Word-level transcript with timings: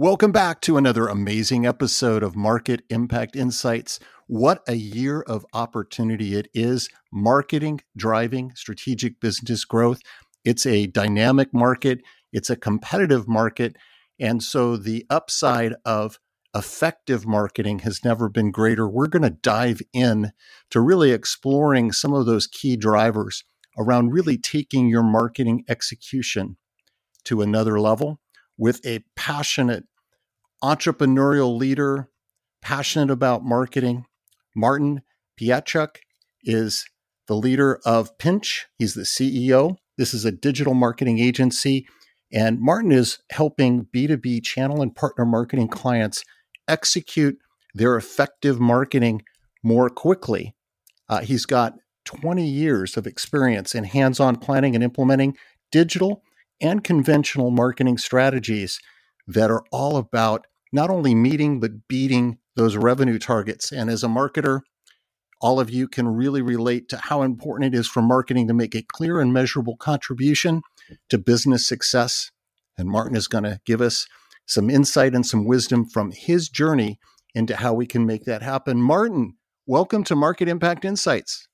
Welcome 0.00 0.30
back 0.30 0.60
to 0.60 0.76
another 0.76 1.08
amazing 1.08 1.66
episode 1.66 2.22
of 2.22 2.36
Market 2.36 2.82
Impact 2.88 3.34
Insights. 3.34 3.98
What 4.28 4.62
a 4.68 4.74
year 4.74 5.22
of 5.22 5.44
opportunity 5.52 6.36
it 6.36 6.46
is. 6.54 6.88
Marketing 7.12 7.80
driving 7.96 8.52
strategic 8.54 9.18
business 9.18 9.64
growth. 9.64 10.00
It's 10.44 10.64
a 10.64 10.86
dynamic 10.86 11.52
market, 11.52 12.02
it's 12.32 12.48
a 12.48 12.54
competitive 12.54 13.26
market. 13.26 13.74
And 14.20 14.40
so 14.40 14.76
the 14.76 15.04
upside 15.10 15.74
of 15.84 16.20
effective 16.54 17.26
marketing 17.26 17.80
has 17.80 18.04
never 18.04 18.28
been 18.28 18.52
greater. 18.52 18.88
We're 18.88 19.08
going 19.08 19.24
to 19.24 19.30
dive 19.30 19.82
in 19.92 20.30
to 20.70 20.80
really 20.80 21.10
exploring 21.10 21.90
some 21.90 22.14
of 22.14 22.24
those 22.24 22.46
key 22.46 22.76
drivers 22.76 23.42
around 23.76 24.12
really 24.12 24.38
taking 24.38 24.88
your 24.88 25.02
marketing 25.02 25.64
execution 25.68 26.56
to 27.24 27.42
another 27.42 27.80
level 27.80 28.20
with 28.58 28.84
a 28.84 29.04
passionate 29.16 29.84
entrepreneurial 30.62 31.56
leader, 31.56 32.10
passionate 32.60 33.10
about 33.10 33.44
marketing. 33.44 34.04
Martin 34.54 35.02
Pietrzak 35.40 35.98
is 36.42 36.84
the 37.28 37.36
leader 37.36 37.80
of 37.84 38.18
Pinch. 38.18 38.66
He's 38.76 38.94
the 38.94 39.02
CEO. 39.02 39.76
This 39.96 40.12
is 40.12 40.24
a 40.24 40.32
digital 40.32 40.74
marketing 40.74 41.20
agency. 41.20 41.86
And 42.32 42.60
Martin 42.60 42.92
is 42.92 43.20
helping 43.30 43.86
B2B 43.86 44.44
channel 44.44 44.82
and 44.82 44.94
partner 44.94 45.24
marketing 45.24 45.68
clients 45.68 46.24
execute 46.66 47.38
their 47.74 47.96
effective 47.96 48.60
marketing 48.60 49.22
more 49.62 49.88
quickly. 49.88 50.54
Uh, 51.08 51.20
he's 51.20 51.46
got 51.46 51.74
20 52.04 52.46
years 52.46 52.96
of 52.96 53.06
experience 53.06 53.74
in 53.74 53.84
hands 53.84 54.20
on 54.20 54.36
planning 54.36 54.74
and 54.74 54.84
implementing 54.84 55.36
digital 55.70 56.22
and 56.60 56.82
conventional 56.84 57.50
marketing 57.50 57.98
strategies 57.98 58.80
that 59.26 59.50
are 59.50 59.64
all 59.70 59.96
about 59.96 60.46
not 60.72 60.90
only 60.90 61.14
meeting 61.14 61.60
but 61.60 61.88
beating 61.88 62.38
those 62.56 62.76
revenue 62.76 63.18
targets. 63.18 63.72
And 63.72 63.88
as 63.88 64.02
a 64.02 64.08
marketer, 64.08 64.60
all 65.40 65.60
of 65.60 65.70
you 65.70 65.86
can 65.86 66.08
really 66.08 66.42
relate 66.42 66.88
to 66.88 66.96
how 66.96 67.22
important 67.22 67.72
it 67.72 67.78
is 67.78 67.86
for 67.86 68.02
marketing 68.02 68.48
to 68.48 68.54
make 68.54 68.74
a 68.74 68.82
clear 68.82 69.20
and 69.20 69.32
measurable 69.32 69.76
contribution 69.76 70.62
to 71.08 71.18
business 71.18 71.66
success. 71.66 72.30
And 72.76 72.88
Martin 72.88 73.16
is 73.16 73.28
going 73.28 73.44
to 73.44 73.60
give 73.64 73.80
us 73.80 74.06
some 74.46 74.70
insight 74.70 75.14
and 75.14 75.24
some 75.24 75.44
wisdom 75.44 75.84
from 75.84 76.10
his 76.10 76.48
journey 76.48 76.98
into 77.34 77.56
how 77.56 77.74
we 77.74 77.86
can 77.86 78.06
make 78.06 78.24
that 78.24 78.42
happen. 78.42 78.82
Martin, 78.82 79.36
welcome 79.66 80.02
to 80.04 80.16
Market 80.16 80.48
Impact 80.48 80.84
Insights. 80.84 81.47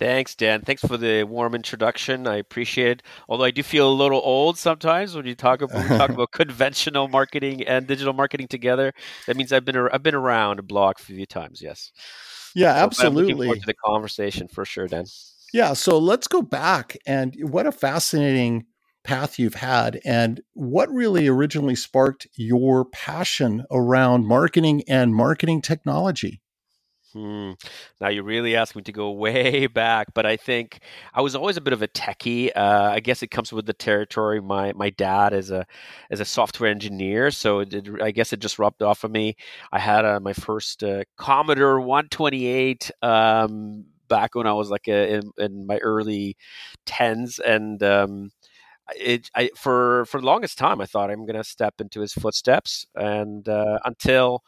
Thanks, 0.00 0.34
Dan. 0.34 0.62
Thanks 0.62 0.80
for 0.80 0.96
the 0.96 1.24
warm 1.24 1.54
introduction. 1.54 2.26
I 2.26 2.36
appreciate 2.36 2.90
it. 2.90 3.02
Although 3.28 3.44
I 3.44 3.50
do 3.50 3.62
feel 3.62 3.86
a 3.86 3.92
little 3.92 4.22
old 4.24 4.56
sometimes 4.56 5.14
when 5.14 5.26
you 5.26 5.34
talk 5.34 5.60
about 5.60 5.86
talk 5.88 6.08
about 6.08 6.30
conventional 6.32 7.06
marketing 7.06 7.64
and 7.66 7.86
digital 7.86 8.14
marketing 8.14 8.48
together. 8.48 8.94
That 9.26 9.36
means 9.36 9.52
I've 9.52 9.66
been 9.66 9.76
I've 9.76 10.02
been 10.02 10.14
around 10.14 10.58
a 10.58 10.62
block 10.62 11.00
a 11.00 11.02
few 11.02 11.26
times. 11.26 11.60
Yes. 11.60 11.92
Yeah, 12.54 12.72
absolutely. 12.72 13.20
I'm 13.20 13.26
looking 13.26 13.42
forward 13.44 13.60
to 13.60 13.66
the 13.66 13.74
conversation 13.74 14.48
for 14.48 14.64
sure, 14.64 14.88
Dan. 14.88 15.04
Yeah. 15.52 15.74
So 15.74 15.98
let's 15.98 16.28
go 16.28 16.40
back 16.40 16.96
and 17.06 17.36
what 17.42 17.66
a 17.66 17.72
fascinating 17.72 18.64
path 19.04 19.38
you've 19.38 19.52
had 19.52 20.00
and 20.06 20.40
what 20.54 20.90
really 20.90 21.28
originally 21.28 21.76
sparked 21.76 22.26
your 22.36 22.86
passion 22.86 23.66
around 23.70 24.26
marketing 24.26 24.82
and 24.88 25.14
marketing 25.14 25.60
technology. 25.60 26.40
Hmm. 27.12 27.52
Now 28.00 28.08
you 28.08 28.22
really 28.22 28.54
asked 28.54 28.76
me 28.76 28.82
to 28.82 28.92
go 28.92 29.10
way 29.24 29.66
back, 29.66 30.14
but 30.14 30.26
I 30.26 30.36
think 30.36 30.80
I 31.12 31.20
was 31.20 31.34
always 31.34 31.56
a 31.56 31.60
bit 31.60 31.72
of 31.72 31.82
a 31.82 31.88
techie. 31.88 32.50
Uh, 32.54 32.90
I 32.92 33.00
guess 33.00 33.22
it 33.22 33.32
comes 33.32 33.52
with 33.52 33.66
the 33.66 33.72
territory. 33.72 34.40
My 34.40 34.72
my 34.74 34.90
dad 34.90 35.32
is 35.32 35.50
a 35.50 35.66
is 36.10 36.20
a 36.20 36.24
software 36.24 36.70
engineer, 36.70 37.30
so 37.30 37.60
it, 37.60 37.88
I 38.00 38.12
guess 38.12 38.32
it 38.32 38.40
just 38.40 38.58
rubbed 38.58 38.82
off 38.82 39.02
of 39.02 39.10
me. 39.10 39.36
I 39.72 39.80
had 39.80 40.04
uh, 40.04 40.20
my 40.20 40.32
first 40.32 40.84
uh, 40.84 41.04
Commodore 41.16 41.80
128 41.80 42.90
um, 43.02 43.84
back 44.08 44.34
when 44.34 44.46
I 44.46 44.52
was 44.52 44.70
like 44.70 44.86
a, 44.88 45.14
in, 45.14 45.30
in, 45.38 45.66
my 45.66 45.78
early 45.78 46.36
tens, 46.86 47.40
and 47.40 47.82
um, 47.82 48.30
it 48.96 49.30
I 49.34 49.50
for 49.56 50.04
for 50.06 50.20
the 50.20 50.26
longest 50.26 50.58
time 50.58 50.80
I 50.80 50.86
thought 50.86 51.10
I'm 51.10 51.26
going 51.26 51.36
to 51.36 51.44
step 51.44 51.74
into 51.80 52.00
his 52.00 52.12
footsteps, 52.12 52.86
and 52.94 53.48
uh, 53.48 53.80
until 53.84 54.42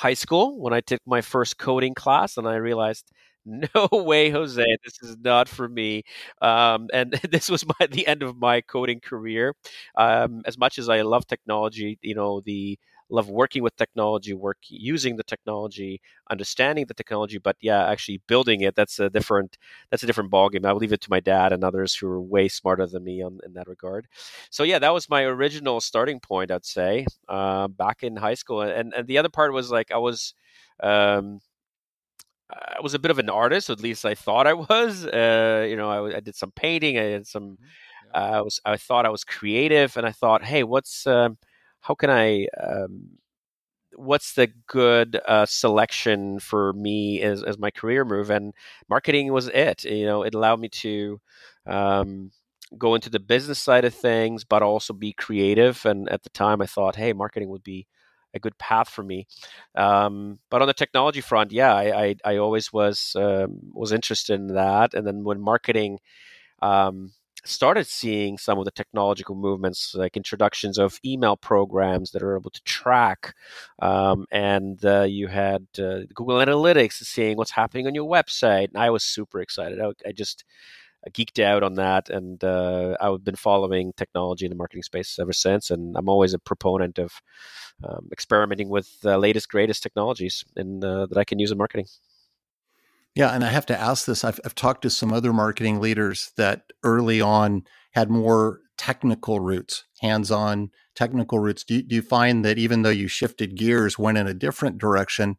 high 0.00 0.14
school 0.14 0.58
when 0.60 0.72
I 0.72 0.80
took 0.80 1.00
my 1.06 1.20
first 1.22 1.58
coding 1.58 1.94
class, 1.94 2.36
and 2.36 2.46
I 2.48 2.56
realized, 2.56 3.10
no 3.46 3.88
way, 3.92 4.30
Jose, 4.30 4.62
this 4.84 4.98
is 5.02 5.16
not 5.18 5.48
for 5.48 5.68
me. 5.68 6.02
Um, 6.42 6.88
and 6.92 7.12
this 7.30 7.48
was 7.50 7.64
my 7.66 7.86
the 7.90 8.06
end 8.06 8.22
of 8.22 8.36
my 8.36 8.60
coding 8.60 9.00
career. 9.00 9.54
Um, 9.96 10.42
as 10.46 10.58
much 10.58 10.78
as 10.78 10.88
I 10.88 11.02
love 11.02 11.26
technology, 11.26 11.98
you 12.02 12.14
know 12.14 12.40
the 12.44 12.78
love 13.08 13.28
working 13.28 13.62
with 13.62 13.76
technology, 13.76 14.34
work 14.34 14.58
using 14.68 15.16
the 15.16 15.22
technology, 15.22 16.00
understanding 16.30 16.86
the 16.86 16.94
technology, 16.94 17.38
but 17.38 17.56
yeah, 17.60 17.86
actually 17.88 18.20
building 18.26 18.62
it. 18.62 18.74
That's 18.74 18.98
a 18.98 19.08
different 19.10 19.58
that's 19.90 20.02
a 20.02 20.06
different 20.06 20.30
ballgame. 20.30 20.66
I 20.66 20.72
will 20.72 20.80
leave 20.80 20.92
it 20.92 21.00
to 21.02 21.10
my 21.10 21.20
dad 21.20 21.52
and 21.52 21.62
others 21.64 21.94
who 21.94 22.08
are 22.08 22.20
way 22.20 22.48
smarter 22.48 22.86
than 22.86 23.04
me 23.04 23.22
on, 23.22 23.38
in 23.44 23.52
that 23.54 23.68
regard. 23.68 24.08
So 24.50 24.62
yeah, 24.62 24.78
that 24.78 24.92
was 24.92 25.08
my 25.08 25.22
original 25.22 25.80
starting 25.80 26.20
point. 26.20 26.50
I'd 26.50 26.64
say 26.64 27.06
uh, 27.28 27.68
back 27.68 28.02
in 28.02 28.16
high 28.16 28.34
school, 28.34 28.62
and 28.62 28.92
and 28.94 29.06
the 29.06 29.18
other 29.18 29.30
part 29.30 29.52
was 29.52 29.70
like 29.70 29.90
I 29.90 29.98
was. 29.98 30.34
Um, 30.82 31.40
I 32.48 32.80
was 32.80 32.94
a 32.94 33.00
bit 33.00 33.10
of 33.10 33.18
an 33.18 33.28
artist, 33.28 33.70
at 33.70 33.80
least 33.80 34.04
I 34.04 34.14
thought 34.14 34.46
I 34.46 34.52
was. 34.52 35.04
Uh, 35.04 35.66
you 35.68 35.76
know, 35.76 35.90
I, 35.90 36.18
I, 36.18 36.20
did 36.20 36.36
some 36.36 36.52
painting. 36.52 36.96
I 36.96 37.02
did 37.02 37.26
some. 37.26 37.42
Mm-hmm. 37.42 37.64
Uh, 38.14 38.38
I 38.38 38.40
was. 38.40 38.60
I 38.64 38.76
thought 38.76 39.06
I 39.06 39.10
was 39.10 39.24
creative, 39.24 39.96
and 39.96 40.06
I 40.06 40.12
thought, 40.12 40.44
hey, 40.44 40.62
what's 40.62 41.06
um, 41.08 41.38
how 41.86 41.94
can 41.94 42.10
I 42.10 42.46
um, 42.62 43.18
what's 43.94 44.34
the 44.34 44.48
good 44.66 45.20
uh, 45.26 45.46
selection 45.46 46.38
for 46.40 46.72
me 46.72 47.22
as, 47.22 47.42
as 47.42 47.58
my 47.58 47.70
career 47.70 48.04
move? 48.04 48.30
And 48.30 48.54
marketing 48.88 49.32
was 49.32 49.48
it 49.48 49.84
you 49.84 50.06
know 50.06 50.22
it 50.22 50.34
allowed 50.34 50.60
me 50.60 50.68
to 50.68 51.20
um, 51.66 52.30
go 52.76 52.94
into 52.94 53.10
the 53.10 53.20
business 53.20 53.58
side 53.58 53.84
of 53.84 53.94
things 53.94 54.44
but 54.44 54.62
also 54.62 54.92
be 54.92 55.12
creative. 55.12 55.84
And 55.86 56.08
at 56.08 56.22
the 56.22 56.30
time 56.30 56.60
i 56.60 56.66
thought 56.66 56.96
hey 56.96 57.12
marketing 57.12 57.50
would 57.50 57.62
be 57.62 57.86
a 58.34 58.38
good 58.40 58.58
path 58.58 58.88
for 58.88 59.02
me. 59.02 59.26
Um, 59.76 60.38
but 60.50 60.60
on 60.62 60.68
the 60.68 60.74
technology 60.74 61.20
front 61.20 61.52
yeah 61.52 61.74
i, 61.74 62.04
I, 62.04 62.16
I 62.24 62.36
always 62.38 62.72
was 62.72 63.14
um, 63.16 63.60
was 63.72 63.92
interested 63.92 64.34
in 64.40 64.48
that. 64.48 64.94
And 64.94 65.06
then 65.06 65.22
when 65.24 65.40
marketing 65.40 66.00
um, 66.62 67.12
started 67.48 67.86
seeing 67.86 68.38
some 68.38 68.58
of 68.58 68.64
the 68.64 68.70
technological 68.70 69.34
movements, 69.34 69.94
like 69.94 70.16
introductions 70.16 70.78
of 70.78 70.98
email 71.04 71.36
programs 71.36 72.10
that 72.10 72.22
are 72.22 72.36
able 72.36 72.50
to 72.50 72.62
track, 72.62 73.34
um, 73.80 74.26
and 74.30 74.84
uh, 74.84 75.02
you 75.02 75.28
had 75.28 75.66
uh, 75.78 76.00
Google 76.14 76.36
Analytics 76.38 76.94
seeing 77.04 77.36
what's 77.36 77.50
happening 77.52 77.86
on 77.86 77.94
your 77.94 78.08
website. 78.08 78.68
And 78.68 78.78
I 78.78 78.90
was 78.90 79.04
super 79.04 79.40
excited. 79.40 79.80
I, 79.80 79.92
I 80.06 80.12
just 80.12 80.44
geeked 81.10 81.42
out 81.42 81.62
on 81.62 81.74
that, 81.74 82.10
and 82.10 82.42
uh, 82.42 82.96
I've 83.00 83.24
been 83.24 83.36
following 83.36 83.92
technology 83.96 84.44
in 84.44 84.50
the 84.50 84.56
marketing 84.56 84.82
space 84.82 85.18
ever 85.20 85.32
since. 85.32 85.70
And 85.70 85.96
I'm 85.96 86.08
always 86.08 86.34
a 86.34 86.38
proponent 86.38 86.98
of 86.98 87.12
um, 87.84 88.08
experimenting 88.12 88.68
with 88.68 89.00
the 89.02 89.18
latest, 89.18 89.48
greatest 89.48 89.82
technologies 89.82 90.44
in, 90.56 90.82
uh, 90.82 91.06
that 91.06 91.18
I 91.18 91.24
can 91.24 91.38
use 91.38 91.50
in 91.52 91.58
marketing. 91.58 91.86
Yeah, 93.16 93.30
and 93.30 93.42
I 93.42 93.48
have 93.48 93.64
to 93.66 93.80
ask 93.80 94.04
this. 94.04 94.24
I've, 94.24 94.38
I've 94.44 94.54
talked 94.54 94.82
to 94.82 94.90
some 94.90 95.10
other 95.10 95.32
marketing 95.32 95.80
leaders 95.80 96.32
that 96.36 96.64
early 96.84 97.20
on 97.22 97.64
had 97.92 98.10
more 98.10 98.60
technical 98.76 99.40
roots, 99.40 99.84
hands 100.02 100.30
on 100.30 100.70
technical 100.94 101.38
roots. 101.38 101.64
Do 101.64 101.76
you, 101.76 101.82
do 101.82 101.94
you 101.96 102.02
find 102.02 102.44
that 102.44 102.58
even 102.58 102.82
though 102.82 102.90
you 102.90 103.08
shifted 103.08 103.56
gears, 103.56 103.98
went 103.98 104.18
in 104.18 104.26
a 104.26 104.34
different 104.34 104.76
direction, 104.76 105.36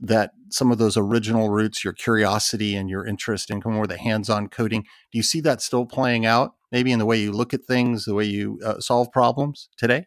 that 0.00 0.32
some 0.50 0.72
of 0.72 0.78
those 0.78 0.96
original 0.96 1.50
roots, 1.50 1.84
your 1.84 1.92
curiosity 1.92 2.74
and 2.74 2.90
your 2.90 3.06
interest 3.06 3.48
in 3.48 3.62
more 3.64 3.86
the 3.86 3.96
hands 3.96 4.28
on 4.28 4.48
coding, 4.48 4.82
do 4.82 5.18
you 5.18 5.22
see 5.22 5.40
that 5.42 5.62
still 5.62 5.86
playing 5.86 6.26
out 6.26 6.54
maybe 6.72 6.90
in 6.90 6.98
the 6.98 7.06
way 7.06 7.20
you 7.20 7.30
look 7.30 7.54
at 7.54 7.64
things, 7.64 8.06
the 8.06 8.14
way 8.14 8.24
you 8.24 8.58
uh, 8.64 8.80
solve 8.80 9.12
problems 9.12 9.68
today? 9.76 10.06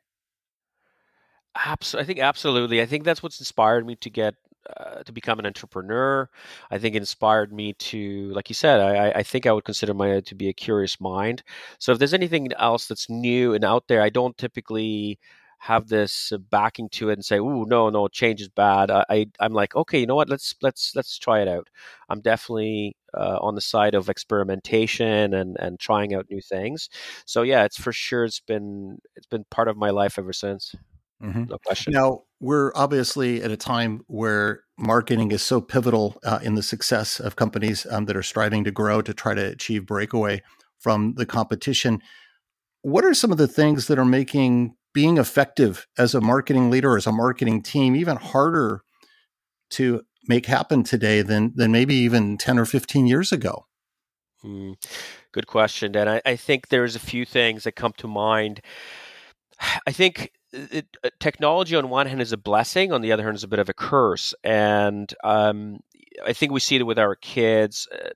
Absolutely, 1.55 2.03
I 2.03 2.07
think 2.07 2.19
absolutely. 2.19 2.81
I 2.81 2.85
think 2.85 3.03
that's 3.03 3.21
what's 3.23 3.39
inspired 3.39 3.85
me 3.85 3.95
to 3.97 4.09
get 4.09 4.35
uh, 4.77 5.03
to 5.03 5.11
become 5.11 5.39
an 5.39 5.45
entrepreneur. 5.45 6.29
I 6.71 6.77
think 6.77 6.95
inspired 6.95 7.51
me 7.53 7.73
to, 7.73 8.31
like 8.33 8.49
you 8.49 8.55
said, 8.55 8.79
I, 8.79 9.19
I 9.19 9.23
think 9.23 9.45
I 9.45 9.51
would 9.51 9.65
consider 9.65 9.93
my 9.93 10.21
to 10.21 10.35
be 10.35 10.49
a 10.49 10.53
curious 10.53 10.99
mind. 11.01 11.43
So 11.79 11.91
if 11.91 11.99
there's 11.99 12.13
anything 12.13 12.51
else 12.57 12.87
that's 12.87 13.09
new 13.09 13.53
and 13.53 13.63
out 13.65 13.87
there, 13.87 14.01
I 14.01 14.09
don't 14.09 14.37
typically 14.37 15.19
have 15.59 15.87
this 15.87 16.33
backing 16.51 16.89
to 16.89 17.09
it 17.09 17.13
and 17.13 17.23
say, 17.25 17.39
"Oh 17.39 17.63
no, 17.63 17.89
no, 17.89 18.07
change 18.09 18.41
is 18.41 18.49
bad." 18.49 18.91
I, 18.91 19.05
I 19.09 19.27
am 19.45 19.53
like, 19.53 19.75
okay, 19.75 19.99
you 19.99 20.05
know 20.05 20.15
what? 20.15 20.29
Let's 20.29 20.55
let's 20.61 20.93
let's 20.95 21.17
try 21.17 21.41
it 21.41 21.47
out. 21.47 21.69
I'm 22.09 22.21
definitely 22.21 22.95
uh, 23.13 23.37
on 23.41 23.55
the 23.55 23.61
side 23.61 23.95
of 23.95 24.09
experimentation 24.09 25.33
and 25.33 25.57
and 25.59 25.79
trying 25.79 26.13
out 26.13 26.27
new 26.29 26.41
things. 26.41 26.89
So 27.25 27.43
yeah, 27.43 27.63
it's 27.65 27.79
for 27.79 27.93
sure. 27.93 28.25
It's 28.25 28.39
been 28.41 28.99
it's 29.15 29.27
been 29.27 29.45
part 29.51 29.67
of 29.69 29.77
my 29.77 29.89
life 29.91 30.19
ever 30.19 30.33
since. 30.33 30.75
Mm-hmm. 31.23 31.45
No 31.45 31.57
question. 31.65 31.93
Now 31.93 32.23
we're 32.39 32.71
obviously 32.75 33.41
at 33.41 33.51
a 33.51 33.57
time 33.57 34.01
where 34.07 34.63
marketing 34.77 35.31
is 35.31 35.41
so 35.41 35.61
pivotal 35.61 36.19
uh, 36.25 36.39
in 36.43 36.55
the 36.55 36.63
success 36.63 37.19
of 37.19 37.35
companies 37.35 37.87
um, 37.89 38.05
that 38.05 38.17
are 38.17 38.23
striving 38.23 38.63
to 38.65 38.71
grow 38.71 39.01
to 39.01 39.13
try 39.13 39.33
to 39.33 39.45
achieve 39.45 39.85
breakaway 39.85 40.41
from 40.79 41.13
the 41.15 41.25
competition. 41.25 42.01
What 42.81 43.05
are 43.05 43.13
some 43.13 43.31
of 43.31 43.37
the 43.37 43.47
things 43.47 43.87
that 43.87 43.97
are 43.97 44.05
making 44.05 44.75
being 44.93 45.17
effective 45.17 45.87
as 45.97 46.13
a 46.13 46.21
marketing 46.21 46.69
leader, 46.69 46.97
as 46.97 47.07
a 47.07 47.11
marketing 47.11 47.63
team, 47.63 47.95
even 47.95 48.17
harder 48.17 48.81
to 49.71 50.01
make 50.27 50.45
happen 50.45 50.83
today 50.83 51.21
than 51.21 51.53
than 51.55 51.71
maybe 51.71 51.95
even 51.95 52.37
10 52.37 52.59
or 52.59 52.65
15 52.65 53.07
years 53.07 53.31
ago? 53.31 53.65
Hmm. 54.41 54.73
Good 55.31 55.47
question. 55.47 55.95
And 55.95 56.09
I, 56.09 56.21
I 56.25 56.35
think 56.35 56.67
there's 56.67 56.95
a 56.95 56.99
few 56.99 57.23
things 57.23 57.63
that 57.63 57.77
come 57.77 57.93
to 57.97 58.07
mind. 58.07 58.61
I 59.87 59.91
think 59.93 60.31
it, 60.53 60.87
uh, 61.03 61.09
technology 61.19 61.75
on 61.75 61.89
one 61.89 62.07
hand 62.07 62.21
is 62.21 62.31
a 62.31 62.37
blessing, 62.37 62.91
on 62.91 63.01
the 63.01 63.11
other 63.11 63.23
hand 63.23 63.35
is 63.35 63.43
a 63.43 63.47
bit 63.47 63.59
of 63.59 63.69
a 63.69 63.73
curse. 63.73 64.33
And 64.43 65.13
um, 65.23 65.79
I 66.25 66.33
think 66.33 66.51
we 66.51 66.59
see 66.59 66.75
it 66.75 66.85
with 66.85 66.99
our 66.99 67.15
kids. 67.15 67.87
Uh, 67.93 68.09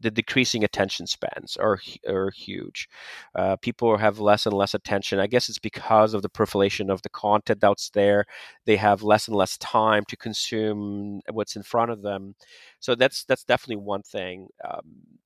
the 0.00 0.10
decreasing 0.10 0.64
attention 0.64 1.06
spans 1.06 1.58
are 1.58 1.78
are 2.08 2.30
huge. 2.30 2.88
Uh, 3.34 3.56
people 3.56 3.98
have 3.98 4.18
less 4.18 4.46
and 4.46 4.56
less 4.56 4.72
attention. 4.72 5.18
I 5.18 5.26
guess 5.26 5.50
it's 5.50 5.58
because 5.58 6.14
of 6.14 6.22
the 6.22 6.30
proliferation 6.30 6.88
of 6.88 7.02
the 7.02 7.10
content 7.10 7.60
that's 7.60 7.90
there. 7.90 8.24
They 8.64 8.76
have 8.76 9.02
less 9.02 9.28
and 9.28 9.36
less 9.36 9.58
time 9.58 10.04
to 10.08 10.16
consume 10.16 11.20
what's 11.30 11.54
in 11.56 11.62
front 11.62 11.90
of 11.90 12.00
them. 12.00 12.34
So 12.80 12.94
that's 12.94 13.24
that's 13.24 13.44
definitely 13.44 13.84
one 13.84 14.02
thing. 14.02 14.48
Um, 14.66 15.18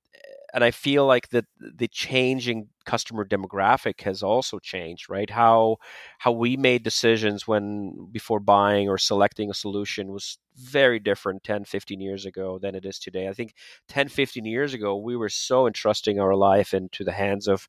and 0.53 0.63
I 0.63 0.71
feel 0.71 1.05
like 1.05 1.29
that 1.29 1.45
the 1.59 1.87
changing 1.87 2.69
customer 2.85 3.25
demographic 3.25 4.01
has 4.01 4.23
also 4.23 4.59
changed, 4.59 5.09
right? 5.09 5.29
How 5.29 5.77
how 6.19 6.31
we 6.31 6.57
made 6.57 6.83
decisions 6.83 7.47
when 7.47 8.07
before 8.11 8.39
buying 8.39 8.89
or 8.89 8.97
selecting 8.97 9.49
a 9.49 9.53
solution 9.53 10.11
was 10.11 10.37
very 10.55 10.99
different 10.99 11.43
10, 11.43 11.65
15 11.65 12.01
years 12.01 12.25
ago 12.25 12.59
than 12.59 12.75
it 12.75 12.85
is 12.85 12.99
today. 12.99 13.27
I 13.27 13.33
think 13.33 13.53
10, 13.87 14.07
15 14.09 14.45
years 14.45 14.73
ago 14.73 14.97
we 14.97 15.15
were 15.15 15.29
so 15.29 15.67
entrusting 15.67 16.19
our 16.19 16.35
life 16.35 16.73
into 16.73 17.03
the 17.03 17.11
hands 17.13 17.47
of 17.47 17.67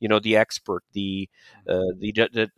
you 0.00 0.08
know 0.08 0.20
the 0.20 0.36
expert, 0.36 0.82
the 0.92 1.28
uh, 1.68 1.92
the, 1.98 2.12
the 2.32 2.50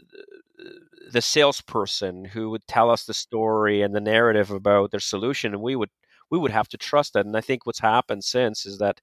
the 1.10 1.22
salesperson 1.22 2.24
who 2.26 2.50
would 2.50 2.66
tell 2.66 2.90
us 2.90 3.04
the 3.04 3.14
story 3.14 3.82
and 3.82 3.94
the 3.94 4.00
narrative 4.00 4.50
about 4.50 4.90
their 4.90 5.00
solution 5.00 5.52
and 5.52 5.62
we 5.62 5.74
would 5.76 5.90
we 6.30 6.38
would 6.38 6.50
have 6.50 6.68
to 6.68 6.76
trust 6.76 7.14
that 7.14 7.26
and 7.26 7.36
i 7.36 7.40
think 7.40 7.66
what's 7.66 7.80
happened 7.80 8.22
since 8.22 8.66
is 8.66 8.78
that 8.78 9.00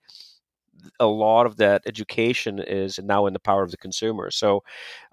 a 1.00 1.06
lot 1.08 1.46
of 1.46 1.58
that 1.58 1.82
education 1.86 2.60
is 2.60 3.00
now 3.04 3.26
in 3.26 3.34
the 3.34 3.40
power 3.40 3.64
of 3.64 3.72
the 3.72 3.78
consumer. 3.78 4.32
So 4.32 4.64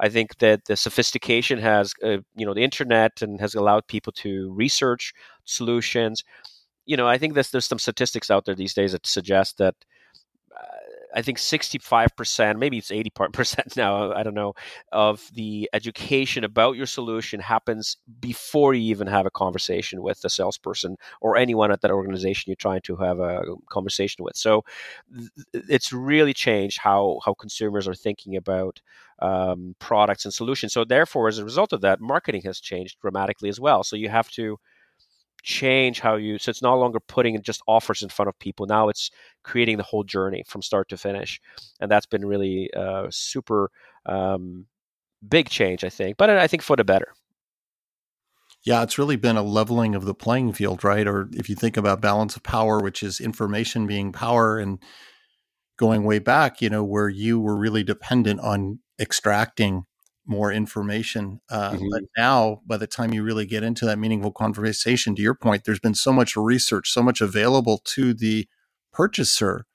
I 0.01 0.09
think 0.09 0.39
that 0.39 0.65
the 0.67 0.77
sophistication 0.77 1.59
has, 1.59 1.95
uh, 2.05 2.19
you 2.37 2.47
know, 2.47 2.55
the 2.55 2.65
internet 2.65 3.23
and 3.23 3.41
has 3.41 3.55
allowed 3.55 3.87
people 3.87 4.13
to 4.15 4.53
research 4.53 5.13
solutions. 5.45 6.25
You 6.87 6.97
know, 6.97 7.09
I 7.09 7.19
think 7.19 7.35
there's 7.35 7.51
there's 7.51 7.67
some 7.67 7.79
statistics 7.79 8.31
out 8.31 8.45
there 8.47 8.55
these 8.57 8.75
days 8.75 8.93
that 8.93 9.07
suggest 9.07 9.59
that 9.59 9.75
I 11.15 11.23
think 11.23 11.39
65%, 11.39 12.59
maybe 12.59 12.79
it's 12.79 12.91
80% 12.91 13.77
now, 13.77 14.13
I 14.13 14.23
don't 14.23 14.35
know, 14.35 14.55
of 14.93 15.23
the 15.33 15.71
education 15.73 16.45
about 16.45 16.77
your 16.77 16.87
solution 16.87 17.41
happens 17.41 17.97
before 18.21 18.75
you 18.75 18.91
even 18.91 19.07
have 19.07 19.27
a 19.27 19.31
conversation 19.31 20.03
with 20.03 20.21
the 20.21 20.29
salesperson 20.29 20.97
or 21.21 21.37
anyone 21.37 21.71
at 21.71 21.81
that 21.83 21.91
organization 21.91 22.45
you're 22.51 22.57
trying 22.57 22.83
to 22.83 22.97
have 22.97 23.21
a 23.21 23.43
conversation 23.71 24.25
with. 24.25 24.37
So 24.37 24.65
it's 25.53 25.93
really 25.93 26.35
changed 26.35 26.79
how, 26.81 27.21
how 27.25 27.35
consumers 27.35 27.87
are 27.87 27.95
thinking 27.95 28.37
about 28.37 28.81
um, 29.21 29.77
products 29.79 30.25
and 30.25 30.35
solutions. 30.35 30.73
So 30.73 30.85
therefore, 30.85 31.29
as 31.29 31.39
a 31.39 31.45
result 31.45 31.73
of 31.73 31.81
that, 31.83 32.01
marketing 32.01 32.43
has 32.45 32.61
changed 32.61 32.99
dramatically 33.01 33.49
as 33.49 33.61
well. 33.61 33.85
So 33.85 33.95
you 33.97 34.09
have 34.09 34.31
to 34.33 34.59
change 35.45 36.01
how 36.01 36.17
you 36.17 36.39
so 36.39 36.51
it's 36.51 36.63
no 36.63 36.77
longer 36.77 36.99
putting 36.99 37.41
just 37.43 37.63
offers 37.69 38.03
in 38.03 38.09
front 38.09 38.29
of 38.29 38.39
people. 38.39 38.67
Now 38.67 38.89
it's 38.89 39.11
creating 39.45 39.77
the 39.77 39.83
whole 39.83 40.03
journey 40.03 40.43
from 40.49 40.63
start 40.63 40.89
to 40.89 40.97
finish. 40.97 41.41
And 41.81 41.91
that's 41.91 42.07
been 42.07 42.25
really 42.25 42.73
uh, 42.75 43.07
super 43.11 43.71
um, 44.07 44.67
big 45.27 45.49
change 45.49 45.85
i 45.85 45.89
think 45.89 46.17
but 46.19 46.29
i 46.29 46.47
think 46.47 46.63
for 46.63 46.77
the 46.77 46.85
better. 46.85 47.15
Yeah 48.63 48.83
it's 48.83 48.99
really 48.99 49.17
been 49.17 49.37
a 49.37 49.43
leveling 49.43 49.95
of 49.95 50.05
the 50.05 50.15
playing 50.15 50.53
field 50.55 50.83
right? 50.85 51.07
Or 51.07 51.29
if 51.33 51.49
you 51.49 51.55
think 51.55 51.77
about 51.77 52.01
balance 52.01 52.37
of 52.37 52.43
power 52.43 52.81
which 52.81 53.03
is 53.03 53.21
information 53.21 53.87
being 53.87 54.13
power 54.13 54.59
and 54.59 54.79
going 55.77 56.05
way 56.05 56.19
back 56.19 56.61
you 56.61 56.71
know 56.71 56.85
where 56.85 57.09
you 57.09 57.41
were 57.41 57.57
really 57.57 57.83
dependent 57.83 58.41
on 58.41 58.81
extracting 59.01 59.85
more 60.27 60.53
information. 60.53 61.41
Uh, 61.51 61.73
mm-hmm. 61.73 61.89
But 61.91 62.03
now, 62.17 62.63
by 62.67 62.77
the 62.77 62.87
time 62.87 63.13
you 63.13 63.23
really 63.23 63.47
get 63.47 63.63
into 63.63 63.85
that 63.87 63.99
meaningful 63.99 64.33
conversation, 64.33 65.15
to 65.15 65.23
your 65.23 65.35
point, 65.35 65.65
there's 65.65 65.81
been 65.81 65.95
so 65.95 66.13
much 66.13 66.37
research, 66.37 66.91
so 66.91 67.03
much 67.03 67.21
available 67.21 67.81
to 67.85 68.15
the 68.15 68.47
purchaser 68.93 69.67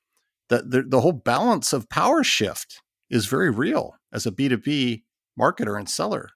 that 0.49 0.71
the, 0.71 0.83
the 0.83 1.01
whole 1.01 1.11
balance 1.11 1.73
of 1.73 1.89
power 1.89 2.23
shift 2.23 2.81
is 3.09 3.25
very 3.25 3.49
real 3.49 3.95
as 4.11 4.25
a 4.25 4.31
B2B 4.31 5.03
marketer 5.39 5.77
and 5.77 5.89
seller. 5.89 6.31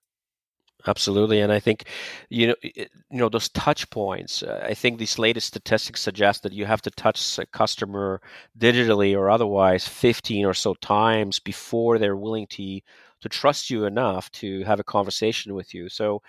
Absolutely, 0.86 1.40
and 1.40 1.52
I 1.52 1.60
think 1.60 1.86
you 2.30 2.48
know 2.48 2.56
you 2.62 2.88
know 3.12 3.30
those 3.30 3.48
touch 3.50 3.90
points. 3.90 4.44
Uh, 4.44 4.66
I 4.68 4.74
think 4.74 4.98
these 5.00 5.18
latest 5.18 5.48
statistics 5.48 6.02
suggest 6.02 6.44
that 6.44 6.52
you 6.52 6.66
have 6.66 6.82
to 6.82 6.92
touch 6.92 7.40
a 7.40 7.46
customer 7.46 8.22
digitally 8.60 9.16
or 9.16 9.30
otherwise 9.30 9.88
15 9.88 10.46
or 10.46 10.54
so 10.54 10.74
times 10.76 11.40
before 11.40 12.00
they're 12.00 12.18
willing 12.18 12.48
to 12.48 12.82
to 13.24 13.30
trust 13.30 13.70
you 13.70 13.86
enough 13.86 14.32
to 14.32 14.64
have 14.64 14.80
a 14.80 14.84
conversation 14.84 15.56
with 15.56 15.74
you. 15.74 15.90
So 15.90 16.22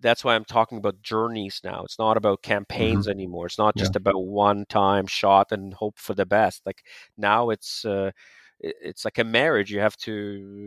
that's 0.00 0.24
why 0.24 0.34
I'm 0.34 0.44
talking 0.44 0.78
about 0.78 1.02
journeys 1.02 1.60
now. 1.64 1.82
It's 1.84 1.98
not 1.98 2.16
about 2.16 2.42
mm-hmm. 2.42 2.52
campaigns 2.52 3.06
mm-hmm. 3.06 3.18
anymore. 3.18 3.46
It's 3.46 3.58
not 3.58 3.76
just 3.76 3.94
yeah. 3.94 3.98
about 3.98 4.24
one 4.24 4.66
time 4.68 5.06
shot 5.06 5.52
and 5.52 5.72
hope 5.72 5.98
for 5.98 6.14
the 6.14 6.26
best. 6.26 6.62
Like 6.66 6.82
now 7.16 7.50
it's 7.50 7.84
uh, 7.84 8.10
it's 8.60 9.04
like 9.04 9.18
a 9.18 9.24
marriage. 9.24 9.70
You 9.70 9.80
have 9.80 9.96
to 9.98 10.12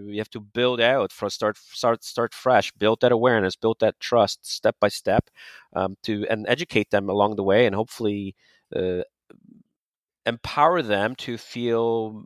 you 0.09 0.17
have 0.17 0.29
to 0.31 0.39
build 0.39 0.79
out 0.81 1.11
for 1.11 1.29
start 1.29 1.57
start 1.57 2.03
start 2.03 2.33
fresh, 2.33 2.71
build 2.73 3.01
that 3.01 3.11
awareness, 3.11 3.55
build 3.55 3.79
that 3.79 3.99
trust 3.99 4.45
step 4.45 4.75
by 4.79 4.89
step, 4.89 5.29
um, 5.75 5.97
to 6.03 6.25
and 6.29 6.45
educate 6.47 6.91
them 6.91 7.09
along 7.09 7.35
the 7.35 7.43
way, 7.43 7.65
and 7.65 7.75
hopefully 7.75 8.35
uh, 8.75 9.01
empower 10.25 10.81
them 10.81 11.15
to 11.15 11.37
feel 11.37 12.25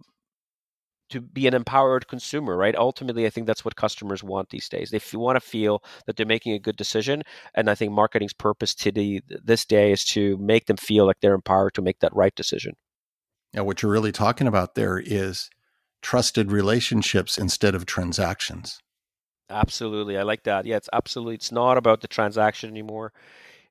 to 1.14 1.22
be 1.22 1.48
an 1.48 1.54
empowered 1.54 2.08
consumer, 2.08 2.58
right? 2.58 2.76
Ultimately, 2.76 3.26
I 3.26 3.30
think 3.30 3.48
that's 3.48 3.64
what 3.64 3.76
customers 3.76 4.24
want 4.24 4.50
these 4.50 4.70
days. 4.70 4.92
They 4.92 4.98
f- 4.98 5.14
want 5.14 5.36
to 5.36 5.42
feel 5.42 5.84
that 6.06 6.18
they're 6.18 6.26
making 6.26 6.54
a 6.54 6.60
good 6.60 6.76
decision, 6.76 7.24
and 7.56 7.70
I 7.70 7.76
think 7.76 7.92
marketing's 7.92 8.34
purpose 8.34 8.76
today, 8.76 9.22
this 9.28 9.66
day, 9.66 9.92
is 9.92 10.04
to 10.06 10.38
make 10.38 10.66
them 10.66 10.78
feel 10.78 11.06
like 11.06 11.20
they're 11.22 11.34
empowered 11.34 11.74
to 11.76 11.82
make 11.82 12.00
that 12.00 12.16
right 12.16 12.36
decision. 12.36 12.74
Now, 13.54 13.64
what 13.64 13.82
you're 13.82 13.92
really 13.92 14.12
talking 14.12 14.48
about 14.48 14.76
there 14.76 15.00
is 15.00 15.50
trusted 16.02 16.52
relationships 16.52 17.38
instead 17.38 17.76
of 17.76 17.86
transactions. 17.86 18.80
Absolutely, 19.50 20.18
I 20.18 20.24
like 20.24 20.44
that. 20.44 20.66
Yeah, 20.66 20.78
it's 20.78 20.90
absolutely. 20.92 21.36
It's 21.36 21.52
not 21.52 21.78
about 21.78 22.02
the 22.02 22.08
transaction 22.08 22.70
anymore. 22.70 23.14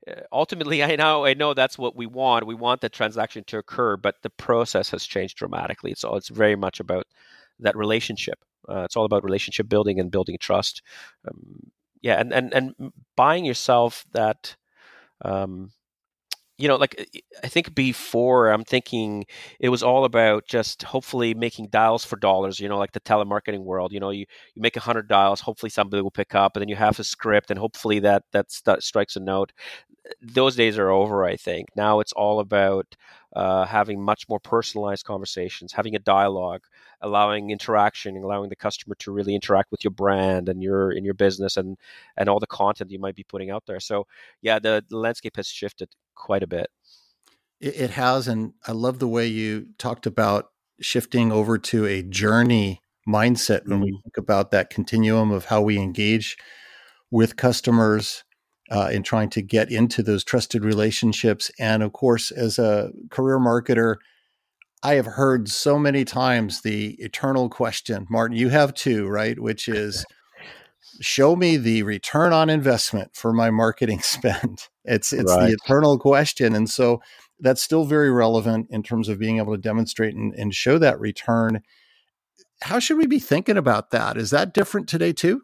Uh, 0.08 0.14
ultimately 0.32 0.82
i 0.90 0.96
know 0.96 1.24
i 1.24 1.32
know 1.32 1.54
that's 1.54 1.78
what 1.78 1.94
we 1.94 2.06
want 2.06 2.44
we 2.44 2.56
want 2.56 2.80
the 2.80 2.88
transaction 2.88 3.44
to 3.44 3.58
occur 3.58 3.96
but 3.96 4.16
the 4.22 4.30
process 4.30 4.90
has 4.90 5.06
changed 5.06 5.36
dramatically 5.36 5.94
so 5.94 6.16
it's 6.16 6.28
very 6.28 6.56
much 6.56 6.80
about 6.80 7.06
that 7.60 7.76
relationship 7.76 8.38
uh, 8.68 8.82
it's 8.82 8.96
all 8.96 9.04
about 9.04 9.24
relationship 9.24 9.68
building 9.68 9.98
and 10.00 10.10
building 10.10 10.36
trust 10.40 10.82
um, 11.28 11.70
yeah 12.00 12.20
and, 12.20 12.32
and 12.32 12.52
and 12.54 12.92
buying 13.16 13.44
yourself 13.44 14.04
that 14.12 14.56
um, 15.24 15.70
you 16.58 16.68
know, 16.68 16.76
like 16.76 16.94
I 17.42 17.48
think 17.48 17.74
before 17.74 18.50
I'm 18.50 18.62
thinking 18.62 19.24
it 19.58 19.70
was 19.70 19.82
all 19.82 20.04
about 20.04 20.46
just 20.46 20.82
hopefully 20.84 21.34
making 21.34 21.68
dials 21.68 22.04
for 22.04 22.16
dollars, 22.16 22.60
you 22.60 22.68
know, 22.68 22.78
like 22.78 22.92
the 22.92 23.00
telemarketing 23.00 23.64
world. 23.64 23.92
You 23.92 24.00
know, 24.00 24.10
you, 24.10 24.26
you 24.54 24.62
make 24.62 24.76
a 24.76 24.80
hundred 24.80 25.08
dials, 25.08 25.40
hopefully 25.40 25.70
somebody 25.70 26.02
will 26.02 26.10
pick 26.10 26.34
up, 26.34 26.54
and 26.54 26.60
then 26.60 26.68
you 26.68 26.76
have 26.76 27.00
a 27.00 27.04
script, 27.04 27.50
and 27.50 27.58
hopefully 27.58 27.98
that 28.00 28.24
that 28.32 28.52
st- 28.52 28.82
strikes 28.82 29.16
a 29.16 29.20
note. 29.20 29.52
Those 30.20 30.56
days 30.56 30.78
are 30.78 30.90
over, 30.90 31.24
I 31.24 31.36
think. 31.36 31.68
Now 31.76 32.00
it's 32.00 32.12
all 32.12 32.38
about 32.40 32.96
uh, 33.34 33.64
having 33.64 34.02
much 34.02 34.28
more 34.28 34.40
personalized 34.40 35.04
conversations, 35.04 35.72
having 35.72 35.94
a 35.94 35.98
dialogue, 35.98 36.62
allowing 37.00 37.50
interaction, 37.50 38.16
allowing 38.16 38.50
the 38.50 38.56
customer 38.56 38.94
to 38.98 39.12
really 39.12 39.34
interact 39.34 39.70
with 39.70 39.82
your 39.84 39.90
brand 39.90 40.48
and 40.48 40.62
your 40.62 40.92
in 40.92 41.04
your 41.04 41.14
business 41.14 41.56
and 41.56 41.76
and 42.16 42.28
all 42.28 42.40
the 42.40 42.46
content 42.46 42.90
you 42.90 42.98
might 42.98 43.14
be 43.14 43.24
putting 43.24 43.50
out 43.50 43.64
there. 43.66 43.80
So 43.80 44.06
yeah, 44.42 44.58
the, 44.58 44.84
the 44.88 44.98
landscape 44.98 45.36
has 45.36 45.46
shifted 45.46 45.88
quite 46.14 46.42
a 46.42 46.46
bit. 46.46 46.68
It, 47.60 47.80
it 47.80 47.90
has, 47.90 48.28
and 48.28 48.52
I 48.66 48.72
love 48.72 48.98
the 48.98 49.08
way 49.08 49.26
you 49.26 49.68
talked 49.78 50.06
about 50.06 50.50
shifting 50.80 51.32
over 51.32 51.58
to 51.58 51.86
a 51.86 52.02
journey 52.02 52.82
mindset 53.08 53.66
when 53.66 53.80
we 53.80 53.92
mm-hmm. 53.92 54.02
think 54.02 54.16
about 54.16 54.50
that 54.50 54.70
continuum 54.70 55.30
of 55.30 55.46
how 55.46 55.62
we 55.62 55.78
engage 55.78 56.36
with 57.10 57.36
customers 57.36 58.24
uh, 58.70 58.88
in 58.92 59.02
trying 59.02 59.30
to 59.30 59.42
get 59.42 59.70
into 59.70 60.02
those 60.02 60.24
trusted 60.24 60.64
relationships. 60.64 61.50
And 61.58 61.82
of 61.82 61.92
course, 61.92 62.30
as 62.30 62.58
a 62.58 62.90
career 63.10 63.38
marketer, 63.38 63.96
I 64.82 64.94
have 64.94 65.06
heard 65.06 65.48
so 65.48 65.78
many 65.78 66.04
times 66.04 66.62
the 66.62 66.94
eternal 66.98 67.48
question, 67.48 68.06
Martin, 68.10 68.36
you 68.36 68.48
have 68.48 68.74
too, 68.74 69.06
right? 69.06 69.38
Which 69.38 69.68
is, 69.68 70.04
show 71.00 71.36
me 71.36 71.56
the 71.56 71.82
return 71.82 72.32
on 72.32 72.50
investment 72.50 73.14
for 73.14 73.32
my 73.32 73.50
marketing 73.50 74.00
spend. 74.02 74.68
It's 74.84 75.12
it's 75.12 75.30
right. 75.30 75.46
the 75.46 75.56
eternal 75.62 75.98
question, 75.98 76.54
and 76.54 76.68
so 76.68 77.00
that's 77.40 77.62
still 77.62 77.84
very 77.84 78.10
relevant 78.10 78.68
in 78.70 78.82
terms 78.82 79.08
of 79.08 79.18
being 79.18 79.38
able 79.38 79.54
to 79.54 79.60
demonstrate 79.60 80.14
and, 80.14 80.32
and 80.34 80.54
show 80.54 80.78
that 80.78 81.00
return. 81.00 81.62
How 82.62 82.78
should 82.78 82.98
we 82.98 83.06
be 83.06 83.18
thinking 83.18 83.56
about 83.56 83.90
that? 83.90 84.16
Is 84.16 84.30
that 84.30 84.54
different 84.54 84.88
today 84.88 85.12
too? 85.12 85.42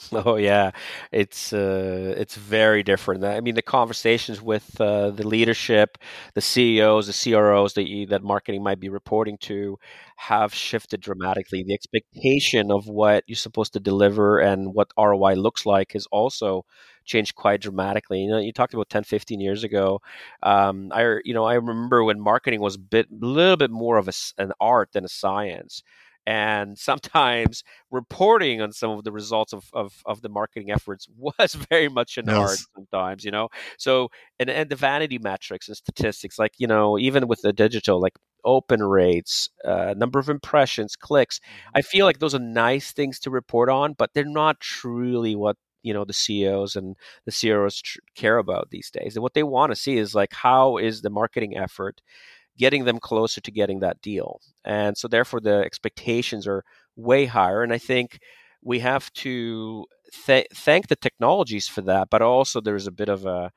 Oh 0.12 0.36
yeah, 0.36 0.70
it's 1.12 1.52
uh, 1.52 2.14
it's 2.16 2.34
very 2.36 2.82
different. 2.82 3.24
I 3.24 3.40
mean, 3.40 3.54
the 3.54 3.62
conversations 3.62 4.40
with 4.40 4.80
uh, 4.80 5.10
the 5.10 5.26
leadership, 5.26 5.98
the 6.34 6.40
CEOs, 6.40 7.06
the 7.06 7.12
CROs 7.12 7.74
that 7.74 8.06
that 8.08 8.22
marketing 8.22 8.62
might 8.62 8.80
be 8.80 8.88
reporting 8.88 9.36
to, 9.38 9.78
have 10.16 10.54
shifted 10.54 11.00
dramatically. 11.00 11.62
The 11.64 11.74
expectation 11.74 12.70
of 12.70 12.88
what 12.88 13.24
you're 13.26 13.36
supposed 13.36 13.72
to 13.74 13.80
deliver 13.80 14.38
and 14.40 14.74
what 14.74 14.92
ROI 14.96 15.34
looks 15.34 15.66
like 15.66 15.92
has 15.92 16.06
also 16.06 16.64
changed 17.04 17.34
quite 17.34 17.60
dramatically. 17.60 18.20
You 18.22 18.30
know, 18.30 18.38
you 18.38 18.52
talked 18.52 18.74
about 18.74 18.88
10, 18.90 19.04
15 19.04 19.40
years 19.40 19.64
ago. 19.64 20.00
Um, 20.42 20.90
I 20.94 21.18
you 21.24 21.34
know 21.34 21.44
I 21.44 21.54
remember 21.54 22.04
when 22.04 22.20
marketing 22.20 22.60
was 22.60 22.76
a 22.76 22.78
bit, 22.78 23.06
little 23.12 23.56
bit 23.56 23.70
more 23.70 23.98
of 23.98 24.08
a, 24.08 24.12
an 24.38 24.52
art 24.60 24.92
than 24.92 25.04
a 25.04 25.08
science 25.08 25.82
and 26.30 26.78
sometimes 26.78 27.64
reporting 27.90 28.60
on 28.60 28.70
some 28.72 28.90
of 28.90 29.02
the 29.02 29.10
results 29.10 29.52
of, 29.52 29.64
of, 29.72 30.00
of 30.06 30.22
the 30.22 30.28
marketing 30.28 30.70
efforts 30.70 31.08
was 31.16 31.54
very 31.70 31.88
much 31.88 32.16
an 32.18 32.26
yes. 32.28 32.36
art 32.36 32.58
sometimes 32.76 33.24
you 33.24 33.32
know 33.32 33.48
so 33.78 34.08
and, 34.38 34.48
and 34.48 34.70
the 34.70 34.76
vanity 34.76 35.18
metrics 35.18 35.66
and 35.66 35.76
statistics 35.76 36.38
like 36.38 36.52
you 36.58 36.68
know 36.68 36.96
even 36.98 37.26
with 37.26 37.40
the 37.42 37.52
digital 37.52 38.00
like 38.00 38.14
open 38.44 38.82
rates 38.82 39.50
uh, 39.64 39.92
number 39.96 40.18
of 40.18 40.28
impressions 40.28 40.94
clicks 40.94 41.40
mm-hmm. 41.40 41.78
i 41.78 41.82
feel 41.82 42.06
like 42.06 42.20
those 42.20 42.34
are 42.34 42.38
nice 42.38 42.92
things 42.92 43.18
to 43.18 43.28
report 43.30 43.68
on 43.68 43.92
but 43.92 44.10
they're 44.14 44.24
not 44.24 44.60
truly 44.60 45.34
what 45.34 45.56
you 45.82 45.94
know 45.94 46.04
the 46.04 46.12
CEOs 46.12 46.76
and 46.76 46.94
the 47.24 47.32
CROs 47.32 47.80
tr- 47.80 48.00
care 48.14 48.36
about 48.36 48.68
these 48.68 48.90
days. 48.90 49.16
And 49.16 49.22
what 49.22 49.32
they 49.32 49.42
want 49.42 49.72
to 49.72 49.76
see 49.76 49.96
is 49.96 50.14
like 50.14 50.34
how 50.34 50.76
is 50.76 51.00
the 51.00 51.08
marketing 51.08 51.56
effort 51.56 52.02
getting 52.60 52.84
them 52.84 52.98
closer 53.00 53.40
to 53.42 53.50
getting 53.60 53.80
that 53.80 54.00
deal. 54.02 54.40
And 54.64 54.96
so, 54.98 55.08
therefore, 55.08 55.40
the 55.40 55.58
expectations 55.70 56.46
are 56.52 56.62
way 56.96 57.26
higher. 57.26 57.62
And 57.64 57.72
I 57.72 57.78
think 57.78 58.08
we 58.62 58.80
have 58.80 59.12
to 59.24 59.86
th- 60.26 60.48
thank 60.54 60.88
the 60.88 60.96
technologies 61.06 61.68
for 61.68 61.82
that, 61.82 62.08
but 62.10 62.22
also 62.22 62.60
there's 62.60 62.86
a 62.88 62.92
bit 63.02 63.08
of 63.08 63.26
a 63.26 63.50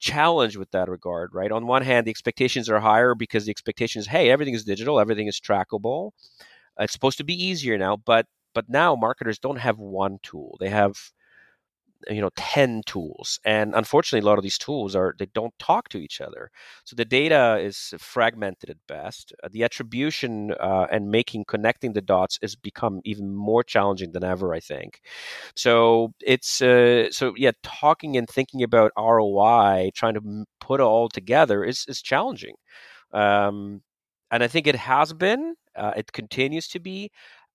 challenge 0.00 0.56
with 0.56 0.70
that 0.72 0.88
regard, 0.88 1.30
right? 1.34 1.52
On 1.52 1.66
one 1.66 1.82
hand, 1.82 2.06
the 2.06 2.10
expectations 2.10 2.68
are 2.70 2.80
higher 2.80 3.14
because 3.14 3.44
the 3.44 3.50
expectation 3.50 4.00
is, 4.00 4.06
hey, 4.08 4.30
everything 4.30 4.54
is 4.54 4.64
digital, 4.64 5.00
everything 5.00 5.28
is 5.28 5.40
trackable. 5.40 6.12
It's 6.78 6.92
supposed 6.92 7.18
to 7.18 7.24
be 7.24 7.34
easier 7.50 7.78
now, 7.78 7.96
but 7.96 8.26
but 8.54 8.68
now 8.68 8.96
marketers 8.96 9.38
don't 9.38 9.58
have 9.58 9.78
one 9.78 10.18
tool; 10.22 10.56
they 10.60 10.70
have 10.70 10.94
you 12.10 12.20
know 12.20 12.30
10 12.36 12.82
tools 12.86 13.40
and 13.44 13.74
unfortunately 13.74 14.24
a 14.24 14.28
lot 14.28 14.38
of 14.38 14.42
these 14.44 14.58
tools 14.58 14.94
are 14.94 15.14
they 15.18 15.26
don't 15.34 15.58
talk 15.58 15.88
to 15.90 15.98
each 15.98 16.20
other. 16.20 16.50
So 16.84 16.94
the 16.96 17.04
data 17.04 17.58
is 17.60 17.94
fragmented 17.98 18.70
at 18.70 18.76
best. 18.86 19.32
Uh, 19.42 19.48
the 19.50 19.64
attribution 19.64 20.52
uh, 20.60 20.86
and 20.90 21.10
making 21.10 21.44
connecting 21.46 21.92
the 21.92 22.00
dots 22.02 22.38
has 22.42 22.54
become 22.56 23.00
even 23.04 23.34
more 23.34 23.62
challenging 23.64 24.12
than 24.12 24.24
ever 24.24 24.54
i 24.54 24.60
think. 24.60 25.00
So 25.56 26.12
it's 26.22 26.60
uh, 26.62 27.10
so 27.10 27.34
yeah 27.36 27.52
talking 27.62 28.16
and 28.16 28.28
thinking 28.28 28.62
about 28.62 28.92
roi 28.96 29.90
trying 29.94 30.14
to 30.14 30.44
put 30.60 30.80
it 30.80 30.84
all 30.84 31.08
together 31.08 31.64
is 31.64 31.84
is 31.88 32.02
challenging. 32.02 32.56
Um, 33.12 33.82
and 34.30 34.42
i 34.44 34.48
think 34.48 34.66
it 34.66 34.76
has 34.76 35.12
been 35.12 35.54
uh, 35.76 35.92
it 35.96 36.12
continues 36.12 36.68
to 36.68 36.80
be 36.80 37.10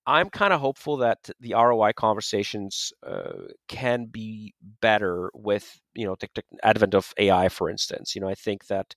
I'm 0.06 0.30
kind 0.30 0.54
of 0.54 0.60
hopeful 0.60 0.98
that 0.98 1.30
the 1.40 1.54
ROI 1.54 1.94
conversations 1.94 2.92
uh, 3.06 3.48
can 3.68 4.06
be 4.06 4.54
better 4.82 5.32
with 5.34 5.80
you 5.96 6.06
know 6.06 6.16
the, 6.20 6.28
the, 6.36 6.44
advent 6.64 6.94
of 6.94 7.14
AI, 7.18 7.50
for 7.50 7.70
instance. 7.70 8.16
You 8.16 8.22
know, 8.22 8.28
I 8.28 8.36
think 8.36 8.68
that 8.68 8.96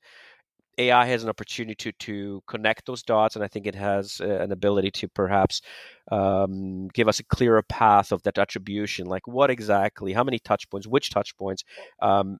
AI 0.78 1.06
has 1.06 1.22
an 1.22 1.28
opportunity 1.28 1.75
to 1.76 1.92
to 1.92 2.42
connect 2.48 2.86
those 2.86 3.02
dots, 3.02 3.36
and 3.36 3.44
I 3.44 3.48
think 3.48 3.66
it 3.66 3.75
has 3.76 4.20
uh, 4.20 4.26
an 4.26 4.52
ability 4.52 4.90
to 4.92 5.08
perhaps 5.08 5.62
um, 6.10 6.88
give 6.88 7.08
us 7.08 7.20
a 7.20 7.25
clearer 7.25 7.62
path 7.62 8.12
of 8.12 8.22
that 8.25 8.38
attribution, 8.38 9.06
like 9.06 9.26
what 9.28 9.50
exactly, 9.50 10.12
how 10.12 10.25
many 10.25 10.38
touch 10.40 10.68
points, 10.70 10.86
which 10.88 11.10
touch 11.10 11.36
points 11.36 11.62
um, 12.02 12.38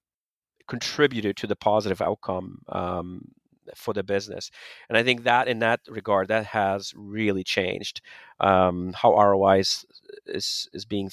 contributed 0.69 1.37
to 1.37 1.47
the 1.47 1.57
positive 1.57 2.03
outcome 2.03 2.59
um, 2.69 3.23
for 3.75 3.95
the 3.95 4.03
business. 4.03 4.51
And 4.89 4.97
I 4.97 5.03
think 5.03 5.25
that 5.25 5.49
in 5.49 5.59
that 5.61 5.81
regard, 5.89 6.29
that 6.29 6.47
has 6.47 6.93
really 6.97 7.45
changed 7.45 8.01
um, 8.41 8.93
how 8.95 9.15
ROI 9.15 9.59
is, 9.61 9.87
is, 10.27 10.69
is 10.73 10.85
being 10.85 11.11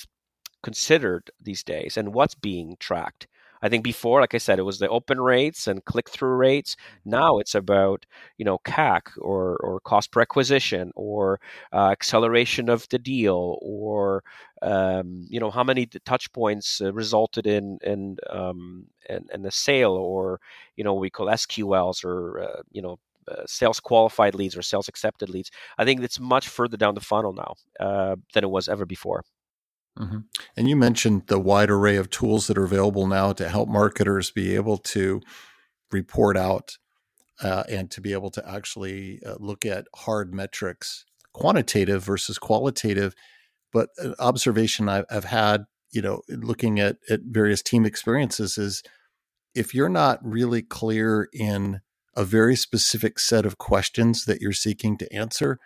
considered 0.61 1.29
these 1.41 1.63
days 1.63 1.97
and 1.97 2.13
what's 2.13 2.35
being 2.35 2.77
tracked. 2.79 3.27
I 3.63 3.69
think 3.69 3.83
before, 3.83 4.21
like 4.21 4.35
I 4.35 4.39
said, 4.39 4.59
it 4.59 4.63
was 4.63 4.79
the 4.79 4.89
open 4.89 5.19
rates 5.21 5.67
and 5.67 5.83
click 5.85 6.09
through 6.09 6.35
rates. 6.35 6.75
Now 7.05 7.39
it's 7.39 7.55
about 7.55 8.05
you 8.37 8.45
know 8.45 8.59
CAC 8.59 9.03
or 9.19 9.57
or 9.57 9.79
cost 9.81 10.11
per 10.11 10.21
acquisition 10.21 10.91
or 10.95 11.39
uh, 11.73 11.89
acceleration 11.91 12.69
of 12.69 12.87
the 12.89 12.99
deal 12.99 13.57
or 13.61 14.23
um, 14.61 15.25
you 15.29 15.39
know 15.39 15.51
how 15.51 15.63
many 15.63 15.87
touch 16.05 16.31
points 16.33 16.81
uh, 16.81 16.93
resulted 16.93 17.47
in 17.47 17.79
in, 17.83 18.17
um, 18.29 18.85
in 19.09 19.25
in 19.33 19.45
a 19.45 19.51
sale 19.51 19.93
or 19.93 20.39
you 20.77 20.83
know 20.83 20.93
we 20.93 21.09
call 21.09 21.29
SQLs 21.29 22.03
or 22.05 22.39
uh, 22.41 22.61
you 22.71 22.81
know 22.81 22.97
uh, 23.29 23.43
sales 23.45 23.79
qualified 23.79 24.35
leads 24.35 24.55
or 24.57 24.61
sales 24.61 24.87
accepted 24.89 25.29
leads. 25.29 25.51
I 25.77 25.85
think 25.85 26.01
it's 26.01 26.19
much 26.19 26.47
further 26.49 26.77
down 26.77 26.95
the 26.95 27.01
funnel 27.01 27.33
now 27.33 27.55
uh, 27.79 28.15
than 28.33 28.43
it 28.43 28.49
was 28.49 28.67
ever 28.67 28.85
before. 28.85 29.23
Mm-hmm. 29.97 30.19
And 30.57 30.67
you 30.67 30.75
mentioned 30.75 31.23
the 31.27 31.39
wide 31.39 31.69
array 31.69 31.97
of 31.97 32.09
tools 32.09 32.47
that 32.47 32.57
are 32.57 32.63
available 32.63 33.07
now 33.07 33.31
to 33.33 33.49
help 33.49 33.69
marketers 33.69 34.31
be 34.31 34.55
able 34.55 34.77
to 34.77 35.21
report 35.91 36.35
out 36.35 36.77
uh, 37.41 37.63
and 37.69 37.91
to 37.91 38.01
be 38.01 38.13
able 38.13 38.31
to 38.31 38.49
actually 38.49 39.19
uh, 39.25 39.35
look 39.39 39.65
at 39.65 39.85
hard 39.95 40.33
metrics, 40.33 41.05
quantitative 41.33 42.03
versus 42.03 42.39
qualitative. 42.39 43.13
But 43.71 43.89
an 43.97 44.15
observation 44.19 44.89
I've, 44.89 45.05
I've 45.09 45.25
had, 45.25 45.65
you 45.91 46.01
know, 46.01 46.21
looking 46.27 46.79
at, 46.79 46.97
at 47.09 47.21
various 47.23 47.61
team 47.61 47.85
experiences 47.85 48.57
is 48.57 48.83
if 49.53 49.75
you're 49.75 49.89
not 49.89 50.19
really 50.23 50.63
clear 50.63 51.29
in 51.33 51.81
a 52.15 52.23
very 52.23 52.55
specific 52.55 53.19
set 53.19 53.45
of 53.45 53.57
questions 53.57 54.25
that 54.25 54.41
you're 54.41 54.53
seeking 54.53 54.97
to 54.97 55.13
answer, 55.13 55.59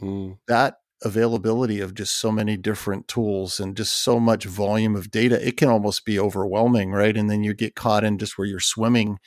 mm-hmm. 0.00 0.32
that 0.48 0.76
availability 1.02 1.80
of 1.80 1.94
just 1.94 2.18
so 2.18 2.30
many 2.30 2.56
different 2.56 3.08
tools 3.08 3.58
and 3.58 3.76
just 3.76 3.94
so 3.96 4.20
much 4.20 4.44
volume 4.44 4.94
of 4.94 5.10
data, 5.10 5.46
it 5.46 5.56
can 5.56 5.68
almost 5.68 6.04
be 6.04 6.18
overwhelming, 6.18 6.92
right? 6.92 7.16
And 7.16 7.30
then 7.30 7.42
you 7.42 7.54
get 7.54 7.74
caught 7.74 8.04
in 8.04 8.18
just 8.18 8.36
where 8.36 8.46
you're 8.46 8.60
swimming 8.60 9.18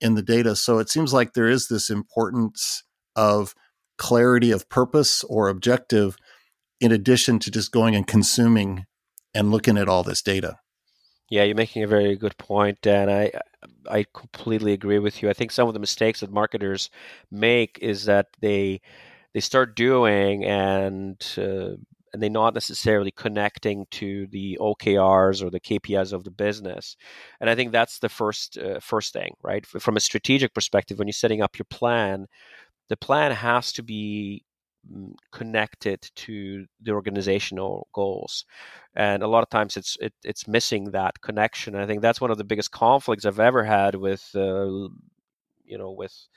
in 0.00 0.14
the 0.14 0.22
data. 0.22 0.56
So 0.56 0.78
it 0.78 0.90
seems 0.90 1.12
like 1.12 1.32
there 1.32 1.48
is 1.48 1.68
this 1.68 1.90
importance 1.90 2.82
of 3.14 3.54
clarity 3.98 4.50
of 4.50 4.68
purpose 4.68 5.22
or 5.24 5.48
objective 5.48 6.16
in 6.80 6.90
addition 6.90 7.38
to 7.38 7.50
just 7.50 7.70
going 7.70 7.94
and 7.94 8.06
consuming 8.06 8.86
and 9.34 9.50
looking 9.50 9.78
at 9.78 9.88
all 9.88 10.02
this 10.02 10.22
data. 10.22 10.56
Yeah, 11.30 11.44
you're 11.44 11.54
making 11.54 11.82
a 11.82 11.86
very 11.86 12.16
good 12.16 12.36
point, 12.36 12.78
Dan. 12.82 13.08
I 13.08 13.30
I 13.88 14.04
completely 14.12 14.72
agree 14.72 14.98
with 14.98 15.22
you. 15.22 15.30
I 15.30 15.32
think 15.32 15.50
some 15.50 15.68
of 15.68 15.74
the 15.74 15.80
mistakes 15.80 16.20
that 16.20 16.30
marketers 16.30 16.90
make 17.30 17.78
is 17.80 18.04
that 18.04 18.26
they 18.40 18.80
they 19.34 19.40
start 19.40 19.76
doing 19.76 20.44
and 20.44 21.16
uh, 21.38 21.76
and 22.12 22.22
they're 22.22 22.30
not 22.30 22.54
necessarily 22.54 23.10
connecting 23.10 23.86
to 23.90 24.26
the 24.26 24.58
OKRs 24.60 25.42
or 25.42 25.50
the 25.50 25.60
KPIs 25.60 26.12
of 26.12 26.24
the 26.24 26.30
business. 26.30 26.96
And 27.40 27.48
I 27.48 27.54
think 27.54 27.72
that's 27.72 28.00
the 28.00 28.10
first 28.10 28.58
uh, 28.58 28.80
first 28.80 29.12
thing, 29.12 29.34
right? 29.42 29.64
From 29.66 29.96
a 29.96 30.00
strategic 30.00 30.54
perspective, 30.54 30.98
when 30.98 31.08
you're 31.08 31.12
setting 31.12 31.42
up 31.42 31.58
your 31.58 31.66
plan, 31.70 32.26
the 32.88 32.96
plan 32.96 33.32
has 33.32 33.72
to 33.72 33.82
be 33.82 34.44
mm, 34.90 35.14
connected 35.32 36.10
to 36.16 36.66
the 36.82 36.92
organizational 36.92 37.88
goals 37.94 38.44
and 38.94 39.22
a 39.22 39.28
lot 39.28 39.42
of 39.42 39.48
times 39.48 39.76
it's 39.76 39.96
it, 40.00 40.12
it's 40.24 40.46
missing 40.46 40.90
that 40.90 41.20
connection 41.22 41.74
and 41.74 41.82
i 41.82 41.86
think 41.86 42.02
that's 42.02 42.20
one 42.20 42.30
of 42.30 42.38
the 42.38 42.44
biggest 42.44 42.70
conflicts 42.70 43.24
i've 43.24 43.40
ever 43.40 43.64
had 43.64 43.94
with 43.94 44.30
uh, 44.34 44.66
you 45.64 45.78
know 45.78 45.90
with 45.90 46.28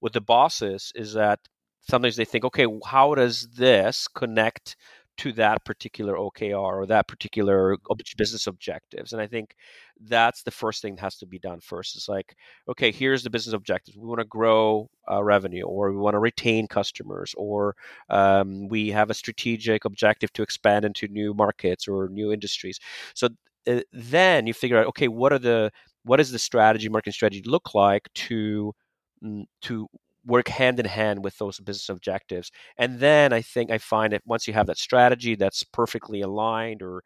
with 0.00 0.12
the 0.12 0.20
bosses 0.20 0.92
is 0.94 1.12
that 1.12 1.38
sometimes 1.80 2.16
they 2.16 2.24
think, 2.24 2.44
okay, 2.44 2.66
how 2.86 3.14
does 3.14 3.48
this 3.48 4.08
connect 4.08 4.76
to 5.20 5.32
that 5.32 5.62
particular 5.66 6.14
OKR 6.14 6.54
or 6.54 6.86
that 6.86 7.06
particular 7.06 7.76
business 8.16 8.46
objectives. 8.46 9.12
And 9.12 9.20
I 9.20 9.26
think 9.26 9.54
that's 10.00 10.42
the 10.42 10.50
first 10.50 10.80
thing 10.80 10.94
that 10.94 11.02
has 11.02 11.18
to 11.18 11.26
be 11.26 11.38
done 11.38 11.60
first. 11.60 11.94
It's 11.94 12.08
like, 12.08 12.34
okay, 12.70 12.90
here's 12.90 13.22
the 13.22 13.28
business 13.28 13.52
objectives. 13.52 13.98
We 13.98 14.06
want 14.06 14.20
to 14.20 14.24
grow 14.24 14.88
uh, 15.10 15.22
revenue, 15.22 15.64
or 15.64 15.92
we 15.92 15.98
want 15.98 16.14
to 16.14 16.20
retain 16.20 16.66
customers, 16.68 17.34
or 17.36 17.76
um, 18.08 18.66
we 18.68 18.88
have 18.92 19.10
a 19.10 19.14
strategic 19.14 19.84
objective 19.84 20.32
to 20.32 20.42
expand 20.42 20.86
into 20.86 21.06
new 21.08 21.34
markets 21.34 21.86
or 21.86 22.08
new 22.08 22.32
industries. 22.32 22.80
So 23.12 23.28
uh, 23.66 23.80
then 23.92 24.46
you 24.46 24.54
figure 24.54 24.78
out, 24.78 24.86
okay, 24.86 25.08
what 25.08 25.34
are 25.34 25.38
the 25.38 25.70
what 26.02 26.16
does 26.16 26.32
the 26.32 26.38
strategy, 26.38 26.88
marketing 26.88 27.12
strategy 27.12 27.42
look 27.44 27.74
like 27.74 28.08
to 28.14 28.72
mm, 29.22 29.44
to 29.62 29.86
work 30.24 30.48
hand 30.48 30.78
in 30.78 30.86
hand 30.86 31.24
with 31.24 31.38
those 31.38 31.58
business 31.60 31.88
objectives. 31.88 32.50
And 32.76 33.00
then 33.00 33.32
I 33.32 33.42
think 33.42 33.70
I 33.70 33.78
find 33.78 34.12
that 34.12 34.22
once 34.26 34.46
you 34.46 34.54
have 34.54 34.66
that 34.66 34.78
strategy 34.78 35.34
that's 35.34 35.62
perfectly 35.62 36.20
aligned 36.20 36.82
or 36.82 37.02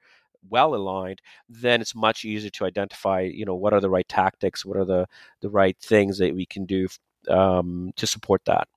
well 0.49 0.75
aligned, 0.75 1.21
then 1.49 1.81
it's 1.81 1.95
much 1.95 2.25
easier 2.25 2.51
to 2.51 2.65
identify, 2.65 3.21
you 3.21 3.45
know, 3.45 3.55
what 3.55 3.73
are 3.73 3.81
the 3.81 3.91
right 3.91 4.09
tactics, 4.09 4.65
what 4.65 4.77
are 4.77 4.85
the 4.85 5.07
the 5.41 5.51
right 5.51 5.77
things 5.81 6.19
that 6.19 6.35
we 6.35 6.47
can 6.47 6.67
do 6.67 6.89
um, 7.29 7.93
to 7.97 8.07
support 8.07 8.43
that 8.47 8.69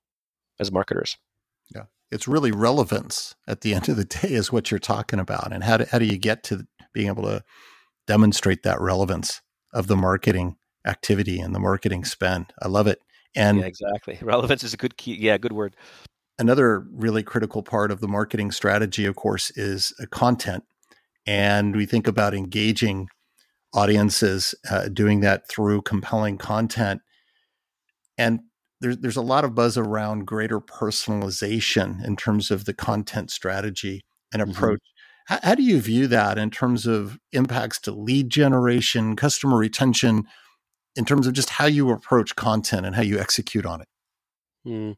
as 0.58 0.72
marketers. 0.72 1.16
Yeah, 1.74 1.84
it's 2.10 2.28
really 2.28 2.52
relevance 2.52 3.34
at 3.46 3.60
the 3.60 3.74
end 3.74 3.88
of 3.88 3.96
the 3.96 4.04
day 4.04 4.30
is 4.32 4.52
what 4.52 4.70
you're 4.70 4.78
talking 4.78 5.18
about, 5.18 5.52
and 5.52 5.64
how 5.64 5.78
do, 5.78 5.86
how 5.90 5.98
do 5.98 6.06
you 6.06 6.18
get 6.18 6.42
to 6.44 6.66
being 6.92 7.08
able 7.08 7.24
to 7.24 7.44
demonstrate 8.06 8.62
that 8.62 8.80
relevance 8.80 9.42
of 9.72 9.86
the 9.86 9.96
marketing 9.96 10.56
activity 10.86 11.40
and 11.40 11.54
the 11.54 11.60
marketing 11.60 12.04
spend? 12.04 12.52
I 12.62 12.68
love 12.68 12.86
it. 12.86 13.02
And 13.38 13.60
yeah, 13.60 13.66
exactly. 13.66 14.18
Relevance 14.22 14.64
is 14.64 14.74
a 14.74 14.76
good 14.76 14.96
key. 14.96 15.14
Yeah, 15.14 15.38
good 15.38 15.52
word. 15.52 15.76
Another 16.38 16.80
really 16.92 17.22
critical 17.22 17.62
part 17.62 17.90
of 17.90 18.00
the 18.00 18.08
marketing 18.08 18.50
strategy, 18.50 19.04
of 19.04 19.16
course, 19.16 19.50
is 19.56 19.92
uh, 20.02 20.06
content. 20.10 20.64
And 21.26 21.76
we 21.76 21.86
think 21.86 22.08
about 22.08 22.34
engaging 22.34 23.08
audiences, 23.72 24.54
uh, 24.70 24.88
doing 24.88 25.20
that 25.20 25.48
through 25.48 25.82
compelling 25.82 26.38
content. 26.38 27.00
And 28.16 28.40
there's 28.80 28.98
there's 28.98 29.16
a 29.16 29.22
lot 29.22 29.44
of 29.44 29.54
buzz 29.54 29.76
around 29.76 30.26
greater 30.26 30.60
personalization 30.60 32.04
in 32.04 32.16
terms 32.16 32.50
of 32.50 32.64
the 32.64 32.74
content 32.74 33.30
strategy 33.30 34.02
and 34.32 34.42
mm-hmm. 34.42 34.50
approach. 34.50 34.80
Mm-hmm. 34.80 35.34
How, 35.34 35.40
how 35.50 35.54
do 35.54 35.62
you 35.62 35.80
view 35.80 36.06
that 36.08 36.38
in 36.38 36.50
terms 36.50 36.86
of 36.86 37.18
impacts 37.32 37.78
to 37.80 37.92
lead 37.92 38.30
generation, 38.30 39.14
customer 39.14 39.58
retention, 39.58 40.24
in 40.98 41.04
terms 41.04 41.28
of 41.28 41.32
just 41.32 41.48
how 41.48 41.66
you 41.66 41.90
approach 41.90 42.34
content 42.34 42.84
and 42.84 42.96
how 42.96 43.02
you 43.02 43.20
execute 43.20 43.64
on 43.64 43.80
it? 43.80 43.88
Mm. 44.66 44.96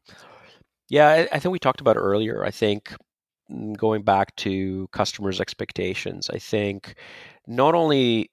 Yeah, 0.89 1.07
I, 1.07 1.27
I, 1.31 1.39
think 1.39 1.53
we 1.53 1.59
talked 1.59 1.79
about 1.79 1.95
earlier. 1.95 2.43
I 2.43 2.49
think 2.49 2.93
mm, 3.49 3.77
going 3.77 4.01
back 4.01 4.35
to 4.37 4.89
customers' 4.91 5.39
expectations, 5.39 6.29
I 6.29 6.39
think 6.39 6.95
not 7.45 7.75
only 7.75 8.31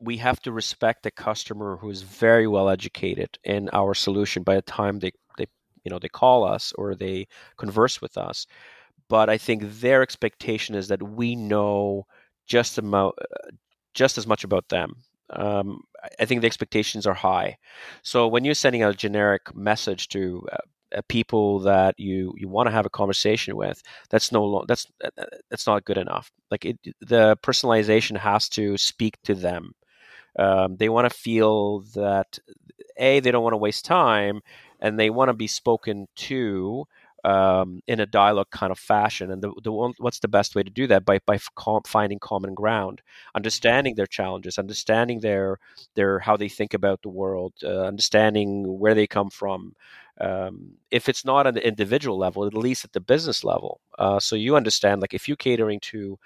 we 0.00 0.16
have 0.16 0.40
to 0.40 0.50
respect 0.52 1.02
the 1.02 1.10
customer 1.10 1.76
who 1.76 1.90
is 1.90 2.02
very 2.02 2.46
well 2.46 2.70
educated 2.70 3.38
in 3.44 3.68
our 3.74 3.94
solution 3.94 4.42
by 4.42 4.54
the 4.54 4.62
time 4.62 5.00
they, 5.00 5.12
they 5.36 5.46
you 5.84 5.90
know 5.90 5.98
they 5.98 6.08
call 6.08 6.44
us 6.44 6.72
or 6.78 6.94
they 6.94 7.26
converse 7.56 8.00
with 8.00 8.16
us 8.16 8.46
but 9.08 9.28
i 9.28 9.36
think 9.36 9.64
their 9.80 10.00
expectation 10.02 10.76
is 10.76 10.86
that 10.86 11.02
we 11.02 11.34
know 11.34 12.06
just 12.46 12.78
about 12.78 13.18
just 13.92 14.18
as 14.18 14.26
much 14.26 14.44
about 14.44 14.68
them 14.68 15.02
um, 15.30 15.82
I 16.18 16.24
think 16.24 16.40
the 16.40 16.46
expectations 16.46 17.06
are 17.06 17.14
high. 17.14 17.58
So 18.02 18.28
when 18.28 18.44
you're 18.44 18.54
sending 18.54 18.82
a 18.82 18.92
generic 18.92 19.54
message 19.54 20.08
to 20.08 20.46
uh, 20.52 20.56
uh 20.96 21.02
people 21.08 21.58
that 21.60 21.94
you 21.98 22.32
you 22.38 22.48
want 22.48 22.66
to 22.66 22.72
have 22.72 22.86
a 22.86 22.90
conversation 22.90 23.56
with, 23.56 23.82
that's 24.10 24.32
no 24.32 24.64
that's 24.66 24.86
uh, 25.04 25.10
uh, 25.18 25.24
that's 25.50 25.66
not 25.66 25.84
good 25.84 25.98
enough. 25.98 26.30
Like 26.50 26.64
it, 26.64 26.78
the 27.00 27.36
personalization 27.42 28.16
has 28.16 28.48
to 28.50 28.76
speak 28.78 29.20
to 29.24 29.34
them. 29.34 29.74
Um, 30.38 30.76
they 30.76 30.88
want 30.88 31.10
to 31.10 31.18
feel 31.18 31.80
that 31.94 32.38
a 32.96 33.20
they 33.20 33.30
don't 33.30 33.42
want 33.42 33.54
to 33.54 33.58
waste 33.58 33.84
time, 33.84 34.40
and 34.80 34.98
they 34.98 35.10
want 35.10 35.28
to 35.28 35.34
be 35.34 35.46
spoken 35.48 36.08
to 36.16 36.86
um, 37.24 37.80
in 37.86 38.00
a 38.00 38.06
dialogue 38.06 38.50
kind 38.50 38.70
of 38.70 38.78
fashion. 38.78 39.30
And 39.30 39.42
the, 39.42 39.52
the 39.62 39.72
what's 39.98 40.20
the 40.20 40.28
best 40.28 40.54
way 40.54 40.62
to 40.62 40.70
do 40.70 40.86
that? 40.86 41.04
By 41.04 41.18
by 41.26 41.38
finding 41.86 42.18
common 42.18 42.54
ground, 42.54 43.02
understanding 43.34 43.94
their 43.94 44.06
challenges, 44.06 44.58
understanding 44.58 45.20
their 45.20 45.58
their 45.94 46.18
how 46.20 46.36
they 46.36 46.48
think 46.48 46.74
about 46.74 47.02
the 47.02 47.08
world, 47.08 47.54
uh, 47.64 47.82
understanding 47.82 48.78
where 48.78 48.94
they 48.94 49.06
come 49.06 49.30
from. 49.30 49.74
Um, 50.20 50.72
if 50.90 51.08
it's 51.08 51.24
not 51.24 51.46
at 51.46 51.54
the 51.54 51.66
individual 51.66 52.18
level, 52.18 52.44
at 52.44 52.54
least 52.54 52.84
at 52.84 52.92
the 52.92 53.00
business 53.00 53.44
level. 53.44 53.80
Uh, 53.98 54.18
so 54.18 54.34
you 54.34 54.56
understand, 54.56 55.00
like 55.00 55.14
if 55.14 55.28
you're 55.28 55.36
catering 55.36 55.78
to 55.80 56.18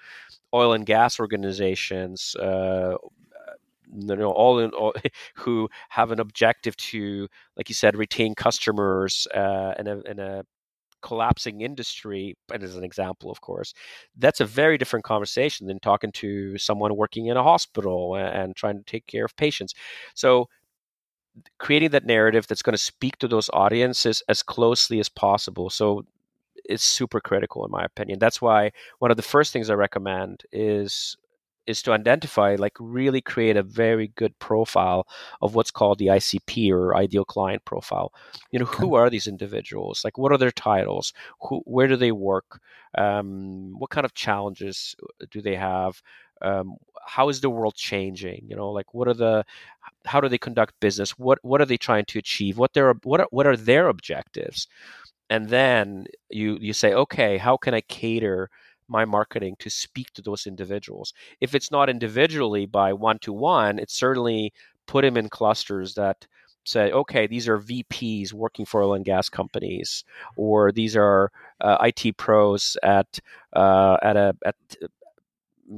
oil 0.51 0.73
and 0.73 0.83
gas 0.83 1.19
organizations, 1.19 2.35
uh, 2.37 2.97
you 3.95 4.15
know 4.15 4.31
all, 4.31 4.59
in, 4.59 4.71
all 4.71 4.93
who 5.35 5.69
have 5.89 6.11
an 6.11 6.19
objective 6.19 6.75
to 6.77 7.27
like 7.57 7.69
you 7.69 7.75
said 7.75 7.95
retain 7.95 8.35
customers 8.35 9.27
uh, 9.35 9.73
a, 9.79 9.99
in 10.09 10.19
a 10.19 10.43
collapsing 11.03 11.61
industry, 11.61 12.35
and 12.51 12.63
as 12.63 12.75
an 12.75 12.83
example, 12.83 13.29
of 13.29 13.41
course, 13.41 13.73
that's 14.17 14.39
a 14.39 14.45
very 14.45 14.77
different 14.77 15.05
conversation 15.05 15.67
than 15.67 15.79
talking 15.79 16.11
to 16.13 16.57
someone 16.57 16.95
working 16.95 17.27
in 17.27 17.37
a 17.37 17.43
hospital 17.43 18.15
and 18.15 18.55
trying 18.55 18.77
to 18.77 18.83
take 18.85 19.05
care 19.05 19.25
of 19.25 19.35
patients. 19.35 19.75
So 20.15 20.49
creating 21.59 21.89
that 21.89 22.05
narrative 22.05 22.47
that's 22.47 22.61
going 22.61 22.73
to 22.73 22.77
speak 22.77 23.17
to 23.17 23.27
those 23.27 23.49
audiences 23.53 24.23
as 24.29 24.43
closely 24.43 24.99
as 24.99 25.09
possible. 25.09 25.69
So 25.69 26.05
it's 26.65 26.83
super 26.83 27.19
critical 27.19 27.65
in 27.65 27.71
my 27.71 27.83
opinion. 27.83 28.19
That's 28.19 28.41
why 28.41 28.71
one 28.99 29.11
of 29.11 29.17
the 29.17 29.23
first 29.23 29.51
things 29.51 29.69
I 29.69 29.73
recommend 29.73 30.43
is 30.51 31.17
is 31.67 31.81
to 31.83 31.91
identify 31.91 32.55
like 32.55 32.73
really 32.79 33.21
create 33.21 33.57
a 33.57 33.63
very 33.63 34.09
good 34.15 34.37
profile 34.39 35.07
of 35.41 35.55
what's 35.55 35.71
called 35.71 35.99
the 35.99 36.07
ICP 36.07 36.71
or 36.71 36.95
ideal 36.95 37.25
client 37.25 37.63
profile. 37.65 38.13
You 38.51 38.59
know, 38.59 38.65
who 38.65 38.95
are 38.95 39.09
these 39.09 39.27
individuals? 39.27 40.01
Like, 40.03 40.17
what 40.17 40.31
are 40.31 40.37
their 40.37 40.51
titles? 40.51 41.13
Who, 41.41 41.61
where 41.65 41.87
do 41.87 41.95
they 41.95 42.11
work? 42.11 42.59
Um, 42.97 43.73
what 43.77 43.89
kind 43.89 44.05
of 44.05 44.13
challenges 44.13 44.95
uh, 45.01 45.25
do 45.31 45.41
they 45.41 45.55
have? 45.55 46.01
Um, 46.41 46.75
how 47.05 47.29
is 47.29 47.41
the 47.41 47.49
world 47.49 47.75
changing? 47.75 48.45
You 48.49 48.55
know, 48.55 48.69
like 48.71 48.93
what 48.93 49.07
are 49.07 49.13
the 49.13 49.45
how 50.05 50.21
do 50.21 50.29
they 50.29 50.37
conduct 50.37 50.79
business? 50.79 51.11
What 51.17 51.39
what 51.43 51.61
are 51.61 51.65
they 51.65 51.77
trying 51.77 52.05
to 52.05 52.19
achieve? 52.19 52.57
What 52.57 52.73
their 52.73 52.93
what 53.03 53.21
are, 53.21 53.27
what 53.31 53.47
are 53.47 53.57
their 53.57 53.87
objectives? 53.87 54.67
And 55.29 55.49
then 55.49 56.05
you 56.29 56.57
you 56.59 56.73
say, 56.73 56.93
okay, 56.93 57.37
how 57.37 57.57
can 57.57 57.73
I 57.73 57.81
cater 57.81 58.49
my 58.93 59.05
marketing 59.05 59.55
to 59.59 59.69
speak 59.69 60.13
to 60.13 60.21
those 60.21 60.47
individuals. 60.47 61.13
If 61.41 61.55
it's 61.55 61.71
not 61.71 61.89
individually 61.89 62.65
by 62.65 62.93
one 62.93 63.19
to 63.19 63.33
one, 63.33 63.79
it's 63.79 63.95
certainly 63.95 64.53
put 64.85 65.01
them 65.01 65.17
in 65.17 65.29
clusters 65.29 65.95
that 65.95 66.27
say, 66.65 66.91
okay, 66.91 67.27
these 67.27 67.47
are 67.49 67.59
VPs 67.59 68.33
working 68.33 68.65
for 68.65 68.83
oil 68.83 68.93
and 68.93 69.03
gas 69.03 69.29
companies, 69.29 70.05
or 70.37 70.71
these 70.71 70.95
are 70.95 71.31
uh, 71.59 71.77
IT 71.81 72.17
pros 72.17 72.77
at 72.83 73.19
uh, 73.53 73.97
at 74.01 74.15
a 74.15 74.35
at 74.45 74.55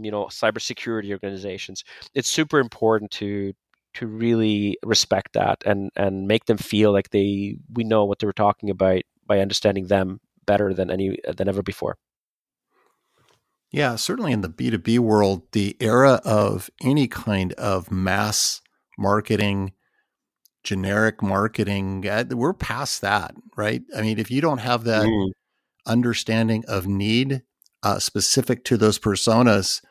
you 0.04 0.12
know 0.12 0.25
cybersecurity 0.25 1.12
organizations. 1.12 1.84
It's 2.13 2.30
super 2.30 2.60
important 2.60 3.12
to 3.12 3.54
to 3.95 4.08
really 4.08 4.78
respect 4.84 5.34
that 5.34 5.63
and 5.65 5.89
and 5.95 6.28
make 6.28 6.45
them 6.45 6.58
feel 6.58 6.91
like 6.91 7.10
they 7.12 7.58
we 7.73 7.84
know 7.84 8.06
what 8.06 8.19
they're 8.19 8.34
talking 8.34 8.69
about 8.69 9.01
by 9.25 9.39
understanding 9.39 9.88
them 9.88 10.19
better 10.45 10.73
than 10.73 10.91
any 10.91 11.17
than 11.38 11.47
ever 11.47 11.63
before. 11.63 11.97
Yeah, 13.75 13.97
certainly 13.97 14.31
in 14.31 14.39
the 14.39 14.47
B2B 14.47 14.99
world, 14.99 15.51
the 15.51 15.75
era 15.81 16.21
of 16.23 16.69
any 16.81 17.09
kind 17.09 17.51
of 17.53 17.91
mass 17.91 18.61
marketing, 18.97 19.73
generic 20.63 21.21
marketing, 21.21 22.07
uh, 22.07 22.23
we're 22.31 22.53
past 22.53 23.01
that, 23.01 23.35
right? 23.57 23.81
I 23.93 24.01
mean, 24.01 24.17
if 24.17 24.31
you 24.31 24.39
don't 24.39 24.59
have 24.59 24.85
that 24.85 25.05
mm. 25.05 25.27
understanding 25.85 26.63
of 26.69 26.88
need 26.88 27.41
uh, 27.83 27.99
specific 27.99 28.63
to 28.63 28.77
those 28.77 28.97
personas, 28.97 29.81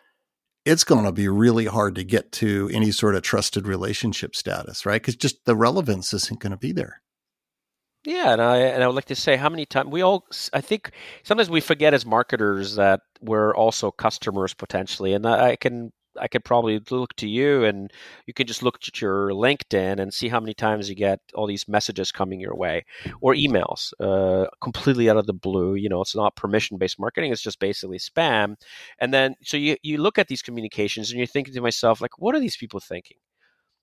it's 0.65 0.85
going 0.85 1.05
to 1.05 1.13
be 1.13 1.29
really 1.29 1.67
hard 1.67 1.95
to 1.97 2.05
get 2.05 2.33
to 2.33 2.71
any 2.73 2.91
sort 2.91 3.15
of 3.15 3.23
trusted 3.23 3.67
relationship 3.67 4.35
status, 4.35 4.87
right? 4.87 5.03
Because 5.03 5.17
just 5.17 5.45
the 5.45 5.55
relevance 5.55 6.15
isn't 6.15 6.41
going 6.41 6.53
to 6.53 6.57
be 6.57 6.73
there. 6.73 7.03
Yeah, 8.07 8.33
and 8.33 8.43
I 8.43 8.59
and 8.59 8.83
I 8.83 8.87
would 8.87 8.97
like 8.97 9.07
to 9.07 9.15
say 9.17 9.37
how 9.37 9.49
many 9.49 9.65
times 9.65 9.91
we 9.91 10.03
all 10.03 10.27
I 10.53 10.61
think 10.61 10.91
sometimes 11.23 11.49
we 11.49 11.61
forget 11.61 11.95
as 11.95 12.05
marketers 12.05 12.75
that 12.77 13.01
we're 13.23 13.55
also 13.57 13.91
customers 13.91 14.53
potentially, 14.53 15.15
and 15.15 15.27
I 15.27 15.57
can 15.57 15.91
I 16.21 16.29
could 16.29 16.45
probably 16.45 16.81
look 16.91 17.17
to 17.17 17.27
you 17.29 17.65
and 17.65 17.91
you 18.27 18.35
can 18.35 18.47
just 18.47 18.63
look 18.63 18.77
at 18.87 19.01
your 19.01 19.31
LinkedIn 19.31 19.99
and 19.99 20.13
see 20.15 20.29
how 20.29 20.39
many 20.39 20.55
times 20.55 20.89
you 20.89 20.95
get 20.95 21.19
all 21.35 21.47
these 21.47 21.67
messages 21.67 22.13
coming 22.13 22.39
your 22.41 22.55
way 22.55 22.85
or 23.21 23.35
emails 23.35 23.93
uh, 23.99 24.49
completely 24.63 25.11
out 25.11 25.17
of 25.17 25.27
the 25.27 25.33
blue. 25.33 25.75
You 25.75 25.89
know, 25.89 26.01
it's 26.03 26.15
not 26.15 26.37
permission 26.37 26.77
based 26.79 27.01
marketing, 27.01 27.33
it's 27.33 27.43
just 27.43 27.59
basically 27.59 27.99
spam. 27.99 28.55
And 29.01 29.13
then, 29.13 29.35
so 29.43 29.57
you, 29.57 29.77
you 29.83 29.99
look 29.99 30.19
at 30.19 30.29
these 30.29 30.43
communications 30.43 31.11
and 31.11 31.19
you're 31.19 31.27
thinking 31.27 31.55
to 31.55 31.61
myself, 31.61 32.01
like, 32.01 32.17
what 32.19 32.35
are 32.37 32.41
these 32.41 32.57
people 32.57 32.79
thinking? 32.81 33.17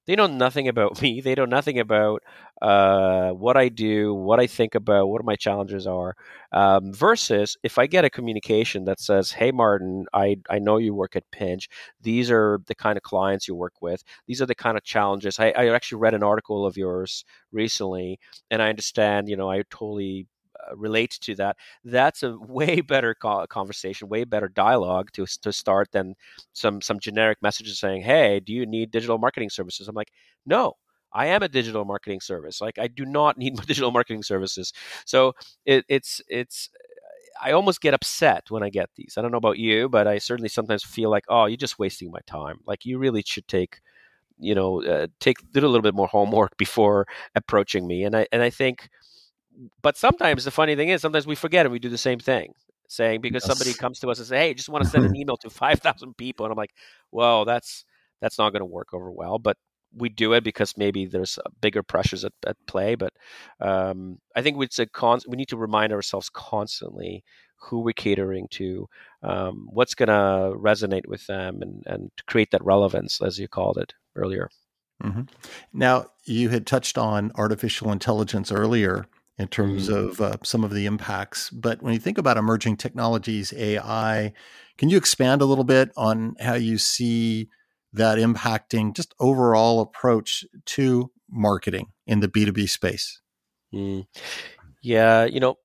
They 0.07 0.15
know 0.15 0.27
nothing 0.27 0.67
about 0.67 1.01
me. 1.01 1.21
They 1.21 1.35
know 1.35 1.45
nothing 1.45 1.79
about 1.79 2.23
uh, 2.61 3.31
what 3.31 3.57
I 3.57 3.69
do, 3.69 4.13
what 4.13 4.39
I 4.39 4.47
think 4.47 4.75
about, 4.75 5.07
what 5.07 5.25
my 5.25 5.35
challenges 5.35 5.87
are. 5.87 6.15
Um, 6.51 6.93
versus 6.93 7.57
if 7.63 7.77
I 7.77 7.87
get 7.87 8.05
a 8.05 8.09
communication 8.09 8.85
that 8.85 8.99
says, 8.99 9.31
"Hey, 9.31 9.51
Martin, 9.51 10.05
I 10.13 10.37
I 10.49 10.59
know 10.59 10.77
you 10.77 10.93
work 10.93 11.15
at 11.15 11.29
Pinch. 11.31 11.69
These 12.01 12.29
are 12.31 12.59
the 12.67 12.75
kind 12.75 12.97
of 12.97 13.03
clients 13.03 13.47
you 13.47 13.55
work 13.55 13.81
with. 13.81 14.03
These 14.27 14.41
are 14.41 14.45
the 14.45 14.55
kind 14.55 14.77
of 14.77 14.83
challenges." 14.83 15.39
I, 15.39 15.51
I 15.51 15.67
actually 15.73 15.99
read 15.99 16.13
an 16.13 16.23
article 16.23 16.65
of 16.65 16.77
yours 16.77 17.25
recently, 17.51 18.19
and 18.49 18.61
I 18.61 18.69
understand. 18.69 19.29
You 19.29 19.37
know, 19.37 19.49
I 19.49 19.63
totally 19.69 20.27
relate 20.75 21.11
to 21.21 21.35
that, 21.35 21.57
that's 21.83 22.23
a 22.23 22.37
way 22.39 22.81
better 22.81 23.13
conversation, 23.15 24.09
way 24.09 24.23
better 24.23 24.47
dialogue 24.47 25.09
to 25.13 25.25
to 25.41 25.51
start 25.53 25.91
than 25.91 26.15
some 26.53 26.81
some 26.81 26.99
generic 26.99 27.39
messages 27.41 27.79
saying, 27.79 28.01
"Hey, 28.03 28.39
do 28.39 28.53
you 28.53 28.65
need 28.65 28.91
digital 28.91 29.17
marketing 29.17 29.49
services?" 29.49 29.87
I'm 29.87 29.95
like, 29.95 30.11
"No." 30.45 30.73
I 31.13 31.25
am 31.27 31.43
a 31.43 31.49
digital 31.49 31.83
marketing 31.83 32.21
service. 32.21 32.61
Like 32.61 32.79
I 32.79 32.87
do 32.87 33.03
not 33.05 33.37
need 33.41 33.57
digital 33.67 33.91
marketing 33.91 34.23
services. 34.23 34.71
So 35.05 35.33
it, 35.65 35.83
it's 35.89 36.21
it's 36.29 36.69
I 37.41 37.51
almost 37.53 37.81
get 37.81 37.93
upset 37.93 38.51
when 38.51 38.63
I 38.63 38.69
get 38.69 38.89
these. 38.95 39.15
I 39.17 39.21
don't 39.21 39.31
know 39.31 39.37
about 39.37 39.57
you, 39.57 39.89
but 39.89 40.07
I 40.07 40.17
certainly 40.19 40.49
sometimes 40.49 40.83
feel 40.83 41.09
like, 41.09 41.25
oh, 41.29 41.45
you're 41.45 41.57
just 41.57 41.79
wasting 41.79 42.11
my 42.11 42.19
time. 42.27 42.59
Like 42.65 42.85
you 42.85 42.97
really 42.99 43.23
should 43.25 43.47
take, 43.47 43.81
you 44.39 44.55
know, 44.55 44.83
uh, 44.83 45.07
take 45.19 45.37
do 45.53 45.59
a 45.61 45.67
little 45.67 45.81
bit 45.81 45.95
more 45.95 46.07
homework 46.07 46.57
before 46.59 47.07
approaching 47.35 47.87
me. 47.87 48.03
And 48.05 48.15
I 48.15 48.27
and 48.31 48.41
I 48.43 48.49
think 48.51 48.89
but 49.81 49.97
sometimes 49.97 50.45
the 50.45 50.51
funny 50.51 50.75
thing 50.75 50.89
is 50.89 51.01
sometimes 51.01 51.27
we 51.27 51.35
forget 51.35 51.65
and 51.65 51.73
we 51.73 51.79
do 51.79 51.89
the 51.89 51.97
same 51.97 52.19
thing 52.19 52.53
saying 52.87 53.21
because 53.21 53.43
yes. 53.45 53.57
somebody 53.57 53.73
comes 53.73 53.99
to 53.99 54.09
us 54.09 54.19
and 54.19 54.27
say 54.27 54.37
hey 54.37 54.53
just 54.53 54.69
want 54.69 54.83
to 54.83 54.89
send 54.89 55.05
an 55.05 55.15
email 55.21 55.37
to 55.37 55.49
5000 55.49 56.17
people 56.17 56.45
and 56.45 56.51
i'm 56.51 56.57
like 56.57 56.73
well 57.11 57.45
that's 57.45 57.85
that's 58.21 58.37
not 58.37 58.51
going 58.51 58.61
to 58.61 58.65
work 58.65 58.93
over 58.93 59.11
well 59.11 59.39
but 59.39 59.57
we 59.95 60.09
do 60.09 60.33
it 60.33 60.43
because 60.43 60.77
maybe 60.77 61.05
there's 61.05 61.37
uh, 61.37 61.49
bigger 61.59 61.83
pressures 61.83 62.23
at, 62.23 62.33
at 62.45 62.57
play 62.67 62.95
but 62.95 63.13
um, 63.59 64.19
i 64.35 64.41
think 64.41 64.61
it's 64.61 64.79
a 64.79 64.85
con- 64.85 65.19
we 65.27 65.37
need 65.37 65.49
to 65.49 65.57
remind 65.57 65.93
ourselves 65.93 66.29
constantly 66.29 67.23
who 67.57 67.79
we're 67.79 67.93
catering 67.93 68.47
to 68.49 68.87
um, 69.21 69.67
what's 69.69 69.93
going 69.93 70.07
to 70.07 70.57
resonate 70.57 71.07
with 71.07 71.25
them 71.27 71.61
and, 71.61 71.83
and 71.85 72.11
create 72.25 72.49
that 72.51 72.65
relevance 72.65 73.21
as 73.21 73.37
you 73.37 73.47
called 73.47 73.77
it 73.77 73.93
earlier 74.15 74.49
mm-hmm. 75.03 75.21
now 75.73 76.05
you 76.25 76.49
had 76.49 76.65
touched 76.65 76.97
on 76.97 77.31
artificial 77.35 77.91
intelligence 77.91 78.51
earlier 78.51 79.05
in 79.41 79.47
terms 79.47 79.89
mm. 79.89 79.95
of 79.95 80.21
uh, 80.21 80.37
some 80.43 80.63
of 80.63 80.71
the 80.71 80.85
impacts. 80.85 81.49
But 81.49 81.81
when 81.81 81.93
you 81.93 81.99
think 81.99 82.17
about 82.17 82.37
emerging 82.37 82.77
technologies, 82.77 83.53
AI, 83.53 84.33
can 84.77 84.89
you 84.89 84.97
expand 84.97 85.41
a 85.41 85.45
little 85.45 85.63
bit 85.63 85.91
on 85.97 86.35
how 86.39 86.53
you 86.53 86.77
see 86.77 87.49
that 87.93 88.17
impacting 88.17 88.95
just 88.95 89.13
overall 89.19 89.81
approach 89.81 90.45
to 90.65 91.11
marketing 91.29 91.87
in 92.05 92.19
the 92.19 92.27
B2B 92.27 92.69
space? 92.69 93.19
Mm. 93.73 94.05
Yeah, 94.81 95.25
you 95.25 95.39
know, 95.39 95.55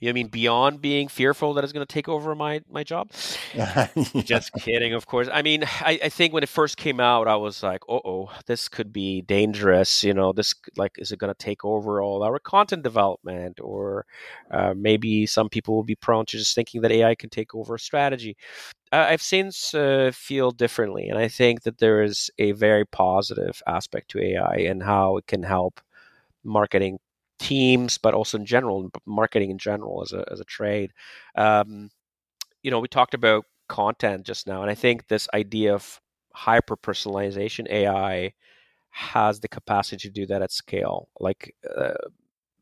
you 0.00 0.12
mean 0.12 0.28
beyond 0.28 0.80
being 0.80 1.08
fearful 1.08 1.54
that 1.54 1.64
it's 1.64 1.72
going 1.72 1.86
to 1.86 1.92
take 1.92 2.08
over 2.08 2.34
my 2.34 2.62
my 2.70 2.84
job? 2.84 3.10
Just 4.24 4.52
kidding, 4.54 4.92
of 4.92 5.06
course. 5.06 5.28
I 5.32 5.42
mean, 5.42 5.64
I, 5.64 5.98
I, 6.04 6.08
think 6.08 6.32
when 6.32 6.42
it 6.42 6.48
first 6.48 6.76
came 6.76 7.00
out, 7.00 7.28
I 7.28 7.36
was 7.36 7.62
like, 7.62 7.82
"Oh, 7.88 8.00
oh, 8.04 8.30
this 8.46 8.68
could 8.68 8.92
be 8.92 9.22
dangerous." 9.22 10.04
You 10.04 10.14
know, 10.14 10.32
this 10.32 10.54
like 10.76 10.92
is 10.98 11.12
it 11.12 11.18
going 11.18 11.32
to 11.32 11.44
take 11.44 11.64
over 11.64 12.02
all 12.02 12.22
our 12.22 12.38
content 12.38 12.82
development, 12.82 13.60
or 13.60 14.06
uh, 14.50 14.74
maybe 14.76 15.26
some 15.26 15.48
people 15.48 15.74
will 15.74 15.84
be 15.84 15.96
prone 15.96 16.26
to 16.26 16.38
just 16.38 16.54
thinking 16.54 16.80
that 16.82 16.92
AI 16.92 17.14
can 17.14 17.30
take 17.30 17.54
over 17.54 17.78
strategy. 17.78 18.36
I've 18.92 19.22
since 19.22 19.74
uh, 19.74 20.12
feel 20.14 20.52
differently, 20.52 21.08
and 21.08 21.18
I 21.18 21.28
think 21.28 21.62
that 21.62 21.78
there 21.78 22.02
is 22.02 22.30
a 22.38 22.52
very 22.52 22.86
positive 22.86 23.60
aspect 23.66 24.10
to 24.12 24.22
AI 24.22 24.56
and 24.68 24.82
how 24.82 25.16
it 25.16 25.26
can 25.26 25.42
help 25.42 25.80
marketing 26.44 26.98
teams, 27.44 27.98
but 27.98 28.14
also 28.14 28.38
in 28.38 28.46
general, 28.46 28.90
marketing 29.06 29.50
in 29.50 29.58
general 29.58 30.02
as 30.02 30.12
a 30.12 30.24
as 30.32 30.40
a 30.40 30.44
trade. 30.44 30.92
Um, 31.36 31.90
you 32.62 32.70
know, 32.70 32.80
we 32.80 32.88
talked 32.88 33.14
about 33.14 33.44
content 33.68 34.26
just 34.26 34.46
now, 34.46 34.62
and 34.62 34.70
I 34.70 34.74
think 34.74 35.08
this 35.08 35.28
idea 35.34 35.74
of 35.74 36.00
hyper 36.34 36.76
personalization 36.76 37.66
AI 37.70 38.32
has 38.90 39.40
the 39.40 39.48
capacity 39.48 40.08
to 40.08 40.10
do 40.10 40.26
that 40.26 40.42
at 40.42 40.52
scale, 40.52 41.08
like 41.20 41.54
uh, 41.76 41.94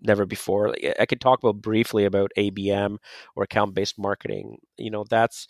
never 0.01 0.27
before. 0.27 0.75
I 1.01 1.07
could 1.07 1.21
talk 1.21 1.41
about 1.43 1.63
briefly 1.63 2.05
about 2.05 2.33
ABM 2.37 2.99
or 3.37 3.45
account 3.45 3.75
based 3.75 3.99
marketing. 3.99 4.59
You 4.79 4.91
know, 4.91 5.05
that's 5.09 5.49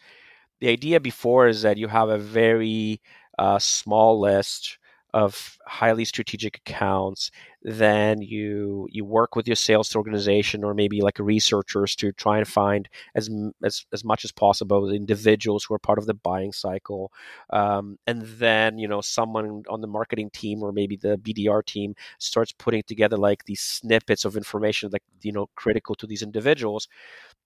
the 0.60 0.68
idea 0.68 1.00
before 1.00 1.48
is 1.48 1.62
that 1.62 1.78
you 1.78 1.88
have 1.88 2.08
a 2.08 2.18
very 2.18 3.00
uh, 3.38 3.58
small 3.58 4.20
list 4.20 4.78
of 5.14 5.58
highly 5.66 6.04
strategic 6.04 6.56
accounts 6.58 7.30
then 7.64 8.20
you 8.20 8.88
you 8.90 9.04
work 9.04 9.36
with 9.36 9.46
your 9.46 9.56
sales 9.56 9.94
organization 9.94 10.64
or 10.64 10.74
maybe 10.74 11.00
like 11.00 11.18
researchers 11.18 11.94
to 11.94 12.12
try 12.12 12.38
and 12.38 12.48
find 12.48 12.88
as 13.14 13.30
as, 13.62 13.86
as 13.92 14.04
much 14.04 14.24
as 14.24 14.32
possible 14.32 14.90
individuals 14.90 15.64
who 15.64 15.74
are 15.74 15.78
part 15.78 15.98
of 15.98 16.06
the 16.06 16.14
buying 16.14 16.52
cycle. 16.52 17.12
Um, 17.50 17.98
and 18.06 18.22
then 18.22 18.78
you 18.78 18.88
know 18.88 19.00
someone 19.00 19.62
on 19.68 19.80
the 19.80 19.86
marketing 19.86 20.30
team 20.30 20.62
or 20.62 20.72
maybe 20.72 20.96
the 20.96 21.18
bdr 21.18 21.64
team 21.64 21.94
starts 22.18 22.52
putting 22.52 22.82
together 22.84 23.16
like 23.16 23.44
these 23.44 23.60
snippets 23.60 24.24
of 24.24 24.36
information 24.36 24.90
like 24.92 25.02
you 25.22 25.32
know 25.32 25.48
critical 25.56 25.94
to 25.96 26.06
these 26.06 26.22
individuals. 26.22 26.88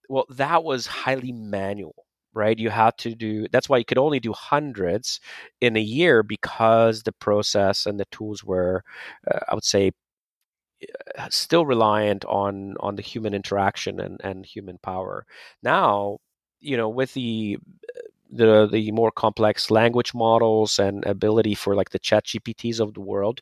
Well 0.09 0.26
that 0.31 0.64
was 0.64 0.87
highly 0.87 1.33
manual 1.33 2.05
right? 2.37 2.59
You 2.59 2.70
had 2.70 2.96
to 2.99 3.14
do 3.14 3.46
that's 3.53 3.68
why 3.68 3.79
you 3.79 3.85
could 3.85 3.99
only 3.99 4.20
do 4.20 4.33
hundreds 4.33 5.20
in 5.61 5.77
a 5.77 5.81
year 5.81 6.22
because 6.22 7.03
the 7.03 7.12
process 7.12 7.87
and 7.87 7.99
the 8.01 8.07
tools 8.12 8.44
were, 8.44 8.85
uh, 9.33 9.40
I 9.49 9.55
would 9.55 9.64
say, 9.64 9.92
uh, 11.18 11.29
still 11.31 11.64
reliant 11.66 12.25
on 12.27 12.75
on 12.81 12.96
the 12.96 13.03
human 13.03 13.35
interaction 13.35 14.01
and 14.01 14.20
and 14.22 14.44
human 14.46 14.79
power. 14.79 15.27
Now, 15.62 16.18
you 16.61 16.77
know, 16.77 16.88
with 16.88 17.14
the 17.14 17.59
the 18.30 18.66
the 18.70 18.90
more 18.92 19.10
complex 19.12 19.70
language 19.70 20.12
models 20.14 20.78
and 20.78 21.04
ability 21.04 21.54
for 21.54 21.74
like 21.74 21.90
the 21.90 21.98
chat 21.98 22.24
gpts 22.24 22.80
of 22.80 22.94
the 22.94 23.00
world 23.00 23.40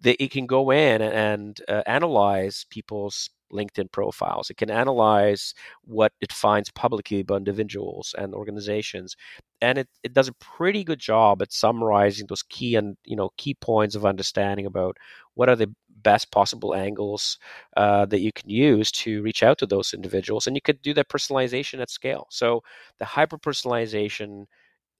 they, 0.00 0.12
it 0.12 0.30
can 0.30 0.46
go 0.46 0.70
in 0.70 1.00
and 1.02 1.60
uh, 1.68 1.82
analyze 1.86 2.66
people's 2.70 3.30
LinkedIn 3.52 3.92
profiles. 3.92 4.50
It 4.50 4.56
can 4.56 4.70
analyze 4.70 5.54
what 5.84 6.12
it 6.20 6.32
finds 6.32 6.70
publicly 6.70 7.20
about 7.20 7.36
individuals 7.38 8.14
and 8.18 8.34
organizations, 8.34 9.16
and 9.60 9.78
it, 9.78 9.88
it 10.02 10.12
does 10.12 10.28
a 10.28 10.32
pretty 10.34 10.84
good 10.84 10.98
job 10.98 11.40
at 11.42 11.52
summarizing 11.52 12.26
those 12.28 12.42
key 12.42 12.74
and 12.76 12.96
you 13.04 13.16
know 13.16 13.30
key 13.36 13.54
points 13.54 13.94
of 13.94 14.04
understanding 14.04 14.66
about 14.66 14.96
what 15.34 15.48
are 15.48 15.56
the 15.56 15.72
best 16.10 16.30
possible 16.30 16.74
angles 16.74 17.38
uh, 17.76 18.04
that 18.06 18.20
you 18.20 18.32
can 18.32 18.48
use 18.50 18.90
to 18.92 19.22
reach 19.22 19.42
out 19.42 19.58
to 19.58 19.66
those 19.66 19.94
individuals, 19.94 20.46
and 20.46 20.56
you 20.56 20.62
could 20.62 20.80
do 20.82 20.94
that 20.94 21.08
personalization 21.08 21.80
at 21.80 21.90
scale. 21.90 22.26
So 22.30 22.62
the 22.98 23.04
hyper 23.06 23.38
personalization. 23.38 24.46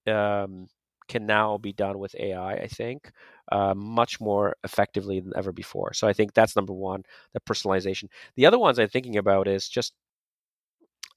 Um, 0.07 0.69
can 1.09 1.27
now 1.27 1.59
be 1.59 1.73
done 1.73 1.99
with 2.01 2.15
AI, 2.19 2.55
I 2.55 2.67
think, 2.69 3.13
uh, 3.53 3.75
much 3.75 4.21
more 4.21 4.57
effectively 4.65 5.21
than 5.21 5.33
ever 5.37 5.53
before. 5.53 5.93
So 5.95 6.09
I 6.09 6.13
think 6.13 6.35
that's 6.35 6.57
number 6.57 6.73
one, 6.73 7.05
the 7.33 7.41
personalization. 7.41 8.07
The 8.37 8.47
other 8.47 8.59
ones 8.59 8.79
I'm 8.79 8.89
thinking 8.89 9.17
about 9.17 9.47
is 9.49 9.69
just, 9.69 9.93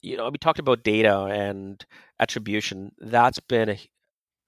you 0.02 0.18
know, 0.18 0.30
we 0.30 0.38
talked 0.38 0.60
about 0.60 0.84
data 0.84 1.26
and 1.26 1.86
attribution. 2.20 2.92
That's 3.00 3.40
been 3.40 3.70
a 3.70 3.80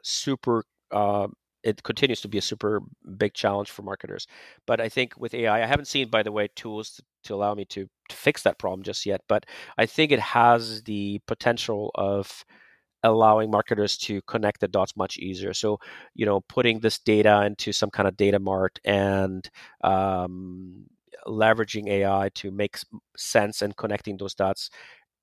super, 0.03 0.65
uh, 0.91 1.27
it 1.63 1.83
continues 1.83 2.21
to 2.21 2.27
be 2.27 2.37
a 2.37 2.41
super 2.41 2.81
big 3.17 3.33
challenge 3.33 3.69
for 3.69 3.83
marketers. 3.83 4.27
But 4.65 4.81
I 4.81 4.89
think 4.89 5.13
with 5.17 5.33
AI, 5.33 5.63
I 5.63 5.65
haven't 5.65 5.85
seen, 5.87 6.09
by 6.09 6.23
the 6.23 6.31
way, 6.31 6.49
tools 6.55 6.91
to, 6.91 7.03
to 7.25 7.35
allow 7.35 7.53
me 7.53 7.65
to, 7.65 7.87
to 8.09 8.15
fix 8.15 8.43
that 8.43 8.57
problem 8.57 8.83
just 8.83 9.05
yet. 9.05 9.21
But 9.27 9.45
I 9.77 9.85
think 9.85 10.11
it 10.11 10.19
has 10.19 10.83
the 10.83 11.21
potential 11.27 11.91
of 11.95 12.43
allowing 13.03 13.49
marketers 13.49 13.97
to 13.97 14.21
connect 14.23 14.59
the 14.61 14.67
dots 14.67 14.95
much 14.95 15.17
easier. 15.17 15.53
So, 15.53 15.79
you 16.13 16.25
know, 16.25 16.41
putting 16.41 16.79
this 16.79 16.99
data 16.99 17.43
into 17.45 17.71
some 17.71 17.89
kind 17.89 18.07
of 18.07 18.17
data 18.17 18.39
mart 18.39 18.79
and 18.85 19.49
um, 19.83 20.85
leveraging 21.27 21.87
AI 21.87 22.29
to 22.35 22.51
make 22.51 22.77
sense 23.17 23.61
and 23.61 23.75
connecting 23.75 24.17
those 24.17 24.35
dots 24.35 24.69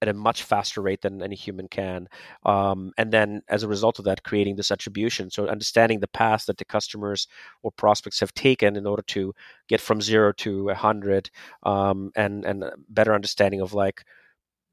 at 0.00 0.08
a 0.08 0.14
much 0.14 0.42
faster 0.42 0.80
rate 0.80 1.02
than 1.02 1.22
any 1.22 1.36
human 1.36 1.68
can. 1.68 2.08
Um, 2.44 2.92
and 2.96 3.12
then 3.12 3.42
as 3.48 3.62
a 3.62 3.68
result 3.68 3.98
of 3.98 4.04
that, 4.04 4.22
creating 4.22 4.56
this 4.56 4.70
attribution. 4.70 5.30
So 5.30 5.48
understanding 5.48 6.00
the 6.00 6.08
path 6.08 6.46
that 6.46 6.58
the 6.58 6.64
customers 6.64 7.26
or 7.62 7.72
prospects 7.72 8.20
have 8.20 8.32
taken 8.34 8.76
in 8.76 8.86
order 8.86 9.02
to 9.02 9.34
get 9.68 9.80
from 9.80 10.00
zero 10.00 10.32
to 10.38 10.70
a 10.70 10.74
hundred 10.74 11.30
um, 11.64 12.12
and, 12.14 12.44
and 12.44 12.64
better 12.88 13.14
understanding 13.14 13.60
of 13.60 13.74
like, 13.74 14.04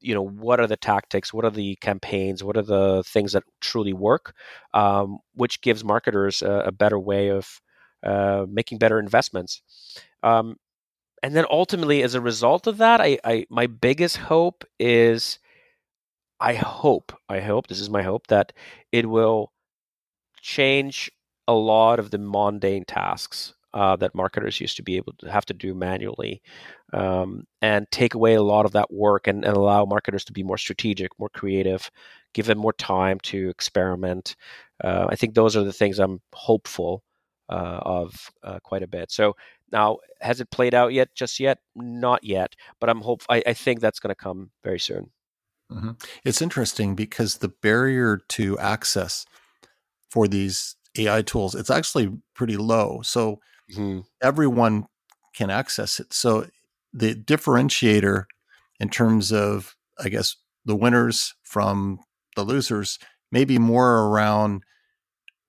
you 0.00 0.14
know 0.14 0.22
what 0.22 0.60
are 0.60 0.66
the 0.66 0.76
tactics 0.76 1.32
what 1.32 1.44
are 1.44 1.50
the 1.50 1.74
campaigns 1.76 2.44
what 2.44 2.56
are 2.56 2.62
the 2.62 3.02
things 3.06 3.32
that 3.32 3.42
truly 3.60 3.94
work 3.94 4.34
um, 4.74 5.18
which 5.34 5.60
gives 5.62 5.82
marketers 5.82 6.42
a, 6.42 6.64
a 6.66 6.72
better 6.72 6.98
way 6.98 7.28
of 7.28 7.60
uh, 8.02 8.44
making 8.48 8.78
better 8.78 8.98
investments 8.98 9.62
um, 10.22 10.56
and 11.22 11.34
then 11.34 11.44
ultimately 11.50 12.02
as 12.02 12.14
a 12.14 12.20
result 12.20 12.66
of 12.66 12.78
that 12.78 13.00
I, 13.00 13.18
I 13.24 13.46
my 13.50 13.66
biggest 13.66 14.16
hope 14.16 14.64
is 14.78 15.38
i 16.40 16.54
hope 16.54 17.12
i 17.28 17.40
hope 17.40 17.66
this 17.66 17.80
is 17.80 17.90
my 17.90 18.02
hope 18.02 18.26
that 18.28 18.52
it 18.92 19.08
will 19.08 19.52
change 20.40 21.10
a 21.48 21.54
lot 21.54 21.98
of 21.98 22.10
the 22.10 22.18
mundane 22.18 22.84
tasks 22.84 23.54
uh, 23.76 23.94
that 23.94 24.14
marketers 24.14 24.58
used 24.58 24.76
to 24.76 24.82
be 24.82 24.96
able 24.96 25.12
to 25.18 25.30
have 25.30 25.44
to 25.44 25.52
do 25.52 25.74
manually 25.74 26.40
um, 26.94 27.44
and 27.60 27.86
take 27.90 28.14
away 28.14 28.34
a 28.34 28.42
lot 28.42 28.64
of 28.64 28.72
that 28.72 28.90
work 28.90 29.26
and, 29.26 29.44
and, 29.44 29.54
allow 29.54 29.84
marketers 29.84 30.24
to 30.24 30.32
be 30.32 30.42
more 30.42 30.56
strategic, 30.56 31.10
more 31.18 31.28
creative, 31.28 31.90
give 32.32 32.46
them 32.46 32.56
more 32.56 32.72
time 32.72 33.20
to 33.20 33.50
experiment. 33.50 34.34
Uh, 34.82 35.06
I 35.10 35.16
think 35.16 35.34
those 35.34 35.56
are 35.56 35.64
the 35.64 35.74
things 35.74 35.98
I'm 35.98 36.22
hopeful 36.32 37.02
uh, 37.48 37.80
of 37.82 38.30
uh, 38.42 38.58
quite 38.62 38.82
a 38.82 38.88
bit. 38.88 39.10
So 39.10 39.36
now, 39.72 39.98
has 40.20 40.40
it 40.40 40.50
played 40.50 40.74
out 40.74 40.92
yet? 40.92 41.14
Just 41.14 41.40
yet? 41.40 41.58
Not 41.74 42.22
yet. 42.22 42.54
But 42.80 42.90
I'm 42.90 43.00
hope. 43.00 43.22
I, 43.28 43.42
I 43.46 43.52
think 43.52 43.80
that's 43.80 43.98
going 43.98 44.10
to 44.10 44.14
come 44.14 44.50
very 44.62 44.78
soon. 44.78 45.10
Mm-hmm. 45.70 45.92
It's 46.24 46.40
interesting 46.40 46.94
because 46.94 47.38
the 47.38 47.48
barrier 47.48 48.20
to 48.28 48.58
access 48.58 49.26
for 50.10 50.28
these 50.28 50.76
AI 50.96 51.22
tools 51.22 51.54
it's 51.54 51.70
actually 51.70 52.10
pretty 52.34 52.56
low. 52.56 53.00
So 53.02 53.40
mm-hmm. 53.72 54.00
everyone 54.22 54.86
can 55.34 55.50
access 55.50 56.00
it. 56.00 56.12
So 56.12 56.46
the 56.92 57.14
differentiator 57.14 58.24
in 58.80 58.88
terms 58.88 59.32
of, 59.32 59.76
I 59.98 60.08
guess, 60.08 60.36
the 60.64 60.76
winners 60.76 61.34
from 61.42 62.00
the 62.36 62.44
losers 62.44 62.98
maybe 63.32 63.58
more 63.58 64.08
around 64.08 64.62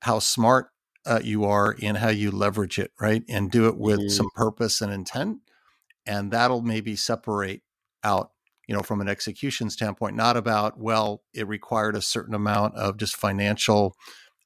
how 0.01 0.19
smart 0.19 0.69
uh, 1.07 1.21
you 1.23 1.45
are 1.45 1.71
in 1.71 1.95
how 1.95 2.09
you 2.09 2.29
leverage 2.31 2.77
it, 2.77 2.91
right? 2.99 3.23
And 3.29 3.49
do 3.49 3.67
it 3.67 3.77
with 3.77 3.99
mm-hmm. 3.99 4.09
some 4.09 4.29
purpose 4.35 4.81
and 4.81 4.91
intent. 4.91 5.39
And 6.05 6.31
that'll 6.31 6.61
maybe 6.61 6.95
separate 6.95 7.61
out, 8.03 8.31
you 8.67 8.75
know, 8.75 8.81
from 8.81 9.01
an 9.01 9.07
execution 9.07 9.69
standpoint, 9.69 10.15
not 10.15 10.37
about, 10.37 10.79
well, 10.79 11.23
it 11.33 11.47
required 11.47 11.95
a 11.95 12.01
certain 12.01 12.35
amount 12.35 12.75
of 12.75 12.97
just 12.97 13.15
financial 13.15 13.95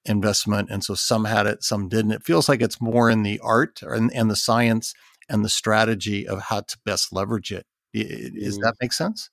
investment. 0.06 0.70
And 0.72 0.84
so 0.84 0.96
some 0.96 1.26
had 1.26 1.48
it, 1.48 1.64
some 1.64 1.90
didn't. 1.90 2.12
It 2.14 2.24
feels 2.24 2.48
like 2.48 2.62
it's 2.62 2.82
more 2.82 3.10
in 3.10 3.24
the 3.24 3.40
art 3.44 3.82
and, 3.82 4.14
and 4.14 4.30
the 4.30 4.36
science 4.36 4.94
and 5.30 5.46
the 5.46 5.50
strategy 5.50 6.28
of 6.28 6.44
how 6.44 6.62
to 6.62 6.78
best 6.86 7.14
leverage 7.14 7.52
it. 7.52 7.66
Does 7.94 8.58
mm. 8.58 8.62
that 8.62 8.76
make 8.82 8.94
sense? 8.94 9.30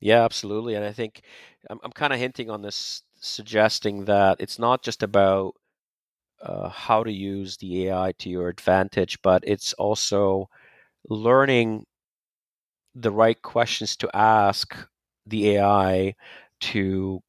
Yeah, 0.00 0.24
absolutely. 0.24 0.74
And 0.74 0.84
I 0.84 0.92
think 0.92 1.22
I'm, 1.68 1.80
I'm 1.82 1.92
kind 1.92 2.12
of 2.12 2.18
hinting 2.20 2.50
on 2.50 2.62
this, 2.62 3.02
suggesting 3.20 4.04
that 4.04 4.36
it's 4.38 4.60
not 4.60 4.84
just 4.84 5.02
about 5.02 5.54
uh, 6.42 6.68
how 6.68 7.04
to 7.04 7.12
use 7.12 7.56
the 7.58 7.88
AI 7.88 8.12
to 8.18 8.30
your 8.30 8.48
advantage, 8.48 9.20
but 9.22 9.42
it's 9.46 9.72
also 9.74 10.48
learning 11.08 11.86
the 12.94 13.10
right 13.10 13.40
questions 13.42 13.96
to 13.96 14.10
ask 14.16 14.74
the 15.26 15.56
AI 15.56 16.14
to 16.60 17.20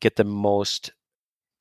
get 0.00 0.16
the 0.16 0.24
most 0.24 0.90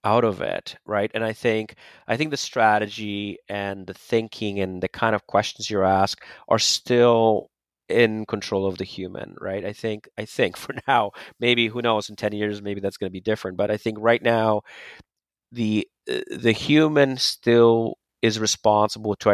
out 0.05 0.23
of 0.25 0.41
it 0.41 0.77
right? 0.85 1.11
And 1.15 1.23
i 1.25 1.33
think 1.33 1.75
i 2.07 2.17
think 2.17 2.31
the 2.31 2.37
strategy 2.37 3.39
and 3.49 3.87
the 3.87 3.93
thinking 3.95 4.59
and 4.61 4.81
the 4.83 4.87
kind 4.89 5.15
of 5.15 5.27
questions 5.27 5.69
you 5.69 5.83
ask 5.83 6.23
are 6.49 6.59
still 6.59 7.49
in 7.89 8.25
control 8.25 8.65
of 8.67 8.77
the 8.79 8.85
human 8.85 9.35
right? 9.41 9.65
I 9.65 9.73
think 9.73 10.09
i 10.17 10.25
think 10.25 10.57
for 10.63 10.75
now 10.87 11.11
maybe 11.39 11.67
who 11.67 11.81
knows 11.81 12.09
in 12.09 12.15
10 12.17 12.33
years 12.33 12.61
maybe 12.61 12.81
that's 12.81 12.97
going 12.97 13.09
to 13.09 13.13
be 13.13 13.21
different 13.21 13.57
but 13.57 13.71
i 13.71 13.77
think 13.77 13.97
right 14.01 14.23
now 14.23 14.61
the 15.51 15.87
the 16.05 16.51
human 16.51 17.17
still 17.17 17.97
is 18.21 18.39
responsible 18.39 19.15
to 19.15 19.29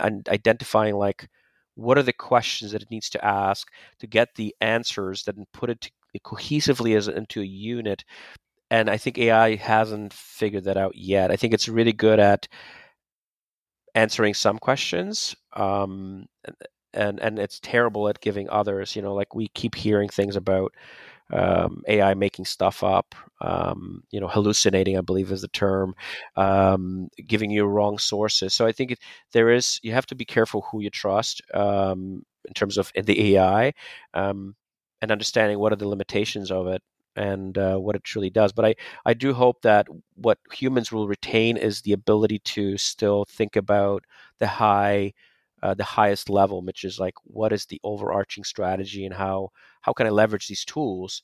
and 0.00 0.28
identifying 0.28 0.94
like 0.96 1.28
what 1.74 1.98
are 1.98 2.02
the 2.02 2.12
questions 2.12 2.72
that 2.72 2.82
it 2.82 2.90
needs 2.90 3.08
to 3.10 3.24
ask 3.24 3.68
to 3.98 4.06
get 4.06 4.28
the 4.34 4.54
answers 4.60 5.24
that 5.24 5.36
put 5.52 5.70
it 5.70 5.80
to, 5.80 5.90
cohesively 6.24 6.96
as 6.96 7.08
into 7.08 7.40
a 7.40 7.44
unit 7.44 8.04
and 8.70 8.88
I 8.88 8.96
think 8.96 9.18
AI 9.18 9.56
hasn't 9.56 10.12
figured 10.12 10.64
that 10.64 10.76
out 10.76 10.94
yet. 10.96 11.30
I 11.30 11.36
think 11.36 11.52
it's 11.52 11.68
really 11.68 11.92
good 11.92 12.20
at 12.20 12.46
answering 13.94 14.34
some 14.34 14.58
questions, 14.58 15.34
um, 15.54 16.26
and 16.94 17.18
and 17.20 17.38
it's 17.38 17.60
terrible 17.60 18.08
at 18.08 18.20
giving 18.20 18.48
others. 18.50 18.94
You 18.94 19.02
know, 19.02 19.14
like 19.14 19.34
we 19.34 19.48
keep 19.48 19.74
hearing 19.74 20.08
things 20.08 20.36
about 20.36 20.72
um, 21.32 21.82
AI 21.88 22.14
making 22.14 22.44
stuff 22.44 22.82
up, 22.82 23.14
um, 23.40 24.02
you 24.10 24.20
know, 24.20 24.28
hallucinating, 24.28 24.98
I 24.98 25.00
believe 25.02 25.30
is 25.32 25.42
the 25.42 25.48
term, 25.48 25.94
um, 26.36 27.08
giving 27.26 27.50
you 27.50 27.64
wrong 27.64 27.98
sources. 27.98 28.54
So 28.54 28.66
I 28.66 28.72
think 28.72 28.92
it, 28.92 28.98
there 29.32 29.50
is, 29.50 29.80
you 29.82 29.92
have 29.92 30.06
to 30.06 30.14
be 30.14 30.24
careful 30.24 30.62
who 30.70 30.80
you 30.80 30.90
trust 30.90 31.42
um, 31.54 32.24
in 32.46 32.54
terms 32.54 32.78
of 32.78 32.92
the 32.94 33.36
AI 33.36 33.72
um, 34.14 34.54
and 35.02 35.10
understanding 35.10 35.58
what 35.58 35.72
are 35.72 35.76
the 35.76 35.88
limitations 35.88 36.50
of 36.50 36.66
it 36.66 36.82
and 37.16 37.58
uh, 37.58 37.76
what 37.76 37.96
it 37.96 38.04
truly 38.04 38.30
does. 38.30 38.52
But 38.52 38.64
I, 38.64 38.74
I 39.04 39.14
do 39.14 39.32
hope 39.34 39.62
that 39.62 39.86
what 40.14 40.38
humans 40.52 40.92
will 40.92 41.08
retain 41.08 41.56
is 41.56 41.82
the 41.82 41.92
ability 41.92 42.38
to 42.40 42.76
still 42.78 43.24
think 43.28 43.56
about 43.56 44.04
the 44.38 44.46
high, 44.46 45.12
uh, 45.62 45.74
the 45.74 45.84
highest 45.84 46.30
level, 46.30 46.62
which 46.62 46.84
is 46.84 46.98
like 46.98 47.14
what 47.24 47.52
is 47.52 47.66
the 47.66 47.80
overarching 47.84 48.44
strategy 48.44 49.04
and 49.04 49.14
how 49.14 49.50
how 49.82 49.92
can 49.92 50.06
I 50.06 50.10
leverage 50.10 50.48
these 50.48 50.64
tools 50.64 51.22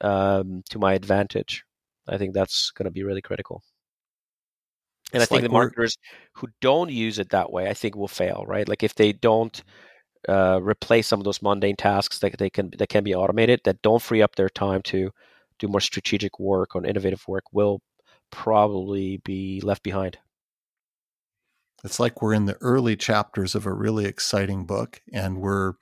um, 0.00 0.62
to 0.70 0.78
my 0.78 0.94
advantage. 0.94 1.64
I 2.08 2.18
think 2.18 2.34
that's 2.34 2.70
going 2.70 2.84
to 2.84 2.90
be 2.90 3.02
really 3.02 3.22
critical. 3.22 3.62
And 5.12 5.22
it's 5.22 5.30
I 5.30 5.34
think 5.34 5.42
like 5.42 5.50
the 5.50 5.52
marketers 5.52 5.96
who 6.34 6.48
don't 6.60 6.90
use 6.90 7.18
it 7.18 7.30
that 7.30 7.52
way, 7.52 7.68
I 7.68 7.74
think 7.74 7.96
will 7.96 8.08
fail, 8.08 8.44
right? 8.46 8.68
Like 8.68 8.82
if 8.82 8.94
they 8.94 9.12
don't 9.12 9.62
uh, 10.28 10.60
replace 10.62 11.06
some 11.06 11.20
of 11.20 11.24
those 11.24 11.42
mundane 11.42 11.76
tasks 11.76 12.18
that 12.18 12.36
they 12.38 12.50
can 12.50 12.70
that 12.78 12.88
can 12.88 13.04
be 13.04 13.14
automated 13.14 13.60
that 13.64 13.82
don't 13.82 14.02
free 14.02 14.22
up 14.22 14.34
their 14.34 14.48
time 14.48 14.82
to 14.82 15.10
do 15.58 15.68
more 15.68 15.80
strategic 15.80 16.38
work 16.40 16.74
or 16.74 16.84
innovative 16.84 17.26
work 17.28 17.44
will 17.52 17.80
probably 18.30 19.18
be 19.18 19.60
left 19.62 19.82
behind. 19.82 20.18
It's 21.86 22.00
like 22.00 22.20
we're 22.20 22.34
in 22.34 22.44
the 22.44 22.58
early 22.60 22.96
chapters 22.96 23.54
of 23.54 23.64
a 23.64 23.72
really 23.72 24.04
exciting 24.04 24.66
book, 24.66 25.00
and 25.12 25.40
we're 25.40 25.74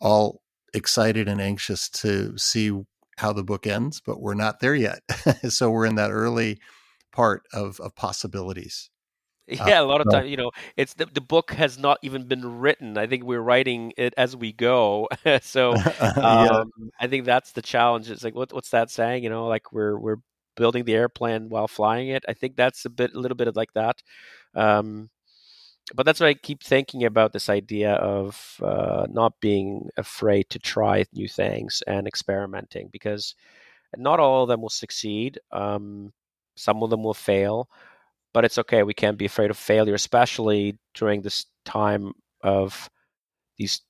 all 0.00 0.42
excited 0.74 1.28
and 1.28 1.40
anxious 1.40 1.88
to 1.88 2.36
see 2.36 2.72
how 3.16 3.32
the 3.32 3.44
book 3.44 3.66
ends, 3.66 4.02
but 4.04 4.20
we're 4.20 4.34
not 4.34 4.60
there 4.60 4.74
yet. 4.74 5.00
so 5.48 5.70
we're 5.70 5.86
in 5.86 5.94
that 5.94 6.10
early 6.10 6.58
part 7.12 7.44
of, 7.52 7.80
of 7.80 7.94
possibilities. 7.94 8.90
Yeah, 9.46 9.80
a 9.80 9.84
lot 9.84 10.00
of 10.00 10.10
time, 10.10 10.26
you 10.26 10.38
know, 10.38 10.52
it's 10.76 10.94
the, 10.94 11.04
the 11.04 11.20
book 11.20 11.52
has 11.52 11.78
not 11.78 11.98
even 12.02 12.26
been 12.26 12.60
written. 12.60 12.96
I 12.96 13.06
think 13.06 13.24
we're 13.24 13.42
writing 13.42 13.92
it 13.98 14.14
as 14.16 14.34
we 14.34 14.52
go. 14.52 15.08
so 15.42 15.74
yeah. 16.00 16.48
um, 16.50 16.70
I 16.98 17.06
think 17.08 17.26
that's 17.26 17.52
the 17.52 17.60
challenge. 17.60 18.10
It's 18.10 18.24
like, 18.24 18.34
what, 18.34 18.52
what's 18.54 18.70
that 18.70 18.90
saying? 18.90 19.22
You 19.22 19.30
know, 19.30 19.46
like 19.46 19.70
we're 19.70 19.98
we're 19.98 20.16
building 20.56 20.84
the 20.84 20.94
airplane 20.94 21.50
while 21.50 21.68
flying 21.68 22.08
it. 22.08 22.24
I 22.26 22.32
think 22.32 22.56
that's 22.56 22.84
a 22.86 22.90
bit, 22.90 23.12
a 23.14 23.18
little 23.18 23.36
bit 23.36 23.48
of 23.48 23.56
like 23.56 23.72
that. 23.74 24.02
Um, 24.54 25.10
but 25.94 26.06
that's 26.06 26.20
why 26.20 26.28
I 26.28 26.34
keep 26.34 26.62
thinking 26.62 27.04
about 27.04 27.32
this 27.32 27.48
idea 27.48 27.94
of 27.94 28.60
uh, 28.62 29.06
not 29.10 29.40
being 29.40 29.88
afraid 29.96 30.48
to 30.50 30.58
try 30.58 31.04
new 31.12 31.28
things 31.28 31.82
and 31.86 32.06
experimenting 32.06 32.88
because 32.90 33.34
not 33.96 34.20
all 34.20 34.42
of 34.42 34.48
them 34.48 34.62
will 34.62 34.70
succeed. 34.70 35.38
Um, 35.52 36.12
some 36.56 36.82
of 36.82 36.90
them 36.90 37.02
will 37.02 37.14
fail 37.14 37.68
but 38.34 38.44
it's 38.44 38.58
okay. 38.58 38.82
We 38.82 38.92
can't 38.92 39.16
be 39.16 39.24
afraid 39.24 39.50
of 39.50 39.56
failure, 39.56 39.94
especially 39.94 40.76
during 40.92 41.22
this 41.22 41.46
time 41.64 42.12
of 42.42 42.90
these 43.56 43.80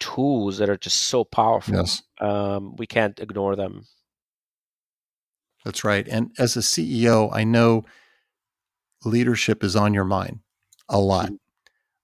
tools 0.00 0.58
that 0.58 0.70
are 0.70 0.78
just 0.78 1.02
so 1.02 1.24
powerful. 1.24 1.74
Yes. 1.74 2.02
Um, 2.20 2.76
we 2.76 2.86
can't 2.86 3.18
ignore 3.18 3.56
them. 3.56 3.84
That's 5.64 5.84
right. 5.84 6.08
And 6.08 6.30
as 6.38 6.56
a 6.56 6.60
CEO, 6.60 7.28
I 7.32 7.44
know 7.44 7.84
leadership 9.04 9.64
is 9.64 9.74
on 9.74 9.92
your 9.92 10.04
mind 10.04 10.38
a 10.92 11.00
lot. 11.00 11.30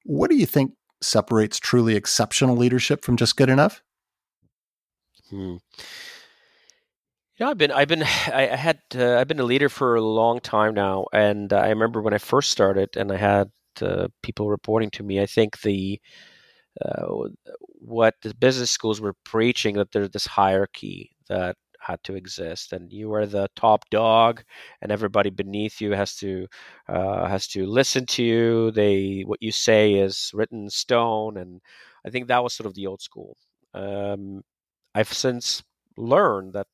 What 0.05 0.31
do 0.31 0.37
you 0.37 0.47
think 0.47 0.73
separates 1.01 1.59
truly 1.59 1.95
exceptional 1.95 2.57
leadership 2.57 3.05
from 3.05 3.17
just 3.17 3.37
good 3.37 3.49
enough? 3.49 3.83
Hmm. 5.31 5.57
You 7.37 7.45
know, 7.45 7.51
I've 7.51 7.59
been, 7.59 7.71
I've 7.71 7.89
been, 7.89 8.03
I, 8.33 8.57
had, 8.57 8.81
uh, 8.97 9.17
I've 9.17 9.29
been 9.29 9.39
a 9.39 9.45
leader 9.45 9.69
for 9.69 9.95
a 9.95 10.01
long 10.01 10.41
time 10.41 10.75
now, 10.75 11.07
and 11.13 11.53
I 11.53 11.69
remember 11.69 12.03
when 12.03 12.15
I 12.15 12.19
first 12.19 12.51
started, 12.51 12.97
and 12.97 13.13
I 13.13 13.17
had 13.17 13.51
uh, 13.81 14.09
people 14.23 14.51
reporting 14.51 14.91
to 14.93 15.05
me. 15.05 15.21
I 15.21 15.27
think 15.27 15.61
the 15.61 16.01
uh, 16.85 17.29
what 17.81 18.15
the 18.23 18.35
business 18.35 18.71
schools 18.71 19.01
were 19.01 19.15
preaching 19.25 19.77
that 19.77 19.93
there's 19.93 20.11
this 20.11 20.27
hierarchy 20.27 21.11
that 21.29 21.57
had 21.79 22.03
to 22.05 22.15
exist, 22.15 22.73
and 22.73 22.93
you 22.93 23.13
are 23.15 23.27
the 23.27 23.49
top 23.57 23.89
dog, 23.91 24.43
and 24.83 24.93
everybody 24.93 25.31
beneath 25.31 25.81
you 25.81 25.93
has 25.93 26.17
to 26.17 26.47
uh, 26.89 27.27
has 27.29 27.47
to 27.49 27.67
listen 27.67 28.07
to 28.07 28.23
you. 28.23 28.71
They 28.73 29.23
what 29.27 29.43
you 29.43 29.53
say 29.53 29.95
is 29.95 30.31
written 30.35 30.65
in 30.65 30.71
stone, 30.71 31.37
and 31.37 31.61
I 32.07 32.11
think 32.11 32.29
that 32.29 32.43
was 32.43 32.55
sort 32.55 32.67
of 32.67 32.75
the 32.75 32.87
old 32.87 33.03
school. 33.03 33.37
Um, 33.75 34.43
I've 34.95 35.13
since 35.13 35.63
learned 35.97 36.55
that 36.55 36.67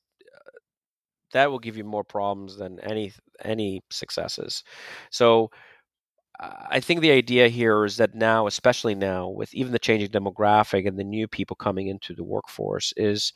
that 1.33 1.51
will 1.51 1.59
give 1.59 1.77
you 1.77 1.85
more 1.85 2.05
problems 2.05 2.57
than 2.57 2.81
any 2.81 3.13
any 3.45 3.83
successes. 3.91 4.65
So 5.11 5.51
I 6.41 6.81
think 6.81 7.01
the 7.01 7.13
idea 7.13 7.49
here 7.49 7.85
is 7.85 7.97
that 7.99 8.15
now, 8.15 8.47
especially 8.49 8.95
now, 8.95 9.29
with 9.29 9.55
even 9.55 9.73
the 9.73 9.79
changing 9.79 10.09
demographic 10.09 10.87
and 10.87 10.99
the 10.99 11.05
new 11.05 11.29
people 11.29 11.55
coming 11.55 11.87
into 11.87 12.13
the 12.15 12.25
workforce, 12.25 12.93
is 12.97 13.33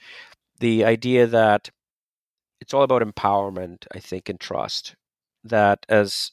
the 0.60 0.84
idea 0.84 1.26
that 1.26 1.70
it's 2.60 2.74
all 2.74 2.82
about 2.82 3.02
empowerment, 3.02 3.86
I 3.94 4.00
think, 4.00 4.28
and 4.28 4.40
trust. 4.40 4.96
That 5.44 5.86
as 5.88 6.32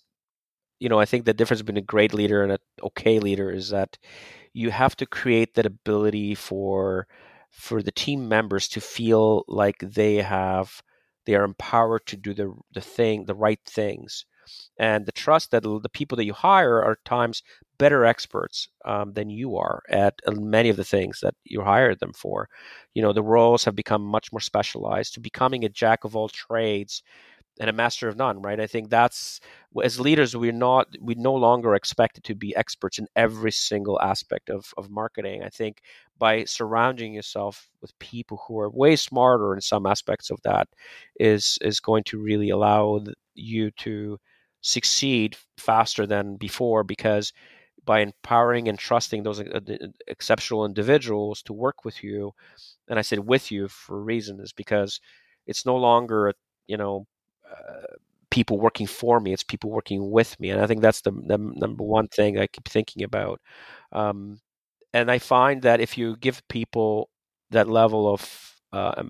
you 0.79 0.89
know, 0.89 0.99
I 0.99 1.05
think 1.05 1.25
the 1.25 1.33
difference 1.33 1.61
between 1.61 1.77
a 1.77 1.81
great 1.85 2.13
leader 2.13 2.43
and 2.43 2.53
an 2.53 2.59
okay 2.83 3.19
leader 3.19 3.51
is 3.51 3.69
that 3.69 3.97
you 4.53 4.71
have 4.71 4.95
to 4.97 5.05
create 5.05 5.55
that 5.55 5.65
ability 5.65 6.35
for 6.35 7.07
for 7.51 7.81
the 7.81 7.91
team 7.91 8.27
members 8.29 8.67
to 8.69 8.81
feel 8.81 9.43
like 9.47 9.79
they 9.79 10.17
have 10.17 10.81
they 11.25 11.35
are 11.35 11.43
empowered 11.45 12.05
to 12.07 12.17
do 12.17 12.33
the 12.33 12.53
the 12.73 12.81
thing 12.81 13.25
the 13.25 13.35
right 13.35 13.61
things 13.65 14.25
and 14.77 15.05
the 15.05 15.11
trust 15.11 15.51
that 15.51 15.63
the 15.63 15.89
people 15.93 16.15
that 16.17 16.25
you 16.25 16.33
hire 16.33 16.83
are 16.83 16.97
times 17.05 17.43
better 17.77 18.05
experts 18.05 18.69
um, 18.85 19.13
than 19.13 19.29
you 19.29 19.57
are 19.57 19.81
at 19.89 20.19
uh, 20.25 20.31
many 20.31 20.69
of 20.69 20.77
the 20.77 20.83
things 20.83 21.19
that 21.21 21.35
you 21.43 21.61
hired 21.61 21.99
them 21.99 22.13
for. 22.13 22.47
You 22.93 23.01
know 23.01 23.13
the 23.13 23.23
roles 23.23 23.65
have 23.65 23.75
become 23.75 24.03
much 24.03 24.31
more 24.31 24.39
specialized. 24.41 25.13
To 25.13 25.19
becoming 25.19 25.65
a 25.65 25.69
jack 25.69 26.03
of 26.03 26.15
all 26.15 26.29
trades 26.29 27.03
and 27.59 27.69
a 27.69 27.73
master 27.73 28.09
of 28.09 28.17
none 28.17 28.41
right? 28.41 28.59
I 28.59 28.67
think 28.67 28.89
that's 28.89 29.39
as 29.83 29.99
leaders 29.99 30.35
we're 30.35 30.51
not 30.51 30.87
we 31.01 31.15
no 31.15 31.33
longer 31.33 31.75
expected 31.75 32.23
to 32.25 32.35
be 32.35 32.55
experts 32.55 32.99
in 32.99 33.07
every 33.15 33.51
single 33.51 33.99
aspect 34.01 34.49
of, 34.49 34.73
of 34.77 34.89
marketing. 34.89 35.43
I 35.43 35.49
think 35.49 35.81
by 36.17 36.45
surrounding 36.45 37.13
yourself 37.13 37.69
with 37.81 37.97
people 37.99 38.41
who 38.47 38.59
are 38.59 38.69
way 38.69 38.95
smarter 38.95 39.53
in 39.53 39.61
some 39.61 39.85
aspects 39.85 40.29
of 40.31 40.39
that 40.43 40.67
is 41.19 41.57
is 41.61 41.79
going 41.79 42.03
to 42.05 42.21
really 42.21 42.49
allow 42.49 43.03
you 43.35 43.71
to 43.71 44.19
succeed 44.65 45.37
faster 45.57 46.07
than 46.07 46.37
before 46.37 46.83
because 46.83 47.31
by 47.85 47.99
empowering 47.99 48.67
and 48.67 48.79
trusting 48.79 49.23
those 49.23 49.39
uh, 49.39 49.59
exceptional 50.07 50.65
individuals 50.65 51.43
to 51.43 51.53
work 51.53 51.85
with 51.85 52.03
you 52.03 52.33
and 52.89 52.99
i 52.99 53.01
said 53.03 53.19
with 53.19 53.51
you 53.51 53.67
for 53.67 53.97
a 53.97 54.01
reason 54.01 54.39
is 54.39 54.53
because 54.53 54.99
it's 55.47 55.65
no 55.65 55.75
longer 55.75 56.33
you 56.67 56.77
know 56.77 57.05
uh, 57.51 57.95
people 58.31 58.59
working 58.59 58.87
for 58.87 59.19
me; 59.19 59.33
it's 59.33 59.43
people 59.43 59.69
working 59.69 60.11
with 60.11 60.39
me, 60.39 60.49
and 60.49 60.61
I 60.61 60.67
think 60.67 60.81
that's 60.81 61.01
the, 61.01 61.11
the 61.11 61.37
number 61.37 61.83
one 61.83 62.07
thing 62.09 62.39
I 62.39 62.47
keep 62.47 62.67
thinking 62.67 63.03
about. 63.03 63.39
Um, 63.91 64.41
and 64.93 65.11
I 65.11 65.19
find 65.19 65.61
that 65.63 65.81
if 65.81 65.97
you 65.97 66.17
give 66.17 66.47
people 66.49 67.09
that 67.51 67.69
level 67.69 68.13
of 68.13 68.55
uh, 68.73 69.03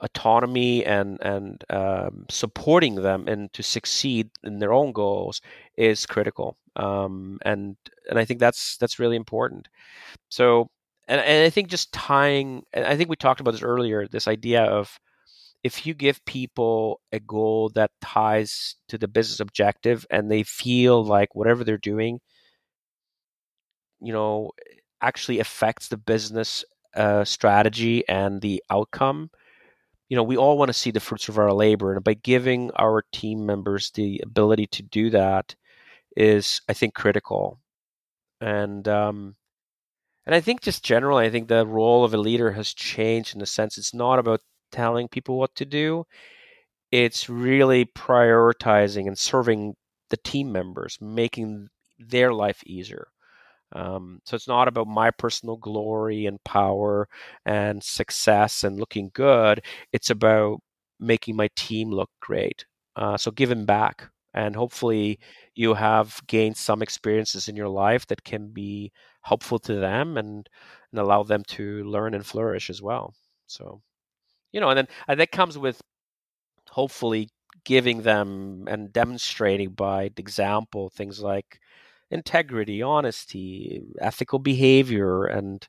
autonomy 0.00 0.84
and 0.84 1.18
and 1.22 1.64
um, 1.70 2.26
supporting 2.30 2.96
them 2.96 3.28
and 3.28 3.52
to 3.52 3.62
succeed 3.62 4.30
in 4.42 4.58
their 4.58 4.72
own 4.72 4.92
goals 4.92 5.40
is 5.76 6.06
critical. 6.06 6.56
Um, 6.76 7.38
and 7.42 7.76
and 8.08 8.18
I 8.18 8.24
think 8.24 8.40
that's 8.40 8.76
that's 8.78 8.98
really 8.98 9.16
important. 9.16 9.68
So 10.28 10.68
and, 11.08 11.20
and 11.20 11.44
I 11.44 11.50
think 11.50 11.68
just 11.68 11.92
tying, 11.92 12.64
I 12.74 12.96
think 12.96 13.10
we 13.10 13.16
talked 13.16 13.40
about 13.40 13.50
this 13.50 13.62
earlier, 13.62 14.08
this 14.08 14.26
idea 14.26 14.62
of 14.64 14.98
if 15.62 15.86
you 15.86 15.94
give 15.94 16.24
people 16.24 17.00
a 17.12 17.20
goal 17.20 17.70
that 17.70 17.90
ties 18.00 18.76
to 18.88 18.98
the 18.98 19.08
business 19.08 19.40
objective 19.40 20.06
and 20.10 20.30
they 20.30 20.42
feel 20.42 21.04
like 21.04 21.34
whatever 21.34 21.64
they're 21.64 21.78
doing 21.78 22.20
you 24.04 24.12
know 24.12 24.50
actually 25.00 25.40
affects 25.40 25.88
the 25.88 25.96
business 25.96 26.64
uh, 26.94 27.24
strategy 27.24 28.06
and 28.08 28.40
the 28.40 28.62
outcome 28.70 29.30
you 30.08 30.16
know 30.16 30.22
we 30.22 30.36
all 30.36 30.58
want 30.58 30.68
to 30.68 30.72
see 30.74 30.90
the 30.90 31.00
fruits 31.00 31.28
of 31.28 31.38
our 31.38 31.52
labor 31.52 31.94
and 31.94 32.04
by 32.04 32.14
giving 32.14 32.70
our 32.76 33.02
team 33.12 33.46
members 33.46 33.90
the 33.92 34.20
ability 34.24 34.66
to 34.66 34.82
do 34.82 35.10
that 35.10 35.54
is 36.16 36.60
i 36.68 36.72
think 36.72 36.94
critical 36.94 37.58
and 38.40 38.86
um 38.88 39.34
and 40.26 40.34
i 40.34 40.40
think 40.40 40.60
just 40.60 40.84
generally 40.84 41.26
i 41.26 41.30
think 41.30 41.48
the 41.48 41.66
role 41.66 42.04
of 42.04 42.14
a 42.14 42.18
leader 42.18 42.52
has 42.52 42.72
changed 42.74 43.34
in 43.34 43.40
the 43.40 43.46
sense 43.46 43.78
it's 43.78 43.94
not 43.94 44.18
about 44.18 44.40
telling 44.74 45.08
people 45.08 45.38
what 45.38 45.54
to 45.54 45.64
do. 45.64 46.04
It's 46.90 47.28
really 47.28 47.84
prioritizing 47.86 49.06
and 49.06 49.18
serving 49.18 49.74
the 50.10 50.16
team 50.18 50.52
members, 50.52 50.98
making 51.00 51.68
their 51.98 52.32
life 52.32 52.62
easier. 52.66 53.08
Um, 53.74 54.20
so 54.24 54.36
it's 54.36 54.48
not 54.48 54.68
about 54.68 54.86
my 54.86 55.10
personal 55.10 55.56
glory 55.56 56.26
and 56.26 56.42
power 56.44 57.08
and 57.44 57.82
success 57.82 58.64
and 58.64 58.78
looking 58.78 59.10
good. 59.14 59.62
It's 59.92 60.10
about 60.10 60.60
making 61.00 61.36
my 61.36 61.48
team 61.56 61.90
look 61.90 62.10
great. 62.20 62.64
Uh, 62.96 63.16
so 63.16 63.30
giving 63.30 63.64
back, 63.64 64.08
and 64.34 64.54
hopefully 64.56 65.18
you 65.54 65.74
have 65.74 66.20
gained 66.26 66.56
some 66.56 66.82
experiences 66.82 67.48
in 67.48 67.56
your 67.56 67.68
life 67.68 68.06
that 68.08 68.24
can 68.24 68.48
be 68.48 68.92
helpful 69.22 69.58
to 69.60 69.74
them 69.76 70.16
and 70.16 70.48
and 70.92 71.00
allow 71.00 71.22
them 71.24 71.42
to 71.48 71.82
learn 71.84 72.14
and 72.14 72.24
flourish 72.26 72.70
as 72.70 72.80
well. 72.82 73.14
So 73.46 73.82
you 74.52 74.60
know, 74.60 74.70
and 74.70 74.78
then 74.78 74.88
and 75.08 75.20
that 75.20 75.32
comes 75.32 75.58
with 75.58 75.80
hopefully 76.70 77.28
giving 77.64 78.02
them 78.02 78.66
and 78.68 78.92
demonstrating 78.92 79.70
by 79.70 80.10
example 80.16 80.90
things 80.90 81.20
like 81.20 81.60
integrity, 82.14 82.80
honesty, 82.80 83.82
ethical 84.00 84.38
behavior, 84.38 85.24
and 85.24 85.66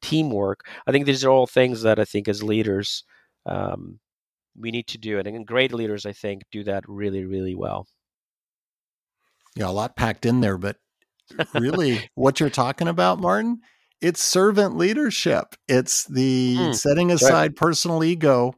teamwork. 0.00 0.60
I 0.86 0.92
think 0.92 1.04
these 1.04 1.24
are 1.24 1.30
all 1.30 1.46
things 1.46 1.82
that 1.82 1.98
I 1.98 2.04
think 2.04 2.28
as 2.28 2.42
leaders 2.42 3.04
um, 3.44 3.98
we 4.56 4.70
need 4.70 4.86
to 4.88 4.98
do, 4.98 5.18
and 5.18 5.46
great 5.46 5.72
leaders 5.72 6.06
I 6.06 6.12
think 6.12 6.42
do 6.50 6.64
that 6.64 6.84
really, 6.88 7.24
really 7.24 7.54
well. 7.54 7.86
Yeah, 9.56 9.68
a 9.68 9.72
lot 9.72 9.96
packed 9.96 10.24
in 10.24 10.40
there, 10.40 10.56
but 10.56 10.76
really, 11.54 12.08
what 12.14 12.40
you're 12.40 12.50
talking 12.50 12.88
about, 12.88 13.20
Martin, 13.20 13.60
it's 14.00 14.22
servant 14.22 14.76
leadership. 14.76 15.54
It's 15.66 16.04
the 16.04 16.56
mm, 16.56 16.74
setting 16.74 17.10
aside 17.10 17.32
right. 17.32 17.56
personal 17.56 18.04
ego, 18.04 18.54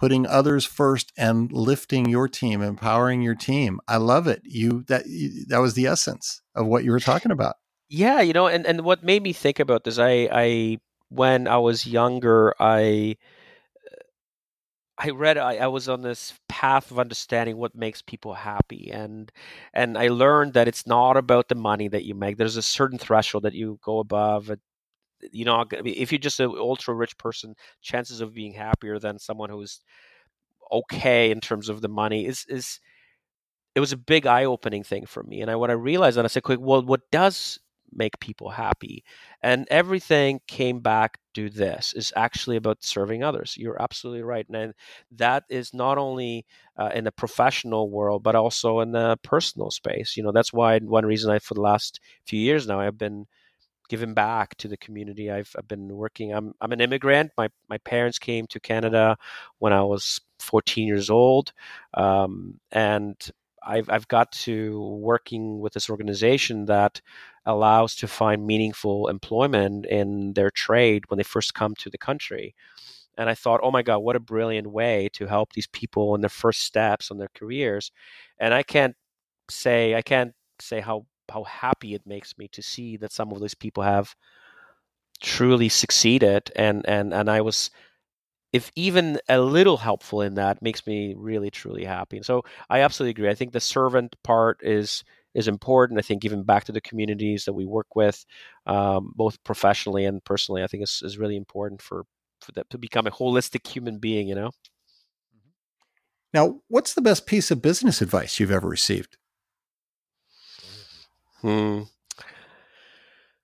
putting 0.00 0.26
others 0.26 0.64
first 0.64 1.12
and 1.16 1.52
lifting 1.52 2.08
your 2.08 2.26
team, 2.26 2.62
empowering 2.62 3.20
your 3.20 3.34
team. 3.34 3.78
I 3.86 3.98
love 3.98 4.26
it. 4.26 4.40
You 4.44 4.82
that 4.88 5.04
that 5.48 5.58
was 5.58 5.74
the 5.74 5.86
essence 5.86 6.40
of 6.54 6.66
what 6.66 6.84
you 6.84 6.90
were 6.90 7.00
talking 7.00 7.30
about. 7.30 7.56
Yeah, 7.90 8.20
you 8.22 8.32
know, 8.32 8.46
and 8.46 8.66
and 8.66 8.80
what 8.80 9.04
made 9.04 9.22
me 9.22 9.34
think 9.34 9.60
about 9.60 9.84
this, 9.84 9.98
I 9.98 10.28
I 10.32 10.78
when 11.10 11.46
I 11.46 11.58
was 11.58 11.86
younger, 11.86 12.54
I 12.58 13.16
I 14.96 15.10
read 15.10 15.36
I, 15.38 15.56
I, 15.56 15.66
was 15.66 15.88
on 15.88 16.02
this 16.02 16.34
path 16.48 16.90
of 16.90 16.98
understanding 16.98 17.56
what 17.56 17.74
makes 17.74 18.02
people 18.02 18.34
happy 18.34 18.90
and 18.92 19.32
and 19.72 19.96
I 19.96 20.08
learned 20.08 20.52
that 20.54 20.68
it's 20.68 20.86
not 20.86 21.16
about 21.16 21.48
the 21.48 21.54
money 21.54 21.88
that 21.88 22.04
you 22.04 22.14
make. 22.14 22.36
There's 22.36 22.56
a 22.56 22.62
certain 22.62 22.98
threshold 22.98 23.44
that 23.44 23.54
you 23.54 23.78
go 23.82 23.98
above. 23.98 24.50
You 25.32 25.44
know, 25.44 25.64
if 25.70 26.12
you're 26.12 26.18
just 26.18 26.40
an 26.40 26.52
ultra 26.56 26.94
rich 26.94 27.16
person, 27.18 27.54
chances 27.82 28.20
of 28.20 28.34
being 28.34 28.54
happier 28.54 28.98
than 28.98 29.18
someone 29.18 29.50
who's 29.50 29.80
okay 30.72 31.30
in 31.30 31.40
terms 31.40 31.68
of 31.68 31.80
the 31.82 31.88
money 31.88 32.26
is 32.26 32.46
is 32.48 32.80
it 33.74 33.80
was 33.80 33.92
a 33.92 33.96
big 33.96 34.26
eye 34.26 34.44
opening 34.44 34.82
thing 34.82 35.06
for 35.06 35.22
me. 35.22 35.40
And 35.40 35.50
I 35.50 35.56
when 35.56 35.70
I 35.70 35.74
realized 35.74 36.16
that 36.16 36.24
I 36.24 36.28
said, 36.28 36.42
"Quick, 36.42 36.60
well, 36.60 36.82
what 36.82 37.10
does 37.10 37.58
make 37.92 38.20
people 38.20 38.50
happy. 38.50 39.02
And 39.42 39.66
everything 39.68 40.40
came 40.46 40.78
back 40.78 41.18
to 41.34 41.50
this 41.50 41.92
is 41.94 42.12
actually 42.14 42.54
about 42.56 42.84
serving 42.84 43.24
others. 43.24 43.56
You're 43.56 43.82
absolutely 43.82 44.22
right. 44.22 44.46
And 44.52 44.74
that 45.12 45.42
is 45.48 45.74
not 45.74 45.98
only 45.98 46.46
uh, 46.78 46.90
in 46.94 47.02
the 47.02 47.10
professional 47.10 47.90
world, 47.90 48.22
but 48.22 48.36
also 48.36 48.78
in 48.78 48.92
the 48.92 49.18
personal 49.24 49.72
space. 49.72 50.16
You 50.16 50.22
know, 50.22 50.30
that's 50.30 50.52
why 50.52 50.78
one 50.78 51.04
reason 51.04 51.32
I, 51.32 51.40
for 51.40 51.54
the 51.54 51.62
last 51.62 51.98
few 52.24 52.38
years 52.38 52.66
now, 52.68 52.78
I've 52.78 52.96
been 52.98 53.26
giving 53.90 54.14
back 54.14 54.56
to 54.56 54.68
the 54.68 54.76
community. 54.76 55.30
I've, 55.30 55.54
I've 55.58 55.68
been 55.68 55.88
working. 55.88 56.32
I'm, 56.32 56.54
I'm 56.60 56.72
an 56.72 56.80
immigrant. 56.80 57.32
My, 57.36 57.50
my 57.68 57.76
parents 57.78 58.18
came 58.18 58.46
to 58.46 58.60
Canada 58.60 59.18
when 59.58 59.72
I 59.72 59.82
was 59.82 60.20
14 60.38 60.86
years 60.86 61.10
old. 61.10 61.52
Um, 61.92 62.60
and 62.72 63.16
I've 63.62 63.90
I've 63.90 64.08
got 64.08 64.32
to 64.32 64.80
working 65.02 65.60
with 65.60 65.74
this 65.74 65.90
organization 65.90 66.64
that 66.66 67.02
allows 67.44 67.94
to 67.96 68.08
find 68.08 68.46
meaningful 68.46 69.08
employment 69.08 69.84
in 69.84 70.32
their 70.32 70.50
trade 70.50 71.04
when 71.08 71.18
they 71.18 71.24
first 71.24 71.52
come 71.52 71.74
to 71.76 71.90
the 71.90 71.98
country. 71.98 72.54
And 73.18 73.28
I 73.28 73.34
thought, 73.34 73.60
oh 73.62 73.70
my 73.70 73.82
God, 73.82 73.98
what 73.98 74.16
a 74.16 74.20
brilliant 74.20 74.68
way 74.68 75.10
to 75.12 75.26
help 75.26 75.52
these 75.52 75.66
people 75.66 76.14
in 76.14 76.22
their 76.22 76.30
first 76.30 76.62
steps 76.62 77.10
on 77.10 77.18
their 77.18 77.30
careers. 77.34 77.92
And 78.38 78.54
I 78.54 78.62
can't 78.62 78.96
say 79.50 79.94
I 79.94 80.02
can't 80.02 80.32
say 80.58 80.80
how 80.80 81.06
how 81.30 81.44
happy 81.44 81.94
it 81.94 82.06
makes 82.06 82.36
me 82.38 82.48
to 82.48 82.62
see 82.62 82.96
that 82.98 83.12
some 83.12 83.32
of 83.32 83.40
these 83.40 83.54
people 83.54 83.82
have 83.82 84.14
truly 85.20 85.68
succeeded 85.68 86.50
and 86.56 86.86
and 86.88 87.12
and 87.12 87.30
I 87.30 87.42
was 87.42 87.70
if 88.52 88.70
even 88.74 89.18
a 89.28 89.40
little 89.40 89.76
helpful 89.76 90.22
in 90.22 90.34
that 90.34 90.62
makes 90.62 90.86
me 90.86 91.14
really 91.16 91.50
truly 91.50 91.84
happy. 91.84 92.16
And 92.16 92.26
so 92.26 92.42
I 92.68 92.80
absolutely 92.80 93.10
agree. 93.10 93.30
I 93.30 93.34
think 93.34 93.52
the 93.52 93.60
servant 93.60 94.16
part 94.24 94.58
is 94.62 95.04
is 95.34 95.46
important. 95.46 95.98
I 95.98 96.02
think 96.02 96.22
giving 96.22 96.42
back 96.42 96.64
to 96.64 96.72
the 96.72 96.80
communities 96.80 97.44
that 97.44 97.52
we 97.52 97.64
work 97.64 97.94
with, 97.94 98.24
um, 98.66 99.12
both 99.14 99.42
professionally 99.44 100.04
and 100.04 100.24
personally, 100.24 100.64
I 100.64 100.66
think 100.66 100.82
is, 100.82 101.02
is 101.04 101.18
really 101.18 101.36
important 101.36 101.80
for 101.82 102.04
for 102.40 102.52
that 102.52 102.68
to 102.70 102.78
become 102.78 103.06
a 103.06 103.10
holistic 103.10 103.66
human 103.66 103.98
being. 103.98 104.26
You 104.26 104.34
know. 104.34 104.48
Mm-hmm. 104.48 105.50
Now, 106.34 106.60
what's 106.68 106.94
the 106.94 107.02
best 107.02 107.26
piece 107.26 107.50
of 107.52 107.62
business 107.62 108.02
advice 108.02 108.40
you've 108.40 108.50
ever 108.50 108.68
received? 108.68 109.16
Hmm. 111.40 111.82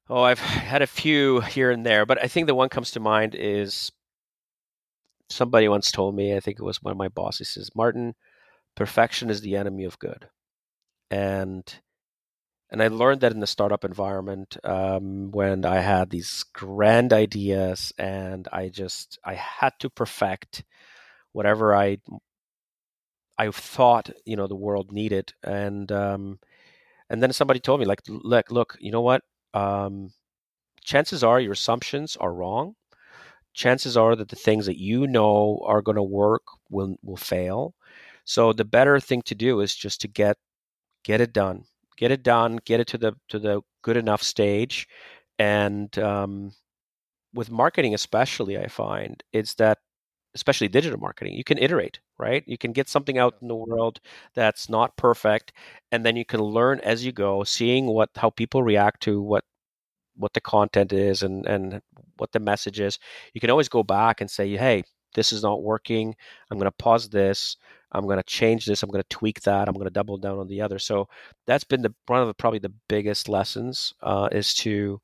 Oh, 0.09 0.23
I've 0.23 0.39
had 0.39 0.83
a 0.83 0.87
few 0.87 1.41
here 1.41 1.71
and 1.71 1.85
there, 1.85 2.07
but 2.07 2.23
I 2.23 2.29
think 2.29 2.47
the 2.47 2.55
one 2.55 2.69
comes 2.69 2.93
to 2.93 3.01
mind 3.01 3.35
is 3.35 3.91
somebody 5.29 5.69
once 5.69 5.91
told 5.91 6.15
me, 6.15 6.37
I 6.37 6.41
think 6.41 6.59
it 6.59 6.65
was 6.65 6.83
one 6.83 6.93
of 6.93 6.99
my 6.99 7.09
bosses, 7.09 7.51
says, 7.51 7.71
Martin, 7.75 8.15
perfection 8.77 9.31
is 9.31 9.41
the 9.41 9.57
enemy 9.57 9.85
of 9.85 9.99
good, 9.99 10.29
and 11.11 11.81
and 12.71 12.83
I 12.83 12.89
learned 12.89 13.21
that 13.21 13.33
in 13.33 13.41
the 13.41 13.47
startup 13.47 13.85
environment 13.85 14.57
um, 14.65 15.31
when 15.31 15.65
I 15.65 15.81
had 15.81 16.11
these 16.11 16.45
grand 16.53 17.13
ideas 17.13 17.93
and 17.99 18.49
I 18.53 18.69
just 18.69 19.19
I 19.25 19.35
had 19.35 19.73
to 19.81 19.91
perfect 19.91 20.65
whatever 21.33 21.75
I 21.75 21.99
I 23.39 23.51
thought 23.51 24.11
you 24.25 24.37
know 24.37 24.47
the 24.47 24.57
world 24.57 24.93
needed 24.93 25.33
and 25.45 25.91
um, 25.93 26.41
and 27.11 27.23
then 27.23 27.33
somebody 27.33 27.61
told 27.61 27.81
me 27.81 27.87
like 27.87 28.03
look 28.09 28.51
look 28.51 28.77
you 28.81 28.91
know 28.93 29.01
what? 29.03 29.23
Um, 29.55 30.13
chances 30.85 31.25
are 31.25 31.41
your 31.41 31.53
assumptions 31.53 32.17
are 32.17 32.33
wrong. 32.33 32.75
Chances 33.55 33.97
are 33.97 34.17
that 34.17 34.29
the 34.29 34.37
things 34.37 34.67
that 34.67 34.79
you 34.79 35.07
know 35.07 35.63
are 35.67 35.83
going 35.83 35.97
to 35.97 36.03
work 36.03 36.43
will 36.71 36.97
will 37.03 37.17
fail. 37.17 37.75
So 38.25 38.53
the 38.53 38.65
better 38.65 39.01
thing 39.01 39.23
to 39.23 39.35
do 39.35 39.61
is 39.61 39.75
just 39.75 40.01
to 40.03 40.09
get 40.09 40.37
get 41.05 41.21
it 41.21 41.33
done. 41.33 41.65
Get 41.97 42.13
it 42.13 42.23
done, 42.23 42.59
get 42.65 42.81
it 42.81 42.89
to 42.89 42.99
the 42.99 43.15
to 43.29 43.39
the 43.39 43.63
good 43.83 43.97
enough 43.97 44.23
stage, 44.23 44.89
and 45.39 45.97
um, 45.99 46.53
with 47.35 47.51
marketing 47.51 47.95
especially, 47.95 48.59
I 48.59 48.69
find 48.69 49.23
it's 49.33 49.55
that 49.55 49.79
especially 50.37 50.69
digital 50.69 51.01
marketing, 51.01 51.35
you 51.35 51.45
can 51.45 51.59
iterate, 51.59 52.01
right? 52.19 52.45
You 52.47 52.59
can 52.59 52.73
get 52.73 52.89
something 52.89 53.19
out 53.19 53.35
in 53.43 53.49
the 53.49 53.57
world 53.57 54.01
that's 54.35 54.69
not 54.69 54.97
perfect, 54.97 55.53
and 55.93 56.05
then 56.05 56.17
you 56.17 56.25
can 56.25 56.41
learn 56.41 56.81
as 56.81 57.05
you 57.05 57.13
go, 57.13 57.45
seeing 57.45 57.87
what 57.87 58.11
how 58.17 58.31
people 58.31 58.63
react 58.63 59.03
to 59.05 59.21
what 59.21 59.45
what 60.17 60.33
the 60.35 60.41
content 60.41 60.93
is 60.93 61.23
and 61.23 61.47
and 61.47 61.81
what 62.19 62.33
the 62.33 62.41
message 62.41 62.81
is. 62.81 62.99
You 63.35 63.41
can 63.41 63.51
always 63.51 63.69
go 63.69 63.83
back 63.83 64.21
and 64.21 64.31
say, 64.31 64.57
hey, 64.57 64.85
this 65.15 65.33
is 65.33 65.43
not 65.43 65.63
working. 65.63 66.15
I'm 66.51 66.59
going 66.59 66.71
to 66.71 66.83
pause 66.85 67.09
this. 67.09 67.57
I'm 67.93 68.05
going 68.05 68.19
to 68.19 68.25
change 68.25 68.67
this. 68.67 68.83
I'm 68.83 68.91
going 68.91 69.03
to 69.03 69.17
tweak 69.17 69.41
that. 69.43 69.69
I'm 69.69 69.75
going 69.75 69.87
to 69.87 69.91
double 70.01 70.19
down 70.19 70.39
on 70.39 70.49
the 70.49 70.61
other. 70.61 70.79
So 70.79 71.09
that's 71.47 71.65
been 71.65 71.83
the 71.83 71.95
one 72.07 72.21
of 72.21 72.29
the 72.29 72.35
probably 72.35 72.59
the 72.61 72.75
biggest 72.89 73.29
lessons 73.29 73.95
uh, 74.03 74.29
is 74.33 74.55
to 74.55 75.01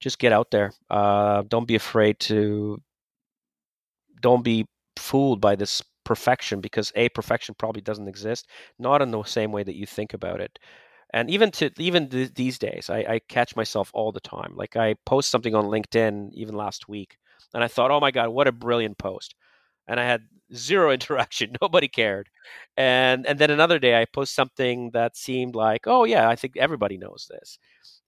just 0.00 0.18
get 0.18 0.32
out 0.32 0.50
there. 0.50 0.72
Uh, 0.90 1.42
don't 1.48 1.68
be 1.68 1.76
afraid 1.76 2.18
to. 2.20 2.80
Don't 4.20 4.44
be 4.44 4.66
fooled 4.96 5.40
by 5.40 5.56
this 5.56 5.82
perfection 6.04 6.60
because 6.60 6.92
a 6.96 7.08
perfection 7.10 7.54
probably 7.58 7.82
doesn't 7.82 8.08
exist. 8.08 8.48
Not 8.78 9.02
in 9.02 9.10
the 9.10 9.22
same 9.24 9.52
way 9.52 9.62
that 9.62 9.76
you 9.76 9.86
think 9.86 10.14
about 10.14 10.40
it. 10.40 10.58
And 11.14 11.30
even 11.30 11.50
to 11.52 11.70
even 11.78 12.08
th- 12.08 12.34
these 12.34 12.58
days, 12.58 12.90
I, 12.90 12.98
I 12.98 13.20
catch 13.28 13.56
myself 13.56 13.90
all 13.94 14.12
the 14.12 14.20
time. 14.20 14.52
Like 14.56 14.76
I 14.76 14.94
post 15.06 15.30
something 15.30 15.54
on 15.54 15.64
LinkedIn 15.66 16.32
even 16.34 16.54
last 16.54 16.88
week, 16.88 17.16
and 17.54 17.64
I 17.64 17.68
thought, 17.68 17.90
oh 17.90 18.00
my 18.00 18.10
god, 18.10 18.28
what 18.30 18.46
a 18.48 18.52
brilliant 18.52 18.98
post! 18.98 19.34
And 19.88 19.98
I 20.00 20.04
had 20.04 20.22
zero 20.54 20.92
interaction. 20.98 21.56
Nobody 21.62 21.88
cared. 21.88 22.28
And 22.76 23.26
and 23.26 23.38
then 23.38 23.50
another 23.50 23.78
day 23.78 24.00
I 24.00 24.04
post 24.06 24.34
something 24.34 24.90
that 24.92 25.16
seemed 25.16 25.54
like, 25.54 25.86
oh 25.86 26.04
yeah, 26.04 26.28
I 26.28 26.36
think 26.36 26.56
everybody 26.58 26.98
knows 26.98 27.26
this. 27.30 27.58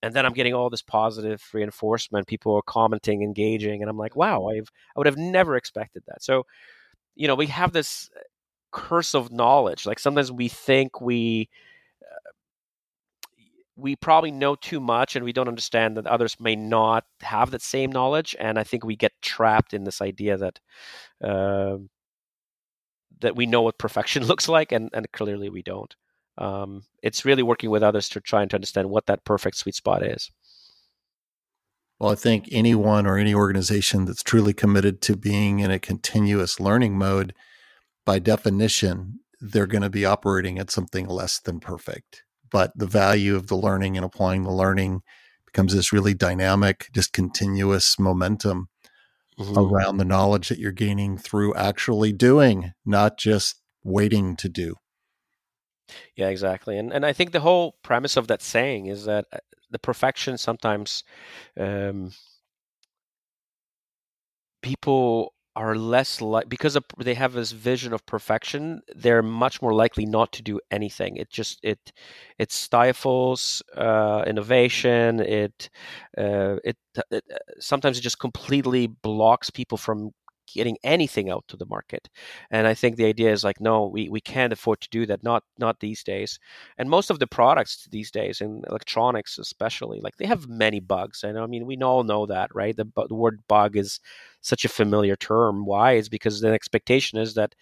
And 0.03 0.15
then 0.15 0.25
I'm 0.25 0.33
getting 0.33 0.55
all 0.55 0.71
this 0.71 0.83
positive 0.83 1.43
reinforcement. 1.53 2.27
People 2.27 2.55
are 2.57 2.63
commenting, 2.63 3.23
engaging, 3.23 3.83
and 3.83 3.91
I'm 3.91 3.99
like, 3.99 4.17
wow, 4.17 4.49
I've 4.49 4.69
I 4.97 4.99
would 4.99 5.07
have 5.07 5.19
never 5.19 5.57
expected 5.57 6.03
that. 6.07 6.23
So, 6.23 6.47
you 7.15 7.29
know, 7.29 7.35
we 7.35 7.47
have 7.47 7.73
this 7.73 8.11
uh, 8.17 8.21
curse 8.73 9.15
of 9.15 9.31
knowledge. 9.31 9.87
Like 9.87 9.99
sometimes 9.99 10.33
we 10.33 10.49
think 10.49 11.01
we 11.01 11.51
uh, 12.03 12.31
we 13.77 13.97
probably 13.97 14.31
know 14.31 14.55
too 14.55 14.81
much 14.81 15.17
and 15.17 15.25
we 15.25 15.33
don't 15.33 15.49
understand 15.49 15.97
that 15.97 16.07
others 16.07 16.37
may 16.41 16.57
not 16.57 17.05
have 17.21 17.51
that 17.51 17.63
same 17.63 17.91
knowledge 17.91 18.37
and 18.39 18.59
i 18.59 18.65
think 18.65 18.85
we 18.85 18.95
get 18.95 19.13
trapped 19.23 19.73
in 19.73 19.85
this 19.85 20.03
idea 20.03 20.37
that 20.37 20.61
uh, 21.25 21.79
that 23.21 23.37
we 23.37 23.47
know 23.47 23.63
what 23.63 23.79
perfection 23.79 24.25
looks 24.27 24.49
like, 24.49 24.73
and, 24.73 24.91
and 24.93 25.11
clearly 25.13 25.49
we 25.49 25.63
don't. 25.63 25.95
Um, 26.41 26.85
it's 27.03 27.25
really 27.25 27.43
working 27.43 27.71
with 27.71 27.83
others 27.83 28.09
to 28.11 28.21
try 28.21 28.43
and 28.43 28.51
to 28.51 28.57
understand 28.57 28.91
what 28.91 29.07
that 29.07 29.25
perfect 29.25 29.57
sweet 29.57 29.75
spot 29.75 30.03
is. 30.03 30.31
Well, 31.99 32.11
I 32.11 32.15
think 32.15 32.49
anyone 32.51 33.07
or 33.07 33.19
any 33.19 33.35
organization 33.35 34.07
that's 34.07 34.23
truly 34.23 34.55
committed 34.55 35.03
to 35.03 35.17
being 35.17 35.61
in 35.61 35.71
a 35.71 35.79
continuous 35.79 36.59
learning 36.59 36.97
mode, 36.97 37.35
by 38.07 38.19
definition, 38.19 39.21
they're 39.39 39.67
going 39.67 39.83
to 39.83 39.91
be 39.91 40.07
operating 40.07 40.59
at 40.59 40.71
something 40.71 41.07
less 41.07 41.39
than 41.39 41.61
perfect. 41.61 42.25
But 42.51 42.73
the 42.75 42.87
value 42.87 43.37
of 43.37 43.49
the 43.49 43.57
learning 43.57 43.97
and 43.97 44.05
applying 44.05 44.45
the 44.45 44.51
learning 44.51 45.03
becomes 45.45 45.75
this 45.75 45.93
really 45.93 46.15
dynamic, 46.15 46.89
just 46.93 47.13
continuous 47.13 47.99
momentum 47.99 48.69
mm-hmm. 49.39 49.59
around 49.59 49.99
the 49.99 50.05
knowledge 50.05 50.49
that 50.49 50.59
you're 50.59 50.73
gaining 50.73 51.19
through 51.19 51.55
actually 51.55 52.13
doing, 52.13 52.73
not 52.87 53.19
just 53.19 53.61
waiting 53.85 54.37
to 54.37 54.49
do. 54.49 54.75
Yeah, 56.17 56.29
exactly. 56.29 56.79
And 56.79 56.93
and 56.93 57.05
I 57.07 57.13
think 57.13 57.33
the 57.33 57.41
whole 57.41 57.77
premise 57.83 58.17
of 58.17 58.29
that 58.29 58.43
saying 58.43 58.87
is 58.87 59.05
that 59.05 59.27
uh, 59.33 59.39
the 59.71 59.79
perfection 59.79 60.39
sometimes 60.39 61.05
um, 61.59 62.13
people 64.63 65.35
are 65.57 65.75
less 65.75 66.21
like 66.21 66.49
because 66.49 66.77
of, 66.77 66.85
they 66.99 67.15
have 67.15 67.33
this 67.33 67.51
vision 67.51 67.93
of 67.93 68.07
perfection 68.07 68.81
they're 68.95 69.23
much 69.23 69.61
more 69.61 69.75
likely 69.75 70.07
not 70.07 70.31
to 70.33 70.43
do 70.43 70.61
anything 70.71 71.17
it 71.17 71.29
just 71.29 71.59
it 71.65 71.93
it 72.39 72.53
stifles 72.53 73.61
uh, 73.77 74.23
innovation 74.29 75.19
it, 75.21 75.69
uh, 76.17 76.57
it, 76.63 76.77
it 77.11 77.25
uh, 77.33 77.37
sometimes 77.59 77.99
it 77.99 78.03
just 78.03 78.21
completely 78.21 78.87
blocks 78.87 79.51
people 79.51 79.77
from 79.77 80.13
getting 80.55 80.77
anything 80.83 81.31
out 81.31 81.45
to 81.49 81.57
the 81.57 81.67
market. 81.67 82.09
And 82.51 82.67
I 82.67 82.75
think 82.75 82.97
the 82.97 83.07
idea 83.07 83.33
is 83.33 83.45
like, 83.45 83.61
no, 83.61 83.87
we, 83.87 84.09
we 84.09 84.21
can't 84.21 84.53
afford 84.53 84.81
to 84.83 84.89
do 84.91 85.07
that. 85.07 85.23
Not 85.23 85.45
not 85.59 85.81
these 85.81 86.03
days. 86.03 86.39
And 86.79 86.91
most 86.91 87.11
of 87.11 87.19
the 87.19 87.27
products 87.27 87.89
these 87.91 88.11
days, 88.11 88.41
in 88.41 88.63
electronics 88.69 89.39
especially, 89.39 90.01
like 90.01 90.17
they 90.17 90.27
have 90.27 90.49
many 90.49 90.81
bugs. 90.81 91.25
And 91.25 91.39
I 91.39 91.47
mean, 91.47 91.67
we 91.67 91.77
all 91.79 92.05
know 92.05 92.27
that, 92.27 92.55
right? 92.55 92.77
The, 92.77 92.87
the 93.09 93.15
word 93.15 93.41
bug 93.49 93.77
is 93.77 94.01
such 94.41 94.65
a 94.65 94.69
familiar 94.69 95.17
term. 95.17 95.65
Why? 95.65 95.93
Is 95.93 96.09
because 96.09 96.41
the 96.41 96.49
expectation 96.49 97.19
is 97.19 97.35
that 97.35 97.55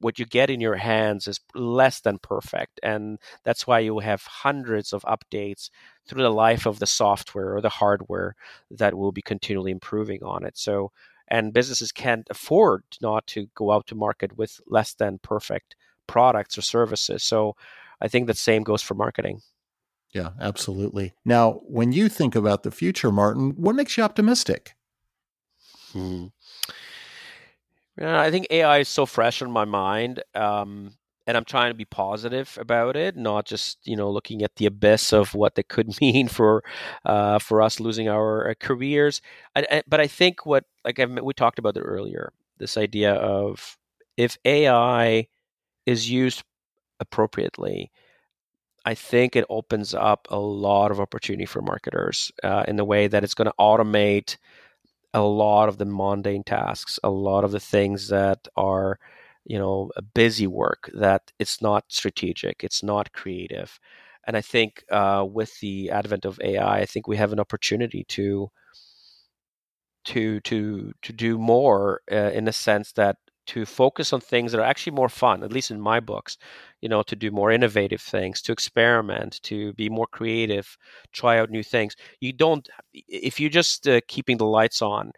what 0.00 0.18
you 0.18 0.24
get 0.24 0.50
in 0.50 0.60
your 0.60 0.76
hands 0.76 1.28
is 1.28 1.40
less 1.54 2.00
than 2.00 2.18
perfect 2.18 2.80
and 2.82 3.18
that's 3.44 3.66
why 3.66 3.78
you 3.78 3.98
have 3.98 4.22
hundreds 4.22 4.92
of 4.92 5.02
updates 5.02 5.70
through 6.06 6.22
the 6.22 6.30
life 6.30 6.66
of 6.66 6.78
the 6.78 6.86
software 6.86 7.54
or 7.54 7.60
the 7.60 7.68
hardware 7.68 8.34
that 8.70 8.94
will 8.94 9.12
be 9.12 9.22
continually 9.22 9.70
improving 9.70 10.22
on 10.22 10.44
it 10.44 10.56
so 10.56 10.90
and 11.30 11.52
businesses 11.52 11.92
can't 11.92 12.26
afford 12.30 12.82
not 13.00 13.26
to 13.28 13.46
go 13.54 13.70
out 13.70 13.86
to 13.86 13.94
market 13.94 14.36
with 14.36 14.60
less 14.66 14.94
than 14.94 15.18
perfect 15.22 15.76
products 16.06 16.58
or 16.58 16.62
services. 16.62 17.22
So 17.22 17.54
I 18.00 18.08
think 18.08 18.26
the 18.26 18.34
same 18.34 18.62
goes 18.62 18.82
for 18.82 18.94
marketing. 18.94 19.40
Yeah, 20.12 20.30
absolutely. 20.40 21.14
Now, 21.24 21.60
when 21.64 21.92
you 21.92 22.08
think 22.08 22.34
about 22.34 22.64
the 22.64 22.72
future, 22.72 23.12
Martin, 23.12 23.50
what 23.56 23.76
makes 23.76 23.96
you 23.96 24.02
optimistic? 24.02 24.74
Hmm. 25.92 26.26
Yeah, 27.96 28.20
I 28.20 28.30
think 28.30 28.46
AI 28.50 28.78
is 28.78 28.88
so 28.88 29.06
fresh 29.06 29.42
in 29.42 29.50
my 29.50 29.64
mind. 29.64 30.22
Um, 30.34 30.94
and 31.26 31.36
I'm 31.36 31.44
trying 31.44 31.70
to 31.70 31.74
be 31.74 31.84
positive 31.84 32.56
about 32.60 32.96
it, 32.96 33.16
not 33.16 33.46
just 33.46 33.78
you 33.84 33.96
know 33.96 34.10
looking 34.10 34.42
at 34.42 34.56
the 34.56 34.66
abyss 34.66 35.12
of 35.12 35.34
what 35.34 35.54
that 35.54 35.68
could 35.68 36.00
mean 36.00 36.28
for 36.28 36.64
uh, 37.04 37.38
for 37.38 37.62
us 37.62 37.80
losing 37.80 38.08
our 38.08 38.50
uh, 38.50 38.54
careers. 38.58 39.20
I, 39.54 39.66
I, 39.70 39.82
but 39.86 40.00
I 40.00 40.06
think 40.06 40.46
what 40.46 40.64
like 40.84 40.98
I've, 40.98 41.10
we 41.22 41.34
talked 41.34 41.58
about 41.58 41.76
it 41.76 41.80
earlier, 41.82 42.32
this 42.58 42.76
idea 42.76 43.14
of 43.14 43.76
if 44.16 44.36
AI 44.44 45.28
is 45.86 46.10
used 46.10 46.42
appropriately, 47.00 47.90
I 48.84 48.94
think 48.94 49.36
it 49.36 49.44
opens 49.50 49.94
up 49.94 50.26
a 50.30 50.38
lot 50.38 50.90
of 50.90 51.00
opportunity 51.00 51.46
for 51.46 51.62
marketers 51.62 52.32
uh, 52.42 52.64
in 52.68 52.76
the 52.76 52.84
way 52.84 53.08
that 53.08 53.24
it's 53.24 53.34
going 53.34 53.46
to 53.46 53.54
automate 53.58 54.36
a 55.12 55.20
lot 55.20 55.68
of 55.68 55.78
the 55.78 55.84
mundane 55.84 56.44
tasks, 56.44 56.98
a 57.02 57.10
lot 57.10 57.44
of 57.44 57.50
the 57.50 57.60
things 57.60 58.08
that 58.08 58.46
are 58.56 58.98
you 59.44 59.58
know 59.58 59.90
busy 60.14 60.46
work 60.46 60.90
that 60.94 61.32
it's 61.38 61.62
not 61.62 61.84
strategic 61.88 62.62
it's 62.64 62.82
not 62.82 63.12
creative. 63.12 63.78
And 64.26 64.36
i 64.36 64.42
think 64.42 64.84
uh, 64.90 65.24
with 65.28 65.58
the 65.60 65.90
advent 65.90 66.24
of 66.24 66.38
ai 66.42 66.80
i 66.80 66.86
think 66.86 67.08
we 67.08 67.16
have 67.16 67.32
an 67.32 67.40
opportunity 67.40 68.04
to 68.08 68.50
to 70.04 70.40
to 70.40 70.92
to 71.02 71.12
do 71.12 71.38
more 71.38 72.00
uh, 72.10 72.30
in 72.32 72.44
the 72.44 72.52
sense 72.52 72.92
that 72.92 73.16
to 73.46 73.66
focus 73.66 74.12
on 74.12 74.20
things 74.20 74.52
that 74.52 74.60
are 74.60 74.64
actually 74.64 74.92
more 74.92 75.08
fun 75.08 75.42
at 75.42 75.52
least 75.52 75.70
in 75.70 75.80
my 75.80 76.00
books 76.00 76.38
you 76.80 76.88
know 76.88 77.02
to 77.02 77.16
do 77.16 77.30
more 77.30 77.50
innovative 77.50 78.00
things 78.00 78.40
to 78.40 78.52
experiment 78.52 79.40
to 79.42 79.72
be 79.74 79.88
more 79.88 80.06
creative 80.06 80.76
try 81.12 81.38
out 81.38 81.50
new 81.50 81.62
things. 81.62 81.96
You 82.20 82.32
don't 82.32 82.68
if 82.94 83.40
you're 83.40 83.50
just 83.50 83.88
uh, 83.88 84.00
keeping 84.08 84.38
the 84.38 84.46
lights 84.46 84.80
on 84.82 85.12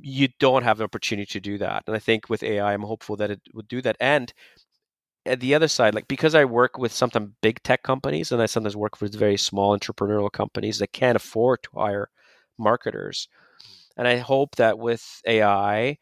you 0.00 0.28
don't 0.38 0.62
have 0.62 0.78
the 0.78 0.84
opportunity 0.84 1.26
to 1.26 1.40
do 1.40 1.58
that. 1.58 1.84
And 1.86 1.96
I 1.96 1.98
think 1.98 2.28
with 2.28 2.42
AI, 2.42 2.72
I'm 2.72 2.82
hopeful 2.82 3.16
that 3.16 3.30
it 3.30 3.40
would 3.54 3.68
do 3.68 3.82
that. 3.82 3.96
And 4.00 4.32
at 5.26 5.40
the 5.40 5.54
other 5.54 5.68
side, 5.68 5.94
like 5.94 6.08
because 6.08 6.34
I 6.34 6.44
work 6.44 6.78
with 6.78 6.92
sometimes 6.92 7.32
big 7.42 7.62
tech 7.62 7.82
companies 7.82 8.32
and 8.32 8.40
I 8.42 8.46
sometimes 8.46 8.76
work 8.76 9.00
with 9.00 9.14
very 9.14 9.36
small 9.36 9.76
entrepreneurial 9.78 10.32
companies 10.32 10.78
that 10.78 10.92
can't 10.92 11.16
afford 11.16 11.62
to 11.64 11.70
hire 11.74 12.10
marketers. 12.58 13.28
And 13.96 14.08
I 14.08 14.18
hope 14.18 14.56
that 14.56 14.78
with 14.78 15.22
AI, 15.26 15.98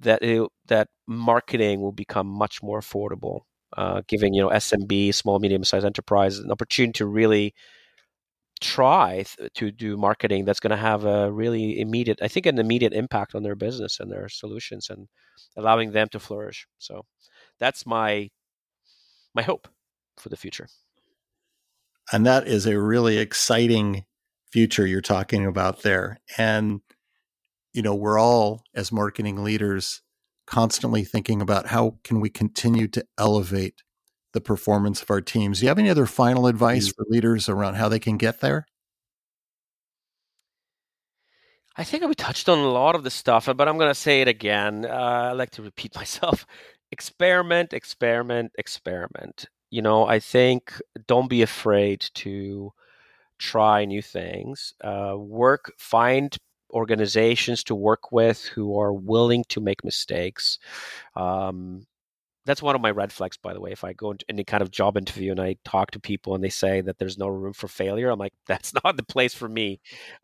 that 0.00 0.22
it, 0.22 0.48
that 0.66 0.88
marketing 1.06 1.80
will 1.80 1.92
become 1.92 2.26
much 2.26 2.62
more 2.62 2.80
affordable 2.80 3.42
uh, 3.76 4.02
giving 4.06 4.34
you 4.34 4.42
know 4.42 4.50
SMB, 4.50 5.12
small 5.12 5.38
medium 5.38 5.64
sized 5.64 5.84
enterprise, 5.86 6.38
an 6.38 6.50
opportunity 6.50 6.92
to 6.98 7.06
really 7.06 7.54
try 8.60 9.24
th- 9.24 9.52
to 9.54 9.70
do 9.70 9.96
marketing 9.96 10.44
that's 10.44 10.60
going 10.60 10.70
to 10.70 10.76
have 10.76 11.04
a 11.04 11.30
really 11.30 11.80
immediate, 11.80 12.20
I 12.22 12.28
think, 12.28 12.46
an 12.46 12.58
immediate 12.58 12.92
impact 12.92 13.34
on 13.34 13.42
their 13.42 13.56
business 13.56 14.00
and 14.00 14.10
their 14.10 14.28
solutions, 14.28 14.90
and 14.90 15.08
allowing 15.56 15.92
them 15.92 16.08
to 16.10 16.20
flourish. 16.20 16.66
So 16.78 17.04
that's 17.58 17.86
my 17.86 18.30
my 19.34 19.42
hope 19.42 19.68
for 20.16 20.28
the 20.28 20.36
future. 20.36 20.68
And 22.12 22.26
that 22.26 22.46
is 22.46 22.66
a 22.66 22.78
really 22.78 23.18
exciting 23.18 24.04
future 24.52 24.86
you're 24.86 25.00
talking 25.00 25.46
about 25.46 25.82
there. 25.82 26.20
And 26.38 26.80
you 27.72 27.82
know, 27.82 27.94
we're 27.94 28.20
all 28.20 28.62
as 28.74 28.92
marketing 28.92 29.42
leaders 29.42 30.00
constantly 30.46 31.04
thinking 31.04 31.42
about 31.42 31.66
how 31.66 31.98
can 32.04 32.20
we 32.20 32.30
continue 32.30 32.86
to 32.88 33.04
elevate 33.18 33.82
the 34.34 34.40
performance 34.40 35.00
of 35.00 35.10
our 35.10 35.22
teams. 35.22 35.60
Do 35.60 35.64
you 35.64 35.68
have 35.68 35.78
any 35.78 35.88
other 35.88 36.06
final 36.06 36.46
advice 36.46 36.88
mm. 36.88 36.96
for 36.96 37.06
leaders 37.08 37.48
around 37.48 37.74
how 37.74 37.88
they 37.88 38.00
can 38.00 38.18
get 38.18 38.40
there? 38.40 38.66
I 41.76 41.84
think 41.84 42.04
we 42.04 42.14
touched 42.14 42.48
on 42.48 42.58
a 42.58 42.68
lot 42.68 42.94
of 42.94 43.02
the 43.02 43.10
stuff, 43.10 43.46
but 43.46 43.68
I'm 43.68 43.78
going 43.78 43.90
to 43.90 43.94
say 43.94 44.20
it 44.20 44.28
again. 44.28 44.84
Uh, 44.84 45.30
I 45.30 45.32
like 45.32 45.50
to 45.52 45.62
repeat 45.62 45.94
myself. 45.96 46.46
experiment, 46.92 47.72
experiment, 47.72 48.52
experiment. 48.58 49.46
You 49.70 49.82
know, 49.82 50.06
I 50.06 50.20
think 50.20 50.80
don't 51.06 51.28
be 51.30 51.42
afraid 51.42 52.04
to 52.14 52.72
try 53.38 53.84
new 53.84 54.02
things. 54.02 54.74
Uh, 54.82 55.14
work, 55.16 55.72
find 55.78 56.36
organizations 56.72 57.64
to 57.64 57.74
work 57.74 58.12
with 58.12 58.44
who 58.44 58.78
are 58.78 58.92
willing 58.92 59.44
to 59.48 59.60
make 59.60 59.84
mistakes. 59.84 60.58
Um, 61.16 61.86
that's 62.46 62.62
one 62.62 62.74
of 62.74 62.80
my 62.82 62.90
red 62.90 63.12
flags, 63.12 63.36
by 63.36 63.54
the 63.54 63.60
way. 63.60 63.72
If 63.72 63.84
I 63.84 63.92
go 63.94 64.10
into 64.10 64.24
any 64.28 64.44
kind 64.44 64.62
of 64.62 64.70
job 64.70 64.96
interview 64.96 65.30
and 65.30 65.40
I 65.40 65.56
talk 65.64 65.90
to 65.92 66.00
people 66.00 66.34
and 66.34 66.44
they 66.44 66.50
say 66.50 66.80
that 66.82 66.98
there's 66.98 67.18
no 67.18 67.28
room 67.28 67.52
for 67.54 67.68
failure, 67.68 68.10
I'm 68.10 68.18
like, 68.18 68.34
that's 68.46 68.72
not 68.84 68.96
the 68.96 69.02
place 69.04 69.34
for 69.34 69.48
me. 69.48 69.80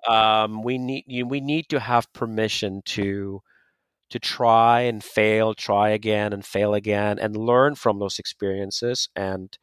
Um, 0.09 0.63
we 0.63 0.79
need 0.79 1.05
you, 1.07 1.27
we 1.27 1.41
need 1.41 1.69
to 1.71 1.81
have 1.81 2.13
permission 2.13 2.83
to 2.87 3.43
to 4.11 4.19
try 4.19 4.83
and 4.83 5.05
fail, 5.05 5.55
try 5.55 5.91
again 5.91 6.33
and 6.33 6.45
fail 6.45 6.75
again, 6.75 7.19
and 7.19 7.37
learn 7.37 7.75
from 7.77 7.99
those 7.99 8.19
experiences, 8.19 9.09
and 9.17 9.57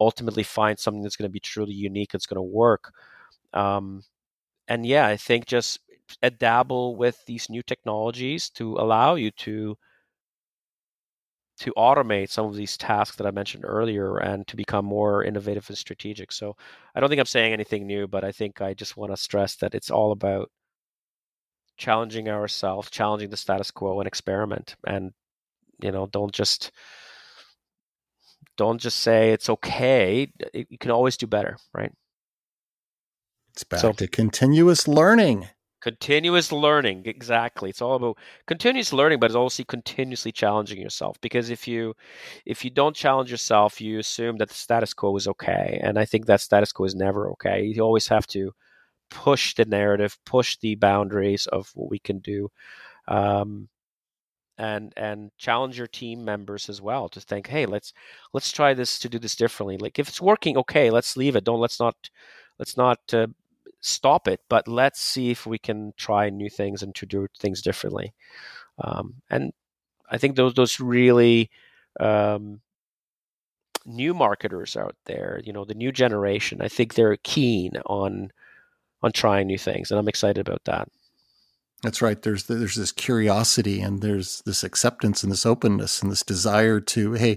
ultimately 0.00 0.42
find 0.42 0.78
something 0.78 1.02
that's 1.02 1.16
going 1.16 1.28
to 1.28 1.32
be 1.32 1.40
truly 1.40 1.72
unique. 1.74 2.12
That's 2.12 2.26
going 2.26 2.36
to 2.38 2.42
work. 2.42 2.92
Um, 3.54 4.02
and 4.68 4.86
yeah, 4.86 5.06
I 5.06 5.16
think 5.16 5.46
just 5.46 5.80
dabble 6.38 6.96
with 6.96 7.24
these 7.26 7.48
new 7.50 7.62
technologies 7.62 8.50
to 8.50 8.76
allow 8.76 9.14
you 9.14 9.30
to 9.32 9.76
to 11.60 11.72
automate 11.76 12.30
some 12.30 12.46
of 12.46 12.56
these 12.56 12.76
tasks 12.76 13.16
that 13.16 13.26
I 13.26 13.30
mentioned 13.30 13.64
earlier 13.64 14.16
and 14.16 14.46
to 14.48 14.56
become 14.56 14.84
more 14.84 15.22
innovative 15.22 15.68
and 15.68 15.78
strategic. 15.78 16.32
So 16.32 16.56
I 16.94 17.00
don't 17.00 17.08
think 17.08 17.20
I'm 17.20 17.26
saying 17.26 17.52
anything 17.52 17.86
new, 17.86 18.08
but 18.08 18.24
I 18.24 18.32
think 18.32 18.60
I 18.60 18.74
just 18.74 18.96
want 18.96 19.12
to 19.12 19.16
stress 19.16 19.56
that 19.56 19.74
it's 19.74 19.90
all 19.90 20.12
about 20.12 20.50
challenging 21.76 22.28
ourselves, 22.28 22.90
challenging 22.90 23.30
the 23.30 23.36
status 23.36 23.70
quo 23.70 24.00
and 24.00 24.08
experiment. 24.08 24.74
And, 24.86 25.12
you 25.80 25.92
know, 25.92 26.06
don't 26.06 26.32
just 26.32 26.72
don't 28.56 28.80
just 28.80 28.98
say 28.98 29.30
it's 29.30 29.48
okay. 29.48 30.28
You 30.52 30.78
can 30.78 30.90
always 30.90 31.16
do 31.16 31.26
better, 31.26 31.56
right? 31.72 31.92
It's 33.52 33.64
back 33.64 33.80
so, 33.80 33.92
to 33.92 34.08
continuous 34.08 34.88
learning. 34.88 35.48
Continuous 35.84 36.50
learning, 36.50 37.02
exactly. 37.04 37.68
It's 37.68 37.82
all 37.82 37.96
about 37.96 38.16
continuous 38.46 38.90
learning, 38.90 39.20
but 39.20 39.26
it's 39.26 39.36
also 39.36 39.62
continuously 39.64 40.32
challenging 40.32 40.80
yourself. 40.80 41.20
Because 41.20 41.50
if 41.50 41.68
you 41.68 41.94
if 42.46 42.64
you 42.64 42.70
don't 42.70 42.96
challenge 42.96 43.30
yourself, 43.30 43.82
you 43.82 43.98
assume 43.98 44.38
that 44.38 44.48
the 44.48 44.54
status 44.54 44.94
quo 44.94 45.14
is 45.14 45.28
okay, 45.28 45.78
and 45.82 45.98
I 45.98 46.06
think 46.06 46.24
that 46.24 46.40
status 46.40 46.72
quo 46.72 46.86
is 46.86 46.94
never 46.94 47.28
okay. 47.32 47.64
You 47.64 47.82
always 47.82 48.08
have 48.08 48.26
to 48.28 48.54
push 49.10 49.54
the 49.54 49.66
narrative, 49.66 50.16
push 50.24 50.56
the 50.56 50.74
boundaries 50.76 51.46
of 51.48 51.70
what 51.74 51.90
we 51.90 51.98
can 51.98 52.20
do, 52.20 52.50
um, 53.06 53.68
and 54.56 54.94
and 54.96 55.32
challenge 55.36 55.76
your 55.76 55.86
team 55.88 56.24
members 56.24 56.70
as 56.70 56.80
well 56.80 57.10
to 57.10 57.20
think, 57.20 57.46
hey, 57.48 57.66
let's 57.66 57.92
let's 58.32 58.52
try 58.52 58.72
this 58.72 58.98
to 59.00 59.08
do 59.10 59.18
this 59.18 59.36
differently. 59.36 59.76
Like 59.76 59.98
if 59.98 60.08
it's 60.08 60.20
working, 60.22 60.56
okay, 60.56 60.90
let's 60.90 61.14
leave 61.14 61.36
it. 61.36 61.44
Don't 61.44 61.60
let's 61.60 61.78
not 61.78 61.96
let's 62.58 62.78
not 62.78 63.00
uh, 63.12 63.26
stop 63.80 64.28
it, 64.28 64.40
but 64.48 64.66
let's 64.68 65.00
see 65.00 65.30
if 65.30 65.46
we 65.46 65.58
can 65.58 65.92
try 65.96 66.30
new 66.30 66.50
things 66.50 66.82
and 66.82 66.94
to 66.94 67.06
do 67.06 67.26
things 67.38 67.62
differently. 67.62 68.12
Um, 68.82 69.14
and 69.30 69.52
I 70.10 70.18
think 70.18 70.36
those 70.36 70.54
those 70.54 70.80
really 70.80 71.50
um, 72.00 72.60
new 73.86 74.14
marketers 74.14 74.76
out 74.76 74.96
there, 75.06 75.40
you 75.44 75.52
know, 75.52 75.64
the 75.64 75.74
new 75.74 75.92
generation, 75.92 76.60
I 76.60 76.68
think 76.68 76.94
they're 76.94 77.16
keen 77.22 77.72
on 77.86 78.30
on 79.02 79.12
trying 79.12 79.46
new 79.46 79.58
things, 79.58 79.90
and 79.90 80.00
I'm 80.00 80.08
excited 80.08 80.46
about 80.46 80.64
that. 80.64 80.88
That's 81.82 82.00
right. 82.00 82.20
There's 82.20 82.44
there's 82.44 82.76
this 82.76 82.92
curiosity 82.92 83.80
and 83.80 84.00
there's 84.00 84.40
this 84.46 84.64
acceptance 84.64 85.22
and 85.22 85.30
this 85.30 85.44
openness 85.44 86.00
and 86.00 86.10
this 86.10 86.22
desire 86.22 86.80
to 86.80 87.12
hey, 87.12 87.36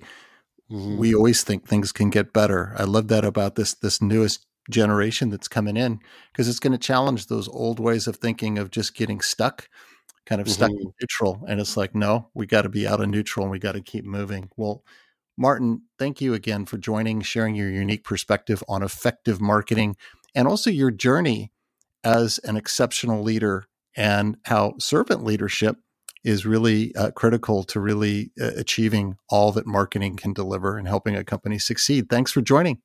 mm-hmm. 0.71 0.97
we 0.97 1.13
always 1.13 1.43
think 1.43 1.67
things 1.67 1.91
can 1.91 2.09
get 2.09 2.32
better. 2.32 2.73
I 2.78 2.86
love 2.86 3.09
that 3.09 3.25
about 3.25 3.55
this 3.55 3.73
this 3.73 4.01
newest 4.01 4.45
generation 4.70 5.30
that's 5.30 5.47
coming 5.47 5.78
in 5.78 5.99
because 6.32 6.47
it's 6.47 6.59
going 6.59 6.72
to 6.72 6.78
challenge 6.78 7.28
those 7.28 7.47
old 7.49 7.80
ways 7.80 8.07
of 8.07 8.18
thinking 8.18 8.57
of 8.57 8.72
just 8.72 8.95
getting 8.95 9.22
stuck 9.22 9.70
kind 10.26 10.41
of 10.41 10.47
mm-hmm. 10.47 10.53
stuck 10.53 10.72
in 10.72 10.93
neutral 10.99 11.43
and 11.47 11.59
it's 11.59 11.78
like 11.78 11.95
no 11.95 12.30
we 12.34 12.45
got 12.45 12.63
to 12.63 12.70
be 12.70 12.88
out 12.88 12.99
of 12.99 13.09
neutral 13.09 13.45
and 13.45 13.51
we 13.51 13.59
got 13.59 13.74
to 13.74 13.82
keep 13.82 14.05
moving. 14.05 14.49
Well 14.57 14.84
martin 15.38 15.84
thank 15.99 16.20
you 16.20 16.34
again 16.34 16.65
for 16.65 16.78
joining 16.78 17.22
sharing 17.22 17.55
your 17.55 17.70
unique 17.70 18.03
perspective 18.03 18.63
on 18.68 18.82
effective 18.82 19.39
marketing 19.39 19.95
and 20.34 20.47
also 20.47 20.70
your 20.70 20.91
journey 20.91 21.51
as 22.03 22.39
an 22.39 22.57
exceptional 22.57 23.22
leader 23.22 23.65
and 23.95 24.38
how 24.45 24.76
servant 24.80 25.24
leadership 25.24 25.78
is 26.24 26.45
really 26.45 26.93
uh, 26.95 27.11
critical 27.11 27.63
to 27.63 27.80
really 27.80 28.32
uh, 28.39 28.51
achieving 28.57 29.18
all 29.30 29.51
that 29.51 29.65
marketing 29.65 30.15
can 30.15 30.34
deliver 30.34 30.78
and 30.78 30.88
helping 30.88 31.15
a 31.15 31.24
company 31.24 31.57
succeed. 31.57 32.09
Thanks 32.09 32.32
for 32.32 32.41
joining 32.41 32.82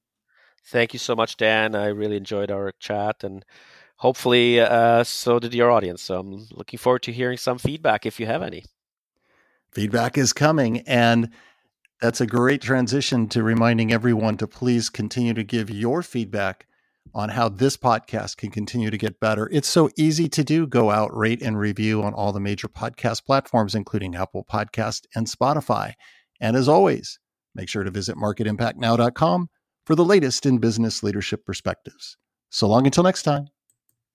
Thank 0.66 0.92
you 0.92 0.98
so 0.98 1.16
much, 1.16 1.36
Dan. 1.36 1.74
I 1.74 1.86
really 1.86 2.16
enjoyed 2.16 2.50
our 2.50 2.72
chat 2.78 3.24
and 3.24 3.44
hopefully 3.96 4.60
uh, 4.60 5.04
so 5.04 5.38
did 5.38 5.54
your 5.54 5.70
audience. 5.70 6.02
So 6.02 6.18
I'm 6.18 6.46
looking 6.50 6.78
forward 6.78 7.02
to 7.04 7.12
hearing 7.12 7.38
some 7.38 7.58
feedback 7.58 8.06
if 8.06 8.18
you 8.18 8.26
have 8.26 8.42
any. 8.42 8.64
Feedback 9.72 10.18
is 10.18 10.32
coming. 10.32 10.80
And 10.80 11.30
that's 12.00 12.20
a 12.20 12.26
great 12.26 12.60
transition 12.60 13.28
to 13.28 13.42
reminding 13.42 13.92
everyone 13.92 14.36
to 14.38 14.46
please 14.46 14.90
continue 14.90 15.34
to 15.34 15.44
give 15.44 15.70
your 15.70 16.02
feedback 16.02 16.66
on 17.14 17.28
how 17.28 17.48
this 17.48 17.76
podcast 17.76 18.36
can 18.36 18.50
continue 18.50 18.90
to 18.90 18.98
get 18.98 19.20
better. 19.20 19.48
It's 19.52 19.68
so 19.68 19.90
easy 19.96 20.28
to 20.30 20.44
do. 20.44 20.66
Go 20.66 20.90
out, 20.90 21.14
rate, 21.16 21.42
and 21.42 21.58
review 21.58 22.02
on 22.02 22.14
all 22.14 22.32
the 22.32 22.40
major 22.40 22.68
podcast 22.68 23.24
platforms, 23.24 23.74
including 23.74 24.14
Apple 24.14 24.44
Podcast 24.44 25.02
and 25.14 25.26
Spotify. 25.26 25.92
And 26.40 26.56
as 26.56 26.68
always, 26.68 27.18
make 27.54 27.68
sure 27.68 27.84
to 27.84 27.90
visit 27.90 28.16
marketimpactnow.com 28.16 29.48
for 29.87 29.95
the 29.95 30.05
latest 30.05 30.47
in 30.47 30.59
business 30.59 31.03
leadership 31.03 31.45
perspectives. 31.45 32.16
So 32.51 32.68
long 32.68 32.87
until 32.87 33.05
next 33.05 33.22
time. 33.22 33.49